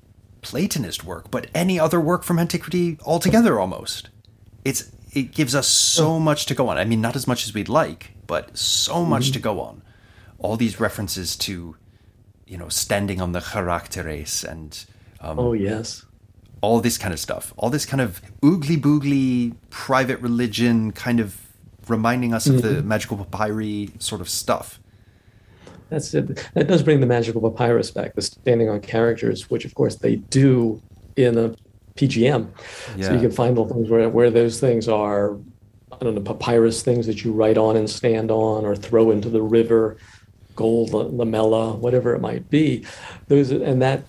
Platonist 0.41 1.03
work, 1.03 1.29
but 1.29 1.47
any 1.53 1.77
other 1.79 1.99
work 1.99 2.23
from 2.23 2.39
antiquity 2.39 2.97
altogether 3.05 3.59
almost. 3.59 4.09
It's 4.63 4.89
it 5.11 5.33
gives 5.33 5.53
us 5.55 5.67
so 5.67 6.13
oh. 6.13 6.19
much 6.19 6.45
to 6.45 6.55
go 6.55 6.69
on. 6.69 6.77
I 6.77 6.85
mean, 6.85 7.01
not 7.01 7.15
as 7.15 7.27
much 7.27 7.45
as 7.45 7.53
we'd 7.53 7.67
like, 7.67 8.11
but 8.27 8.57
so 8.57 9.03
much 9.03 9.25
mm-hmm. 9.25 9.33
to 9.33 9.39
go 9.39 9.59
on. 9.59 9.81
All 10.37 10.55
these 10.55 10.79
references 10.79 11.35
to, 11.37 11.75
you 12.45 12.57
know, 12.57 12.69
standing 12.69 13.19
on 13.19 13.33
the 13.33 13.41
characteres 13.41 14.43
and 14.43 14.85
um, 15.19 15.39
oh 15.39 15.53
yes, 15.53 16.05
all 16.61 16.79
this 16.79 16.97
kind 16.97 17.13
of 17.13 17.19
stuff, 17.19 17.53
all 17.57 17.69
this 17.69 17.85
kind 17.85 18.01
of 18.01 18.21
oogly 18.41 18.77
boogly 18.77 19.55
private 19.69 20.19
religion 20.19 20.91
kind 20.91 21.19
of 21.19 21.37
reminding 21.87 22.33
us 22.33 22.47
mm-hmm. 22.47 22.57
of 22.57 22.61
the 22.61 22.69
mm-hmm. 22.69 22.87
magical 22.87 23.17
papyri 23.17 23.91
sort 23.99 24.21
of 24.21 24.29
stuff. 24.29 24.78
That's 25.89 26.13
it. 26.13 26.47
That 26.53 26.67
does 26.67 26.83
bring 26.83 26.99
the 26.99 27.07
magical 27.07 27.41
papyrus 27.41 27.91
back, 27.91 28.15
the 28.15 28.21
standing 28.21 28.69
on 28.69 28.81
characters, 28.81 29.49
which 29.49 29.65
of 29.65 29.73
course 29.75 29.95
they 29.95 30.17
do 30.17 30.81
in 31.15 31.37
a 31.37 31.55
PGM. 31.95 32.49
Yeah. 32.95 33.07
So 33.07 33.13
you 33.13 33.19
can 33.19 33.31
find 33.31 33.57
the 33.57 33.65
things 33.65 33.89
where, 33.89 34.07
where 34.09 34.31
those 34.31 34.59
things 34.59 34.87
are, 34.87 35.35
I 35.91 35.97
don't 35.99 36.15
know, 36.15 36.21
papyrus 36.21 36.81
things 36.81 37.05
that 37.07 37.23
you 37.23 37.33
write 37.33 37.57
on 37.57 37.75
and 37.75 37.89
stand 37.89 38.31
on 38.31 38.65
or 38.65 38.75
throw 38.75 39.11
into 39.11 39.29
the 39.29 39.41
river, 39.41 39.97
gold 40.55 40.91
lamella, 40.91 41.77
whatever 41.77 42.15
it 42.15 42.19
might 42.19 42.49
be. 42.49 42.85
Those 43.27 43.51
and 43.51 43.81
that 43.81 44.03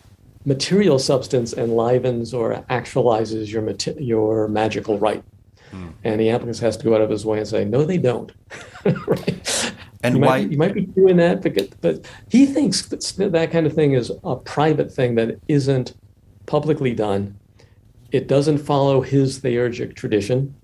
material 0.45 0.99
substance 0.99 1.53
enlivens 1.53 2.33
or 2.33 2.65
actualizes 2.71 3.51
your 3.51 3.69
your 3.99 4.49
magical 4.49 4.99
rite. 4.99 5.25
Hmm. 5.71 5.89
And 6.05 6.21
the 6.21 6.29
Iamblichus 6.29 6.61
has 6.61 6.77
to 6.79 6.85
go 6.85 6.95
out 6.95 7.01
of 7.01 7.11
his 7.11 7.25
way 7.25 7.39
and 7.39 7.47
say, 7.47 7.65
no, 7.65 7.85
they 7.85 7.99
don't. 7.99 8.33
right? 8.85 9.73
And 10.03 10.17
you 10.17 10.21
why 10.23 10.29
might, 10.29 10.51
you 10.51 10.59
might 10.59 10.75
be 10.75 10.87
doing 10.87 11.17
that, 11.19 11.43
but, 11.43 11.81
but 11.81 12.07
he 12.29 12.47
thinks 12.47 12.83
that 12.89 13.33
that 13.33 13.51
kind 13.51 13.67
of 13.67 13.75
thing 13.75 13.93
is 13.93 14.11
a 14.25 14.37
private 14.37 14.91
thing 14.93 15.15
that 15.17 15.39
isn't 15.49 15.95
publicly 16.47 16.95
done. 16.95 17.39
It 18.11 18.27
doesn't 18.27 18.59
follow 18.59 19.03
his 19.03 19.41
theurgic 19.41 19.95
tradition, 19.95 20.55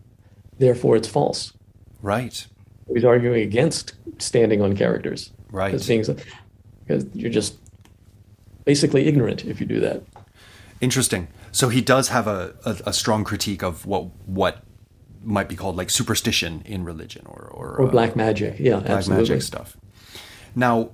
therefore 0.58 0.96
it's 0.96 1.08
false. 1.08 1.52
Right. 2.00 2.46
He's 2.92 3.04
arguing 3.04 3.42
against 3.42 3.94
standing 4.18 4.62
on 4.62 4.76
characters. 4.76 5.32
Right. 5.50 5.72
Because 5.72 7.06
you're 7.14 7.30
just 7.30 7.56
basically 8.64 9.06
ignorant 9.06 9.44
if 9.44 9.60
you 9.60 9.66
do 9.66 9.80
that. 9.80 10.02
Interesting. 10.80 11.28
So 11.52 11.68
he 11.68 11.80
does 11.80 12.08
have 12.08 12.26
a, 12.26 12.54
a, 12.64 12.76
a 12.86 12.92
strong 12.92 13.24
critique 13.24 13.62
of 13.62 13.86
what 13.86 14.04
what 14.26 14.62
might 15.26 15.48
be 15.48 15.56
called 15.56 15.76
like 15.76 15.90
superstition 15.90 16.62
in 16.64 16.84
religion 16.84 17.26
or 17.26 17.50
or, 17.52 17.76
or 17.76 17.88
black 17.88 18.12
uh, 18.12 18.16
magic. 18.16 18.58
Yeah, 18.58 18.76
black 18.76 18.90
absolutely. 18.90 19.28
magic 19.28 19.42
stuff. 19.42 19.76
Now, 20.54 20.90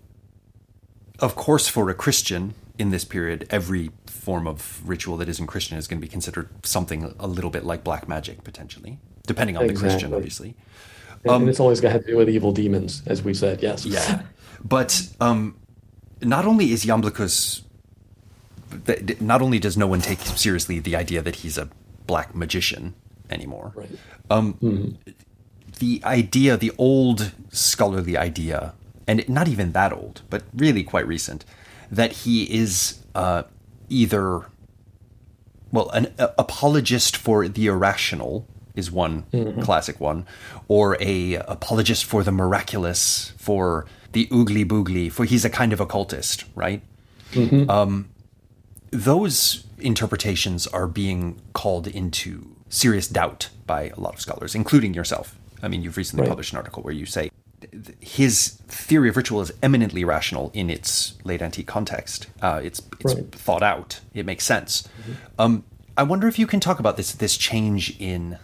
of 1.18 1.36
course, 1.36 1.68
for 1.68 1.88
a 1.90 1.94
Christian 1.94 2.54
in 2.78 2.90
this 2.90 3.04
period, 3.04 3.46
every 3.50 3.90
form 4.06 4.46
of 4.46 4.82
ritual 4.84 5.16
that 5.18 5.28
isn't 5.28 5.46
Christian 5.46 5.76
is 5.78 5.86
going 5.86 6.00
to 6.00 6.04
be 6.04 6.10
considered 6.10 6.48
something 6.64 7.14
a 7.18 7.26
little 7.26 7.50
bit 7.50 7.64
like 7.64 7.84
black 7.84 8.08
magic, 8.08 8.42
potentially, 8.42 8.98
depending 9.26 9.56
on 9.56 9.64
exactly. 9.64 9.74
the 9.74 9.90
Christian, 9.90 10.14
obviously. 10.14 10.56
Um, 11.28 11.42
and 11.42 11.50
it's 11.50 11.60
always 11.60 11.80
going 11.80 11.90
to 11.90 11.98
have 11.98 12.06
to 12.06 12.12
do 12.12 12.16
with 12.16 12.28
evil 12.28 12.52
demons, 12.52 13.02
as 13.06 13.22
we 13.22 13.34
said. 13.34 13.62
Yes. 13.62 13.86
Yeah, 13.86 14.22
but 14.64 15.08
um, 15.20 15.56
not 16.20 16.44
only 16.44 16.72
is 16.72 16.84
Iamblichus, 16.84 17.62
not 19.20 19.42
only 19.42 19.58
does 19.58 19.76
no 19.76 19.86
one 19.86 20.00
take 20.00 20.18
seriously 20.20 20.78
the 20.78 20.96
idea 20.96 21.22
that 21.22 21.36
he's 21.36 21.58
a 21.58 21.68
black 22.06 22.34
magician 22.34 22.94
anymore. 23.32 23.72
Right. 23.74 23.90
Um, 24.30 24.54
mm-hmm. 24.54 25.10
The 25.78 26.00
idea, 26.04 26.56
the 26.56 26.72
old 26.78 27.32
scholarly 27.50 28.16
idea, 28.16 28.74
and 29.06 29.28
not 29.28 29.48
even 29.48 29.72
that 29.72 29.92
old, 29.92 30.22
but 30.30 30.44
really 30.54 30.84
quite 30.84 31.06
recent, 31.06 31.44
that 31.90 32.12
he 32.12 32.44
is 32.44 33.00
uh, 33.14 33.42
either, 33.88 34.46
well, 35.72 35.90
an 35.90 36.14
apologist 36.18 37.16
for 37.16 37.48
the 37.48 37.66
irrational 37.66 38.46
is 38.74 38.90
one 38.90 39.24
mm-hmm. 39.32 39.60
classic 39.60 40.00
one, 40.00 40.26
or 40.68 40.96
a 41.00 41.34
apologist 41.34 42.04
for 42.04 42.22
the 42.22 42.32
miraculous, 42.32 43.32
for 43.36 43.86
the 44.12 44.26
oogly 44.28 44.64
boogly, 44.64 45.10
for 45.10 45.24
he's 45.24 45.44
a 45.44 45.50
kind 45.50 45.72
of 45.72 45.80
occultist, 45.80 46.44
right? 46.54 46.82
Mm-hmm. 47.32 47.68
Um, 47.68 48.08
those 48.90 49.66
interpretations 49.78 50.66
are 50.68 50.86
being 50.86 51.40
called 51.52 51.86
into 51.86 52.51
serious 52.72 53.06
doubt 53.06 53.50
by 53.66 53.90
a 53.90 54.00
lot 54.00 54.14
of 54.14 54.20
scholars, 54.20 54.54
including 54.54 54.94
yourself. 54.94 55.36
I 55.62 55.68
mean, 55.68 55.82
you've 55.82 55.96
recently 55.96 56.22
right. 56.22 56.28
published 56.28 56.52
an 56.52 56.56
article 56.56 56.82
where 56.82 56.94
you 56.94 57.06
say 57.06 57.30
his 58.00 58.60
theory 58.66 59.08
of 59.08 59.16
ritual 59.16 59.40
is 59.40 59.52
eminently 59.62 60.04
rational 60.04 60.50
in 60.54 60.70
its 60.70 61.14
late 61.22 61.42
antique 61.42 61.66
context. 61.66 62.26
Uh, 62.40 62.60
it's 62.62 62.82
it's 62.98 63.14
right. 63.14 63.30
thought 63.32 63.62
out. 63.62 64.00
It 64.14 64.26
makes 64.26 64.44
sense. 64.44 64.82
Mm-hmm. 64.82 65.12
Um, 65.38 65.64
I 65.96 66.02
wonder 66.02 66.26
if 66.26 66.38
you 66.38 66.46
can 66.46 66.58
talk 66.58 66.80
about 66.80 66.96
this 66.96 67.12
this 67.12 67.36
change 67.36 67.96
in 68.00 68.38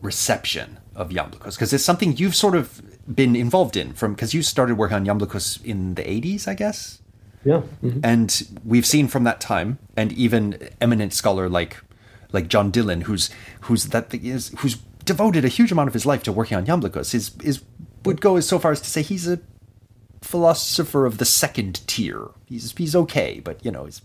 reception 0.00 0.78
of 0.94 1.10
Iamblichus 1.10 1.56
because 1.56 1.72
it's 1.72 1.84
something 1.84 2.16
you've 2.16 2.36
sort 2.36 2.54
of 2.54 2.80
been 3.14 3.36
involved 3.36 3.76
in 3.76 3.92
from 3.92 4.14
because 4.14 4.32
you 4.32 4.42
started 4.42 4.78
working 4.78 4.96
on 4.96 5.04
Iamblichus 5.04 5.62
in 5.64 5.94
the 5.94 6.02
80s, 6.02 6.48
I 6.48 6.54
guess. 6.54 7.02
Yeah. 7.44 7.62
Mm-hmm. 7.82 8.00
And 8.02 8.60
we've 8.64 8.86
seen 8.86 9.08
from 9.08 9.24
that 9.24 9.40
time, 9.40 9.78
and 9.96 10.12
even 10.12 10.70
eminent 10.80 11.12
scholar 11.12 11.48
like 11.48 11.80
like 12.32 12.48
John 12.48 12.70
Dillon, 12.70 13.02
who's 13.02 13.30
who's 13.62 13.86
that 13.86 14.14
is 14.14 14.54
who's 14.58 14.76
devoted 15.04 15.44
a 15.44 15.48
huge 15.48 15.72
amount 15.72 15.88
of 15.88 15.94
his 15.94 16.06
life 16.06 16.22
to 16.24 16.32
working 16.32 16.56
on 16.56 16.66
Iamblichus, 16.66 17.14
is 17.14 17.32
is 17.42 17.62
would 18.04 18.20
go 18.20 18.36
as 18.36 18.46
so 18.46 18.58
far 18.58 18.72
as 18.72 18.80
to 18.80 18.88
say 18.88 19.02
he's 19.02 19.28
a 19.28 19.40
philosopher 20.22 21.06
of 21.06 21.18
the 21.18 21.24
second 21.24 21.86
tier. 21.86 22.28
He's 22.46 22.72
he's 22.72 22.94
okay, 22.94 23.40
but 23.42 23.64
you 23.64 23.70
know 23.70 23.84
he's 23.84 24.02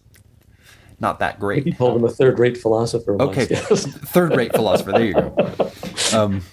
not 0.99 1.19
that 1.19 1.39
great. 1.39 1.65
He 1.65 1.73
called 1.73 1.97
him 1.97 2.05
a 2.05 2.09
third-rate 2.09 2.57
philosopher. 2.57 3.13
Once, 3.13 3.37
okay, 3.37 3.47
yes. 3.49 3.85
third-rate 3.87 4.53
philosopher. 4.53 4.91
There 4.93 5.05
you 5.05 5.13
go. 5.13 5.71
Um, 6.13 6.43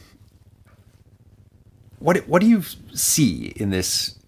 what 1.98 2.26
what 2.26 2.40
do 2.40 2.48
you 2.48 2.62
see 2.94 3.52
in 3.56 3.70
this 3.70 4.18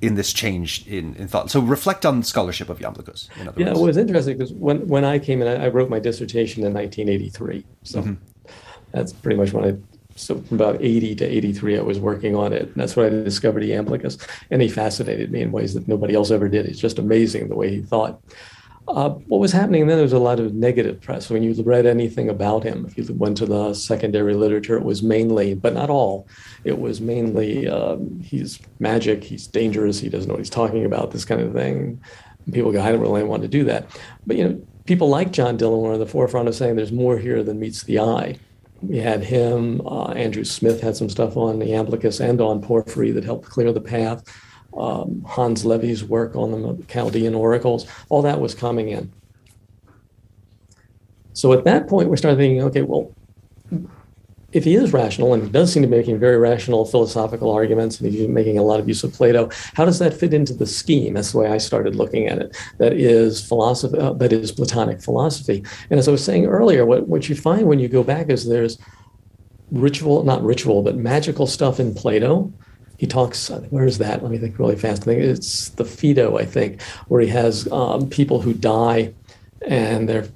in 0.00 0.14
this 0.14 0.32
change 0.32 0.86
in, 0.86 1.14
in 1.16 1.28
thought. 1.28 1.50
So 1.50 1.60
reflect 1.60 2.06
on 2.06 2.22
scholarship 2.22 2.68
of 2.68 2.78
Iamblichus. 2.78 3.28
yeah, 3.36 3.68
words. 3.68 3.80
it 3.80 3.82
was 3.82 3.96
interesting 3.96 4.38
because 4.38 4.52
when, 4.52 4.86
when 4.88 5.04
I 5.04 5.18
came 5.18 5.42
in, 5.42 5.48
I, 5.48 5.66
I, 5.66 5.68
wrote 5.68 5.90
my 5.90 5.98
dissertation 5.98 6.64
in 6.64 6.72
1983. 6.72 7.64
So 7.82 8.02
mm-hmm. 8.02 8.14
that's 8.92 9.12
pretty 9.12 9.36
much 9.36 9.52
when 9.52 9.64
I, 9.64 9.76
so 10.16 10.40
from 10.40 10.56
about 10.56 10.80
80 10.80 11.16
to 11.16 11.24
83, 11.24 11.78
I 11.78 11.82
was 11.82 11.98
working 11.98 12.34
on 12.34 12.52
it. 12.52 12.62
And 12.62 12.74
that's 12.74 12.96
when 12.96 13.06
I 13.06 13.24
discovered 13.24 13.62
Iamblichus. 13.62 14.26
And 14.50 14.62
he 14.62 14.68
fascinated 14.68 15.30
me 15.30 15.42
in 15.42 15.52
ways 15.52 15.74
that 15.74 15.86
nobody 15.86 16.14
else 16.14 16.30
ever 16.30 16.48
did. 16.48 16.66
It's 16.66 16.80
just 16.80 16.98
amazing 16.98 17.48
the 17.48 17.56
way 17.56 17.70
he 17.70 17.82
thought. 17.82 18.20
Uh, 18.90 19.10
what 19.28 19.38
was 19.38 19.52
happening 19.52 19.86
then? 19.86 19.96
There 19.96 20.02
was 20.02 20.12
a 20.12 20.18
lot 20.18 20.40
of 20.40 20.52
negative 20.52 21.00
press. 21.00 21.30
When 21.30 21.44
you 21.44 21.54
read 21.62 21.86
anything 21.86 22.28
about 22.28 22.64
him, 22.64 22.84
if 22.86 22.98
you 22.98 23.14
went 23.14 23.36
to 23.36 23.46
the 23.46 23.72
secondary 23.72 24.34
literature, 24.34 24.76
it 24.76 24.82
was 24.82 25.00
mainly, 25.00 25.54
but 25.54 25.74
not 25.74 25.90
all, 25.90 26.26
it 26.64 26.78
was 26.78 27.00
mainly 27.00 27.68
um, 27.68 28.18
he's 28.20 28.58
magic, 28.80 29.22
he's 29.22 29.46
dangerous, 29.46 30.00
he 30.00 30.08
doesn't 30.08 30.26
know 30.26 30.34
what 30.34 30.40
he's 30.40 30.50
talking 30.50 30.84
about, 30.84 31.12
this 31.12 31.24
kind 31.24 31.40
of 31.40 31.52
thing. 31.52 32.00
And 32.44 32.54
people 32.54 32.72
go, 32.72 32.82
I 32.82 32.90
don't 32.90 33.00
really 33.00 33.22
want 33.22 33.42
to 33.42 33.48
do 33.48 33.62
that. 33.64 33.86
But 34.26 34.36
you 34.36 34.48
know, 34.48 34.60
people 34.86 35.08
like 35.08 35.30
John 35.30 35.56
Dillon 35.56 35.80
were 35.80 35.94
in 35.94 36.00
the 36.00 36.06
forefront 36.06 36.48
of 36.48 36.56
saying 36.56 36.74
there's 36.74 36.90
more 36.90 37.16
here 37.16 37.44
than 37.44 37.60
meets 37.60 37.84
the 37.84 38.00
eye. 38.00 38.38
We 38.82 38.98
had 38.98 39.22
him. 39.22 39.86
Uh, 39.86 40.12
Andrew 40.12 40.42
Smith 40.42 40.80
had 40.80 40.96
some 40.96 41.10
stuff 41.10 41.36
on 41.36 41.60
the 41.60 41.66
Iamblichus 41.66 42.18
and 42.18 42.40
on 42.40 42.60
Porphyry 42.60 43.12
that 43.12 43.24
helped 43.24 43.48
clear 43.48 43.72
the 43.72 43.80
path 43.80 44.24
um, 44.76 45.24
Hans 45.26 45.64
Lewy's 45.64 46.04
work 46.04 46.36
on 46.36 46.50
the 46.50 46.84
Chaldean 46.84 47.34
oracles, 47.34 47.86
all 48.08 48.22
that 48.22 48.40
was 48.40 48.54
coming 48.54 48.88
in. 48.88 49.12
So 51.32 51.52
at 51.52 51.64
that 51.64 51.88
point, 51.88 52.08
we 52.08 52.16
started 52.16 52.36
thinking, 52.36 52.62
okay, 52.62 52.82
well, 52.82 53.14
if 54.52 54.64
he 54.64 54.74
is 54.74 54.92
rational 54.92 55.32
and 55.32 55.44
he 55.44 55.48
does 55.48 55.72
seem 55.72 55.82
to 55.82 55.88
be 55.88 55.96
making 55.96 56.18
very 56.18 56.36
rational 56.36 56.84
philosophical 56.84 57.52
arguments 57.52 58.00
and 58.00 58.12
he's 58.12 58.28
making 58.28 58.58
a 58.58 58.62
lot 58.62 58.80
of 58.80 58.88
use 58.88 59.04
of 59.04 59.12
Plato, 59.12 59.48
how 59.74 59.84
does 59.84 59.98
that 60.00 60.12
fit 60.12 60.34
into 60.34 60.52
the 60.52 60.66
scheme? 60.66 61.14
That's 61.14 61.32
the 61.32 61.38
way 61.38 61.48
I 61.48 61.58
started 61.58 61.94
looking 61.94 62.26
at 62.26 62.38
it. 62.38 62.56
That 62.78 62.94
is 62.94 63.46
philosophy. 63.46 63.96
Uh, 63.96 64.12
that 64.14 64.32
is 64.32 64.50
Platonic 64.50 65.00
philosophy. 65.00 65.64
And 65.88 66.00
as 66.00 66.08
I 66.08 66.10
was 66.10 66.24
saying 66.24 66.46
earlier, 66.46 66.84
what, 66.84 67.06
what 67.06 67.28
you 67.28 67.36
find 67.36 67.66
when 67.66 67.78
you 67.78 67.88
go 67.88 68.02
back 68.02 68.28
is 68.28 68.48
there's 68.48 68.76
ritual, 69.70 70.24
not 70.24 70.42
ritual, 70.42 70.82
but 70.82 70.96
magical 70.96 71.46
stuff 71.46 71.78
in 71.78 71.94
Plato 71.94 72.52
he 73.00 73.06
talks 73.06 73.48
where 73.70 73.86
is 73.86 73.96
that 73.96 74.22
let 74.22 74.30
me 74.30 74.36
think 74.36 74.58
really 74.58 74.76
fast 74.76 75.02
i 75.02 75.04
think 75.06 75.22
it's 75.22 75.70
the 75.70 75.84
phaedo 75.84 76.38
i 76.38 76.44
think 76.44 76.82
where 77.08 77.22
he 77.22 77.28
has 77.28 77.66
um, 77.72 78.06
people 78.10 78.42
who 78.42 78.52
die 78.52 79.10
and 79.66 80.06
their 80.06 80.28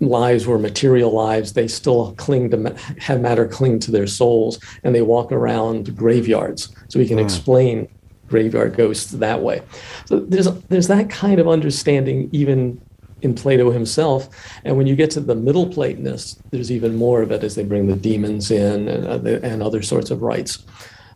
lives 0.00 0.46
were 0.46 0.58
material 0.58 1.12
lives, 1.12 1.52
they 1.52 1.68
still 1.68 2.14
cling 2.16 2.50
to 2.50 2.76
have 2.98 3.20
matter 3.20 3.46
cling 3.46 3.78
to 3.80 3.90
their 3.90 4.06
souls, 4.06 4.58
and 4.82 4.94
they 4.94 5.02
walk 5.02 5.32
around 5.32 5.96
graveyards. 5.96 6.74
So 6.88 6.98
we 6.98 7.06
can 7.06 7.18
mm. 7.18 7.24
explain 7.24 7.88
graveyard 8.28 8.76
ghosts 8.76 9.12
that 9.12 9.42
way. 9.42 9.62
So 10.06 10.20
there's 10.20 10.50
there's 10.64 10.88
that 10.88 11.10
kind 11.10 11.38
of 11.38 11.48
understanding 11.48 12.28
even 12.32 12.80
in 13.22 13.34
Plato 13.34 13.70
himself. 13.70 14.28
And 14.64 14.76
when 14.76 14.86
you 14.86 14.94
get 14.94 15.10
to 15.12 15.20
the 15.20 15.34
Middle 15.34 15.66
Platonists, 15.66 16.42
there's 16.50 16.70
even 16.70 16.96
more 16.96 17.22
of 17.22 17.32
it 17.32 17.42
as 17.42 17.54
they 17.54 17.64
bring 17.64 17.86
the 17.86 17.96
demons 17.96 18.50
in 18.50 18.86
and, 18.88 19.26
and 19.26 19.62
other 19.62 19.80
sorts 19.80 20.10
of 20.10 20.20
rites. 20.20 20.62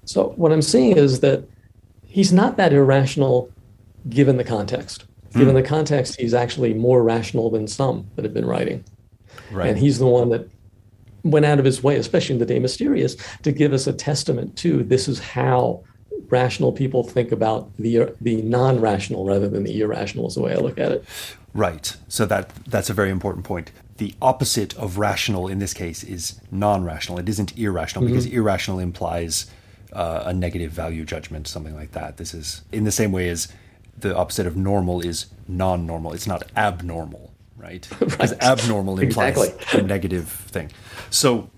So 0.09 0.30
what 0.36 0.52
I'm 0.52 0.62
seeing 0.62 0.96
is 0.96 1.20
that 1.20 1.44
he's 2.06 2.32
not 2.32 2.56
that 2.56 2.72
irrational 2.72 3.52
given 4.09 4.38
the 4.38 4.44
context. 4.44 5.04
Given 5.34 5.54
mm. 5.54 5.62
the 5.62 5.68
context, 5.68 6.18
he's 6.18 6.32
actually 6.32 6.72
more 6.72 7.02
rational 7.02 7.50
than 7.50 7.68
some 7.68 8.06
that 8.16 8.24
have 8.24 8.32
been 8.32 8.46
writing. 8.46 8.82
Right. 9.52 9.68
And 9.68 9.78
he's 9.78 9.98
the 9.98 10.06
one 10.06 10.30
that 10.30 10.48
went 11.24 11.44
out 11.44 11.59
of 11.59 11.66
his 11.66 11.82
way, 11.82 11.96
especially 11.96 12.36
in 12.36 12.38
the 12.38 12.46
De 12.46 12.59
Mysteriis, 12.59 13.20
to 13.42 13.52
give 13.52 13.74
us 13.74 13.86
a 13.86 13.92
testament 13.92 14.56
to 14.59 14.82
this 14.82 15.09
is 15.09 15.18
how 15.18 15.84
rational 16.30 16.72
people 16.72 17.04
think 17.04 17.30
about 17.30 17.70
the 17.76 18.14
the 18.22 18.40
non-rational 18.42 19.26
rather 19.26 19.48
than 19.48 19.62
the 19.64 19.78
irrational 19.82 20.26
is 20.26 20.36
the 20.36 20.40
way 20.40 20.54
I 20.54 20.56
look 20.56 20.78
at 20.78 20.90
it. 20.90 21.04
Right. 21.52 21.94
So 22.09 22.24
that 22.24 22.48
that's 22.64 22.88
a 22.88 22.94
very 22.94 23.11
important 23.11 23.44
point. 23.44 23.72
The 23.98 24.14
opposite 24.22 24.74
of 24.78 24.96
rational 24.96 25.48
in 25.48 25.59
this 25.59 25.74
case 25.74 26.02
is 26.02 26.40
non-rational. 26.50 27.18
It 27.18 27.28
isn't 27.28 27.59
irrational 27.59 28.04
mm-hmm. 28.04 28.14
because 28.14 28.24
irrational 28.24 28.78
implies 28.78 29.50
uh, 29.93 30.22
a 30.26 30.32
negative 30.32 30.72
value 30.72 31.05
judgment, 31.05 31.47
something 31.49 31.74
like 31.74 31.93
that. 31.93 32.16
This 32.16 32.34
is 32.34 32.62
in 32.72 32.84
the 32.84 32.93
same 32.93 33.12
way 33.12 33.28
as 33.28 33.49
the 33.97 34.16
opposite 34.16 34.47
of 34.47 34.57
normal 34.57 35.01
is 35.01 35.26
non-normal. 35.47 36.12
It's 36.12 36.26
not 36.26 36.45
abnormal, 36.57 37.32
right? 37.57 37.89
right. 38.01 38.11
Because 38.11 38.32
abnormal 38.41 39.01
implies 39.01 39.36
exactly. 39.36 39.80
a 39.80 39.82
negative 39.82 40.28
thing. 40.28 40.70
So 41.11 41.51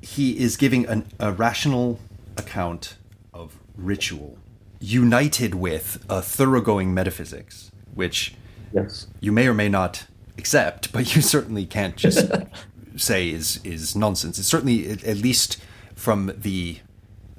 he 0.00 0.38
is 0.38 0.56
giving 0.56 0.86
an, 0.86 1.06
a 1.18 1.32
rational 1.32 2.00
account 2.36 2.96
of 3.32 3.56
ritual 3.76 4.38
united 4.80 5.54
with 5.54 6.04
a 6.10 6.20
thoroughgoing 6.20 6.92
metaphysics, 6.92 7.70
which 7.94 8.34
yes. 8.72 9.06
you 9.20 9.32
may 9.32 9.48
or 9.48 9.54
may 9.54 9.68
not 9.68 10.06
accept, 10.36 10.92
but 10.92 11.14
you 11.14 11.22
certainly 11.22 11.64
can't 11.64 11.96
just 11.96 12.30
say 12.96 13.30
is 13.30 13.60
is 13.64 13.96
nonsense. 13.96 14.38
It's 14.38 14.48
certainly 14.48 14.90
at 14.90 15.16
least 15.16 15.58
from 15.94 16.32
the 16.36 16.78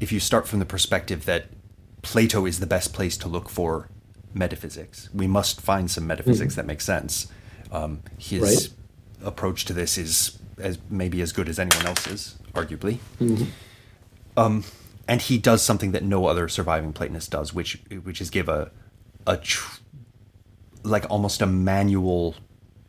if 0.05 0.11
you 0.11 0.19
start 0.19 0.47
from 0.47 0.59
the 0.59 0.67
perspective 0.67 1.25
that 1.25 1.47
Plato 2.03 2.45
is 2.45 2.59
the 2.59 2.67
best 2.67 2.93
place 2.93 3.17
to 3.17 3.27
look 3.27 3.49
for 3.49 3.89
metaphysics. 4.35 5.09
We 5.11 5.25
must 5.25 5.59
find 5.59 5.89
some 5.89 6.05
metaphysics 6.05 6.53
mm-hmm. 6.53 6.61
that 6.61 6.67
makes 6.67 6.85
sense. 6.85 7.25
Um, 7.71 8.03
his 8.19 8.41
right. 8.43 9.27
approach 9.27 9.65
to 9.65 9.73
this 9.73 9.97
is 9.97 10.37
as 10.59 10.77
maybe 10.91 11.21
as 11.21 11.31
good 11.31 11.49
as 11.49 11.57
anyone 11.57 11.87
else's, 11.87 12.37
arguably. 12.53 12.99
Mm-hmm. 13.19 13.45
Um, 14.37 14.63
and 15.07 15.21
he 15.21 15.39
does 15.39 15.63
something 15.63 15.91
that 15.93 16.03
no 16.03 16.27
other 16.27 16.47
surviving 16.49 16.93
Platonist 16.93 17.31
does, 17.31 17.51
which 17.55 17.81
which 18.03 18.21
is 18.21 18.29
give 18.29 18.47
a 18.47 18.69
a 19.25 19.37
tr- 19.37 19.79
like 20.83 21.09
almost 21.09 21.41
a 21.41 21.47
manual 21.47 22.35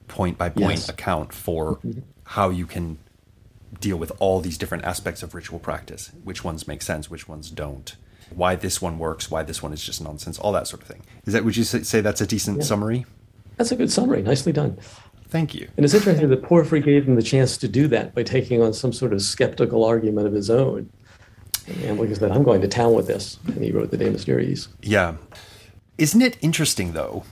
point 0.06 0.36
by 0.36 0.50
point 0.50 0.86
account 0.86 1.32
for 1.32 1.76
mm-hmm. 1.76 2.00
how 2.24 2.50
you 2.50 2.66
can 2.66 2.98
deal 3.80 3.96
with 3.96 4.12
all 4.18 4.40
these 4.40 4.58
different 4.58 4.84
aspects 4.84 5.22
of 5.22 5.34
ritual 5.34 5.58
practice. 5.58 6.10
Which 6.24 6.44
ones 6.44 6.68
make 6.68 6.82
sense, 6.82 7.10
which 7.10 7.28
ones 7.28 7.50
don't 7.50 7.96
why 8.34 8.56
this 8.56 8.82
one 8.82 8.98
works, 8.98 9.30
why 9.30 9.42
this 9.42 9.62
one 9.62 9.72
is 9.72 9.82
just 9.82 10.02
nonsense, 10.02 10.38
all 10.38 10.52
that 10.52 10.66
sort 10.66 10.82
of 10.82 10.88
thing. 10.88 11.02
Is 11.26 11.32
that 11.32 11.44
would 11.44 11.56
you 11.56 11.64
say 11.64 12.00
that's 12.00 12.20
a 12.20 12.26
decent 12.26 12.58
yeah. 12.58 12.64
summary? 12.64 13.06
That's 13.56 13.72
a 13.72 13.76
good 13.76 13.90
summary. 13.90 14.22
Nicely 14.22 14.52
done. 14.52 14.78
Thank 15.28 15.54
you. 15.54 15.68
And 15.76 15.84
it's 15.84 15.94
interesting 15.94 16.28
that 16.28 16.42
Porphyry 16.42 16.80
gave 16.80 17.08
him 17.08 17.16
the 17.16 17.22
chance 17.22 17.56
to 17.58 17.68
do 17.68 17.88
that 17.88 18.14
by 18.14 18.22
taking 18.22 18.62
on 18.62 18.72
some 18.72 18.92
sort 18.92 19.12
of 19.12 19.22
skeptical 19.22 19.84
argument 19.84 20.26
of 20.26 20.32
his 20.32 20.50
own. 20.50 20.90
And 21.82 21.98
like 21.98 22.10
I 22.10 22.12
said, 22.12 22.30
I'm 22.30 22.44
going 22.44 22.60
to 22.60 22.68
town 22.68 22.94
with 22.94 23.08
this. 23.08 23.38
And 23.46 23.62
he 23.62 23.72
wrote 23.72 23.90
the 23.90 23.96
De 23.96 24.08
Mysteriis. 24.08 24.68
Yeah. 24.82 25.16
Isn't 25.98 26.22
it 26.22 26.36
interesting, 26.42 26.92
though, 26.92 27.24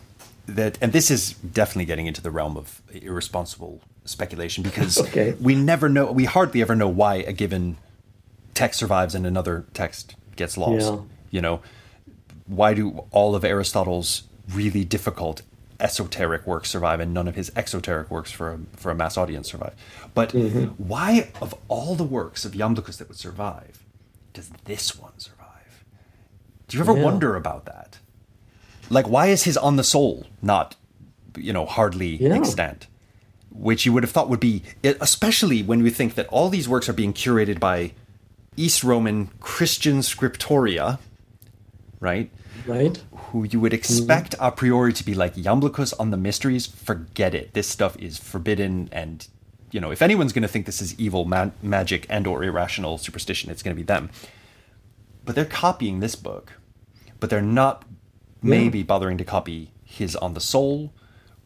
that, 0.47 0.79
and 0.81 0.93
this 0.93 1.11
is 1.11 1.33
definitely 1.35 1.87
getting 1.87 2.07
into 2.07 2.21
the 2.21 2.31
realm 2.31 2.57
of 2.57 2.83
irresponsible 2.93 3.81
speculation 4.05 4.63
because 4.63 4.99
okay. 5.09 5.35
we 5.41 5.55
never 5.55 5.89
know, 5.89 6.11
we 6.13 6.25
hardly 6.25 6.61
ever 6.61 6.75
know 6.75 6.89
why 6.89 7.17
a 7.17 7.33
given 7.33 7.77
text 8.55 8.79
survives 8.79 9.15
and 9.15 9.27
another 9.27 9.65
text 9.75 10.17
gets 10.37 10.57
lost. 10.57 10.93
Yeah. 10.93 11.01
You 11.31 11.41
know, 11.41 11.61
why 12.47 12.75
do 12.75 13.05
all 13.11 13.35
of 13.35 13.45
Aristotle's 13.45 14.25
really 14.53 14.85
difficult 14.85 15.43
esoteric 15.81 16.47
works 16.47 16.71
survive 16.71 17.01
and 17.01 17.13
none 17.13 17.27
of 17.27 17.35
his 17.35 17.51
exoteric 17.57 18.11
works 18.11 18.31
for 18.31 18.53
a, 18.53 18.59
for 18.77 18.91
a 18.91 18.95
mass 18.95 19.17
audience 19.17 19.51
survive? 19.51 19.75
But 20.15 20.31
mm-hmm. 20.31 20.65
why, 20.83 21.31
of 21.41 21.55
all 21.69 21.95
the 21.95 22.05
works 22.05 22.45
of 22.45 22.53
Iamblichus 22.53 22.99
that 22.99 23.09
would 23.09 23.19
survive, 23.19 23.85
does 24.33 24.51
this 24.65 24.99
one 24.99 25.19
survive? 25.19 25.85
Do 26.69 26.77
you 26.77 26.83
ever 26.83 26.97
yeah. 26.97 27.05
wonder 27.05 27.37
about 27.37 27.65
that? 27.67 27.99
Like, 28.91 29.09
why 29.09 29.27
is 29.27 29.45
his 29.45 29.57
On 29.57 29.77
the 29.77 29.85
Soul 29.85 30.27
not, 30.43 30.77
you 31.37 31.53
know, 31.53 31.67
hardly 31.67 32.17
yeah. 32.17 32.35
extant? 32.35 32.87
Which 33.51 33.87
you 33.87 33.93
would 33.93 34.03
have 34.03 34.11
thought 34.11 34.29
would 34.29 34.41
be, 34.41 34.63
especially 34.83 35.63
when 35.63 35.83
we 35.83 35.91
think 35.91 36.15
that 36.15 36.27
all 36.27 36.49
these 36.49 36.69
works 36.69 36.89
are 36.89 36.93
being 36.93 37.13
curated 37.13 37.61
by 37.61 37.93
East 38.57 38.83
Roman 38.83 39.29
Christian 39.41 39.99
scriptoria, 39.99 40.99
right? 42.01 42.31
Right. 42.67 43.03
Who 43.13 43.45
you 43.45 43.61
would 43.61 43.73
expect 43.73 44.33
mm-hmm. 44.33 44.45
a 44.45 44.53
priori 44.53 44.93
to 44.93 45.05
be 45.05 45.15
like 45.15 45.35
Iamblichus 45.35 45.93
on 45.99 46.11
the 46.11 46.17
mysteries. 46.17 46.67
Forget 46.67 47.35
it. 47.35 47.53
This 47.55 47.69
stuff 47.69 47.97
is 47.99 48.19
forbidden, 48.19 48.89
and 48.93 49.27
you 49.71 49.81
know 49.81 49.91
if 49.91 50.03
anyone's 50.03 50.33
going 50.33 50.43
to 50.43 50.49
think 50.49 50.67
this 50.67 50.81
is 50.81 50.99
evil 50.99 51.25
ma- 51.25 51.51
magic 51.63 52.07
and 52.09 52.27
or 52.27 52.43
irrational 52.43 52.99
superstition, 52.99 53.51
it's 53.51 53.63
going 53.63 53.77
to 53.77 53.81
be 53.81 53.87
them. 53.87 54.11
But 55.25 55.35
they're 55.35 55.45
copying 55.45 56.01
this 56.01 56.15
book, 56.15 56.55
but 57.21 57.31
they're 57.31 57.43
not 57.43 57.85
yeah. 58.45 58.51
maybe 58.51 58.83
bothering 58.83 59.19
to 59.19 59.25
copy 59.25 59.73
his 59.83 60.17
On 60.17 60.35
the 60.35 60.41
Soul 60.41 60.93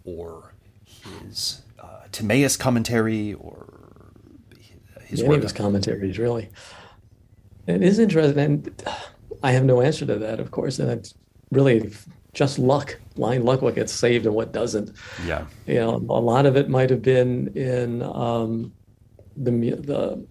or 0.04 0.54
his 0.84 1.62
uh, 1.78 2.02
Timaeus 2.12 2.56
commentary 2.56 3.34
or 3.34 4.12
his, 5.02 5.22
Any 5.22 5.36
of 5.36 5.42
his 5.42 5.52
commentaries, 5.52 6.18
really. 6.18 6.50
It 7.66 7.82
is 7.82 7.98
interesting, 7.98 8.38
and 8.38 8.82
I 9.42 9.52
have 9.52 9.64
no 9.64 9.80
answer 9.80 10.04
to 10.06 10.16
that, 10.16 10.40
of 10.40 10.50
course, 10.50 10.78
and 10.78 10.90
it's 10.90 11.14
really 11.50 11.90
just 12.34 12.58
luck, 12.58 12.98
blind 13.14 13.44
luck, 13.44 13.62
what 13.62 13.74
gets 13.74 13.92
saved 13.92 14.26
and 14.26 14.34
what 14.34 14.52
doesn't. 14.52 14.92
Yeah, 15.26 15.46
you 15.66 15.74
know, 15.74 15.96
a 15.96 16.20
lot 16.20 16.46
of 16.46 16.56
it 16.56 16.68
might 16.68 16.90
have 16.90 17.02
been 17.02 17.48
in 17.56 18.02
um, 18.02 18.72
the 19.36 19.50
the 19.50 20.26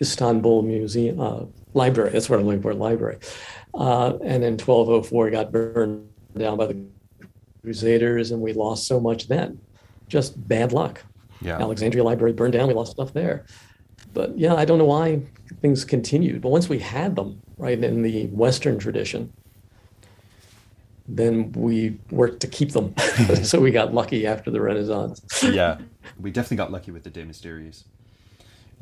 Istanbul 0.00 0.62
Museum 0.62 1.20
uh, 1.20 1.44
library. 1.74 2.10
That's 2.10 2.28
what 2.28 2.40
I'm 2.40 2.46
looking 2.46 2.62
for, 2.62 2.74
library. 2.74 3.18
Uh, 3.74 4.18
and 4.22 4.44
in 4.44 4.54
1204, 4.58 5.28
it 5.28 5.30
got 5.30 5.52
burned 5.52 6.08
down 6.36 6.56
by 6.56 6.66
the 6.66 6.84
Crusaders, 7.62 8.32
and 8.32 8.42
we 8.42 8.52
lost 8.52 8.86
so 8.86 9.00
much 9.00 9.28
then. 9.28 9.60
Just 10.08 10.48
bad 10.48 10.72
luck. 10.72 11.02
Yeah. 11.40 11.58
Alexandria 11.58 12.04
Library 12.04 12.32
burned 12.32 12.52
down. 12.52 12.68
We 12.68 12.74
lost 12.74 12.92
stuff 12.92 13.12
there. 13.12 13.46
But 14.12 14.36
yeah, 14.36 14.54
I 14.54 14.64
don't 14.64 14.78
know 14.78 14.84
why 14.84 15.22
things 15.60 15.84
continued. 15.84 16.42
But 16.42 16.50
once 16.50 16.68
we 16.68 16.78
had 16.78 17.16
them, 17.16 17.40
right, 17.56 17.82
in 17.82 18.02
the 18.02 18.26
Western 18.26 18.78
tradition, 18.78 19.32
then 21.08 21.52
we 21.52 21.98
worked 22.10 22.40
to 22.40 22.46
keep 22.46 22.72
them. 22.72 22.94
so 23.42 23.60
we 23.60 23.70
got 23.70 23.94
lucky 23.94 24.26
after 24.26 24.50
the 24.50 24.60
Renaissance. 24.60 25.22
yeah, 25.42 25.78
we 26.20 26.30
definitely 26.30 26.58
got 26.58 26.72
lucky 26.72 26.90
with 26.90 27.04
the 27.04 27.10
De 27.10 27.24
Mysteriis. 27.24 27.84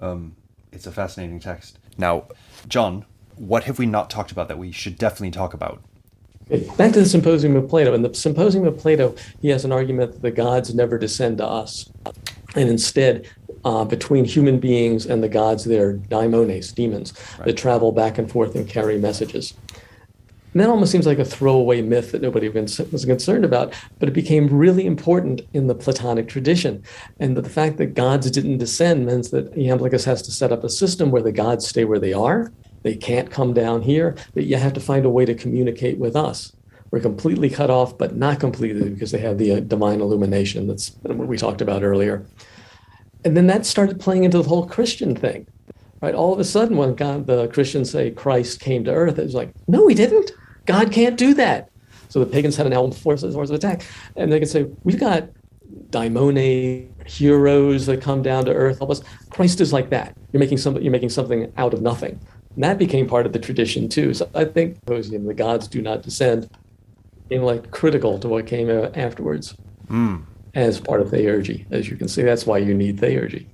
Um, 0.01 0.37
it's 0.73 0.87
a 0.87 0.93
fascinating 0.93 1.41
text. 1.41 1.79
Now, 1.99 2.25
John, 2.69 3.05
what 3.41 3.65
have 3.65 3.79
we 3.79 3.87
not 3.87 4.11
talked 4.11 4.31
about 4.31 4.49
that 4.49 4.59
we 4.59 4.71
should 4.71 4.99
definitely 4.99 5.31
talk 5.31 5.55
about? 5.55 5.83
Back 6.77 6.93
to 6.93 7.01
the 7.01 7.07
Symposium 7.07 7.57
of 7.57 7.69
Plato. 7.69 7.95
In 7.95 8.03
the 8.03 8.13
Symposium 8.13 8.67
of 8.67 8.77
Plato, 8.77 9.15
he 9.41 9.49
has 9.49 9.65
an 9.65 9.73
argument 9.73 10.13
that 10.13 10.23
the 10.23 10.31
gods 10.31 10.75
never 10.75 10.99
descend 10.99 11.39
to 11.39 11.47
us. 11.47 11.91
And 12.55 12.69
instead, 12.69 13.29
uh, 13.65 13.85
between 13.85 14.25
human 14.25 14.59
beings 14.59 15.07
and 15.07 15.23
the 15.23 15.29
gods, 15.29 15.65
they're 15.65 15.95
daimones, 15.95 16.75
demons, 16.75 17.15
right. 17.39 17.47
that 17.47 17.57
travel 17.57 17.93
back 17.93 18.19
and 18.19 18.31
forth 18.31 18.57
and 18.57 18.69
carry 18.69 18.99
messages. 18.99 19.55
And 20.53 20.61
that 20.61 20.69
almost 20.69 20.91
seems 20.91 21.07
like 21.07 21.21
a 21.21 21.25
throwaway 21.25 21.81
myth 21.81 22.11
that 22.11 22.23
nobody 22.23 22.49
was 22.49 23.05
concerned 23.05 23.45
about, 23.45 23.73
but 24.01 24.09
it 24.09 24.13
became 24.13 24.49
really 24.49 24.85
important 24.85 25.43
in 25.55 25.69
the 25.69 25.77
Platonic 25.77 26.29
tradition. 26.29 26.83
And 27.21 27.37
the 27.37 27.49
fact 27.49 27.77
that 27.77 27.95
gods 27.95 28.29
didn't 28.31 28.59
descend 28.59 29.07
means 29.07 29.31
that 29.31 29.55
Iamblichus 29.55 30.05
has 30.05 30.21
to 30.23 30.33
set 30.33 30.51
up 30.51 30.65
a 30.65 30.69
system 30.69 31.13
where 31.13 31.23
the 31.23 31.31
gods 31.31 31.69
stay 31.69 31.85
where 31.85 32.01
they 32.01 32.13
are. 32.13 32.53
They 32.83 32.97
can't 32.97 33.31
come 33.31 33.53
down 33.53 33.83
here, 33.83 34.17
but 34.35 34.45
you 34.45 34.57
have 34.57 34.73
to 34.75 34.81
find 34.81 35.05
a 35.05 35.11
way 35.11 35.25
to 35.25 35.35
communicate 35.35 35.99
with 35.99 36.17
us. 36.17 36.53
We're 36.91 37.01
completely 37.01 37.51
cut 37.51 37.71
off, 37.71 37.97
but 37.97 38.17
not 38.17 38.41
completely 38.41 38.91
because 38.91 39.13
they 39.13 39.19
have 39.19 39.39
the 39.39 39.53
uh, 39.53 39.61
divine 39.61 40.01
illumination 40.01 40.67
that's 40.67 40.97
what 41.03 41.29
we 41.29 41.37
talked 41.37 41.61
about 41.61 41.83
earlier. 41.83 42.27
And 43.25 43.37
then 43.37 43.47
that 43.47 43.67
started 43.67 44.01
playing 44.01 44.25
into 44.25 44.39
the 44.39 44.49
whole 44.49 44.67
Christian 44.67 45.15
thing, 45.15 45.47
right? 46.01 46.15
All 46.15 46.33
of 46.33 46.41
a 46.41 46.45
sudden, 46.45 46.77
when 46.77 46.95
God, 46.95 47.27
the 47.27 47.49
Christians 47.49 47.91
say 47.91 48.11
Christ 48.11 48.61
came 48.61 48.83
to 48.85 48.93
earth, 48.93 49.19
it 49.19 49.25
was 49.25 49.35
like, 49.35 49.53
no, 49.69 49.87
he 49.87 49.95
didn't. 49.95 50.33
God 50.67 50.91
can't 50.91 51.17
do 51.17 51.35
that. 51.35 51.71
So 52.09 52.19
the 52.19 52.27
pagans 52.27 52.57
had 52.57 52.67
an 52.67 52.73
element 52.73 53.01
force, 53.01 53.23
force 53.23 53.51
of 53.51 53.57
attack. 53.57 53.87
And 54.17 54.33
they 54.33 54.41
could 54.41 54.49
say, 54.49 54.67
we've 54.83 54.99
got 54.99 55.29
daimone, 55.91 56.89
heroes 57.07 57.87
that 57.87 58.01
come 58.01 58.23
down 58.23 58.45
to 58.47 58.53
earth, 58.53 58.79
help 58.79 58.91
us. 58.91 59.03
Christ 59.31 59.61
is 59.61 59.73
like 59.73 59.91
that. 59.91 60.17
You're 60.33 60.41
making 60.41 60.59
you're 60.83 60.93
making 60.93 61.11
something 61.11 61.53
out 61.57 61.75
of 61.75 61.83
nothing. 61.83 62.21
And 62.55 62.65
that 62.65 62.79
became 62.79 63.07
part 63.09 63.27
of 63.27 63.33
the 63.33 63.39
tradition 63.39 63.89
too. 63.89 64.15
So 64.15 64.29
I 64.35 64.45
think 64.45 64.85
the 64.85 65.35
gods 65.37 65.69
do 65.69 65.81
not 65.81 66.03
descend 66.03 66.51
became 67.29 67.43
like 67.43 67.71
critical 67.71 68.19
to 68.19 68.29
what 68.29 68.47
came 68.47 68.69
afterwards 68.69 69.55
mm. 69.89 70.23
as 70.55 70.81
part 70.81 71.01
of 71.01 71.09
theurgy. 71.09 71.67
As 71.71 71.89
you 71.89 71.97
can 71.97 72.09
see, 72.09 72.23
that's 72.23 72.47
why 72.47 72.59
you 72.59 72.75
need 72.75 72.99
theurgy. 72.99 73.47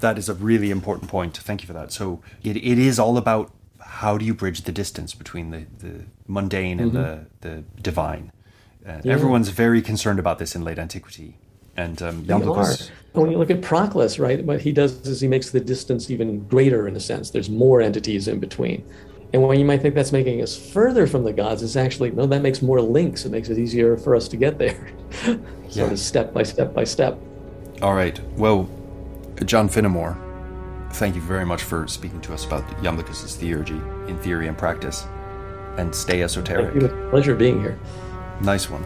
That 0.00 0.18
is 0.18 0.28
a 0.28 0.34
really 0.34 0.70
important 0.70 1.10
point. 1.10 1.36
Thank 1.36 1.62
you 1.62 1.66
for 1.66 1.72
that. 1.74 1.92
So 1.92 2.22
it, 2.42 2.56
it 2.56 2.78
is 2.78 2.98
all 2.98 3.16
about 3.16 3.52
how 3.80 4.16
do 4.16 4.24
you 4.24 4.34
bridge 4.34 4.62
the 4.62 4.72
distance 4.72 5.14
between 5.14 5.50
the, 5.50 5.66
the 5.78 6.04
mundane 6.26 6.78
mm-hmm. 6.78 6.96
and 6.96 7.26
the, 7.40 7.48
the 7.48 7.64
divine. 7.82 8.32
Uh, 8.86 9.00
yeah. 9.04 9.12
Everyone's 9.12 9.48
very 9.50 9.82
concerned 9.82 10.18
about 10.18 10.38
this 10.38 10.54
in 10.54 10.62
late 10.64 10.78
antiquity. 10.78 11.36
And 11.76 12.00
um, 12.02 12.24
Iamblichus... 12.24 12.90
When 13.12 13.30
you 13.30 13.38
look 13.38 13.50
at 13.50 13.60
Proclus, 13.60 14.20
right, 14.20 14.44
what 14.44 14.60
he 14.60 14.70
does 14.70 15.04
is 15.06 15.20
he 15.20 15.26
makes 15.26 15.50
the 15.50 15.58
distance 15.58 16.10
even 16.10 16.46
greater 16.46 16.86
in 16.86 16.94
a 16.94 17.00
sense. 17.00 17.30
There's 17.30 17.50
more 17.50 17.80
entities 17.80 18.28
in 18.28 18.38
between. 18.38 18.84
And 19.32 19.42
when 19.42 19.58
you 19.58 19.64
might 19.64 19.82
think 19.82 19.94
that's 19.94 20.12
making 20.12 20.42
us 20.42 20.56
further 20.72 21.06
from 21.06 21.24
the 21.24 21.32
gods, 21.32 21.62
it's 21.62 21.76
actually 21.76 22.10
no, 22.10 22.26
that 22.26 22.42
makes 22.42 22.62
more 22.62 22.80
links. 22.80 23.24
It 23.24 23.30
makes 23.30 23.48
it 23.48 23.58
easier 23.58 23.96
for 23.96 24.14
us 24.14 24.28
to 24.28 24.36
get 24.36 24.58
there. 24.58 24.92
sort 25.22 25.40
yeah. 25.70 25.84
of 25.84 25.98
step 25.98 26.32
by 26.32 26.42
step 26.42 26.74
by 26.74 26.84
step. 26.84 27.18
All 27.82 27.94
right. 27.94 28.20
Well, 28.36 28.68
John 29.44 29.68
Finamore, 29.68 30.16
thank 30.94 31.14
you 31.14 31.20
very 31.20 31.46
much 31.46 31.62
for 31.62 31.86
speaking 31.86 32.20
to 32.22 32.34
us 32.34 32.44
about 32.44 32.66
Iamblichus's 32.82 33.36
theurgy 33.36 34.08
in 34.08 34.18
theory 34.18 34.48
and 34.48 34.58
practice. 34.58 35.06
And 35.76 35.94
stay 35.94 36.22
esoteric. 36.22 36.72
Thank 36.72 36.82
you. 36.82 37.08
Pleasure 37.10 37.36
being 37.36 37.60
here. 37.60 37.78
Nice 38.40 38.68
one. 38.68 38.84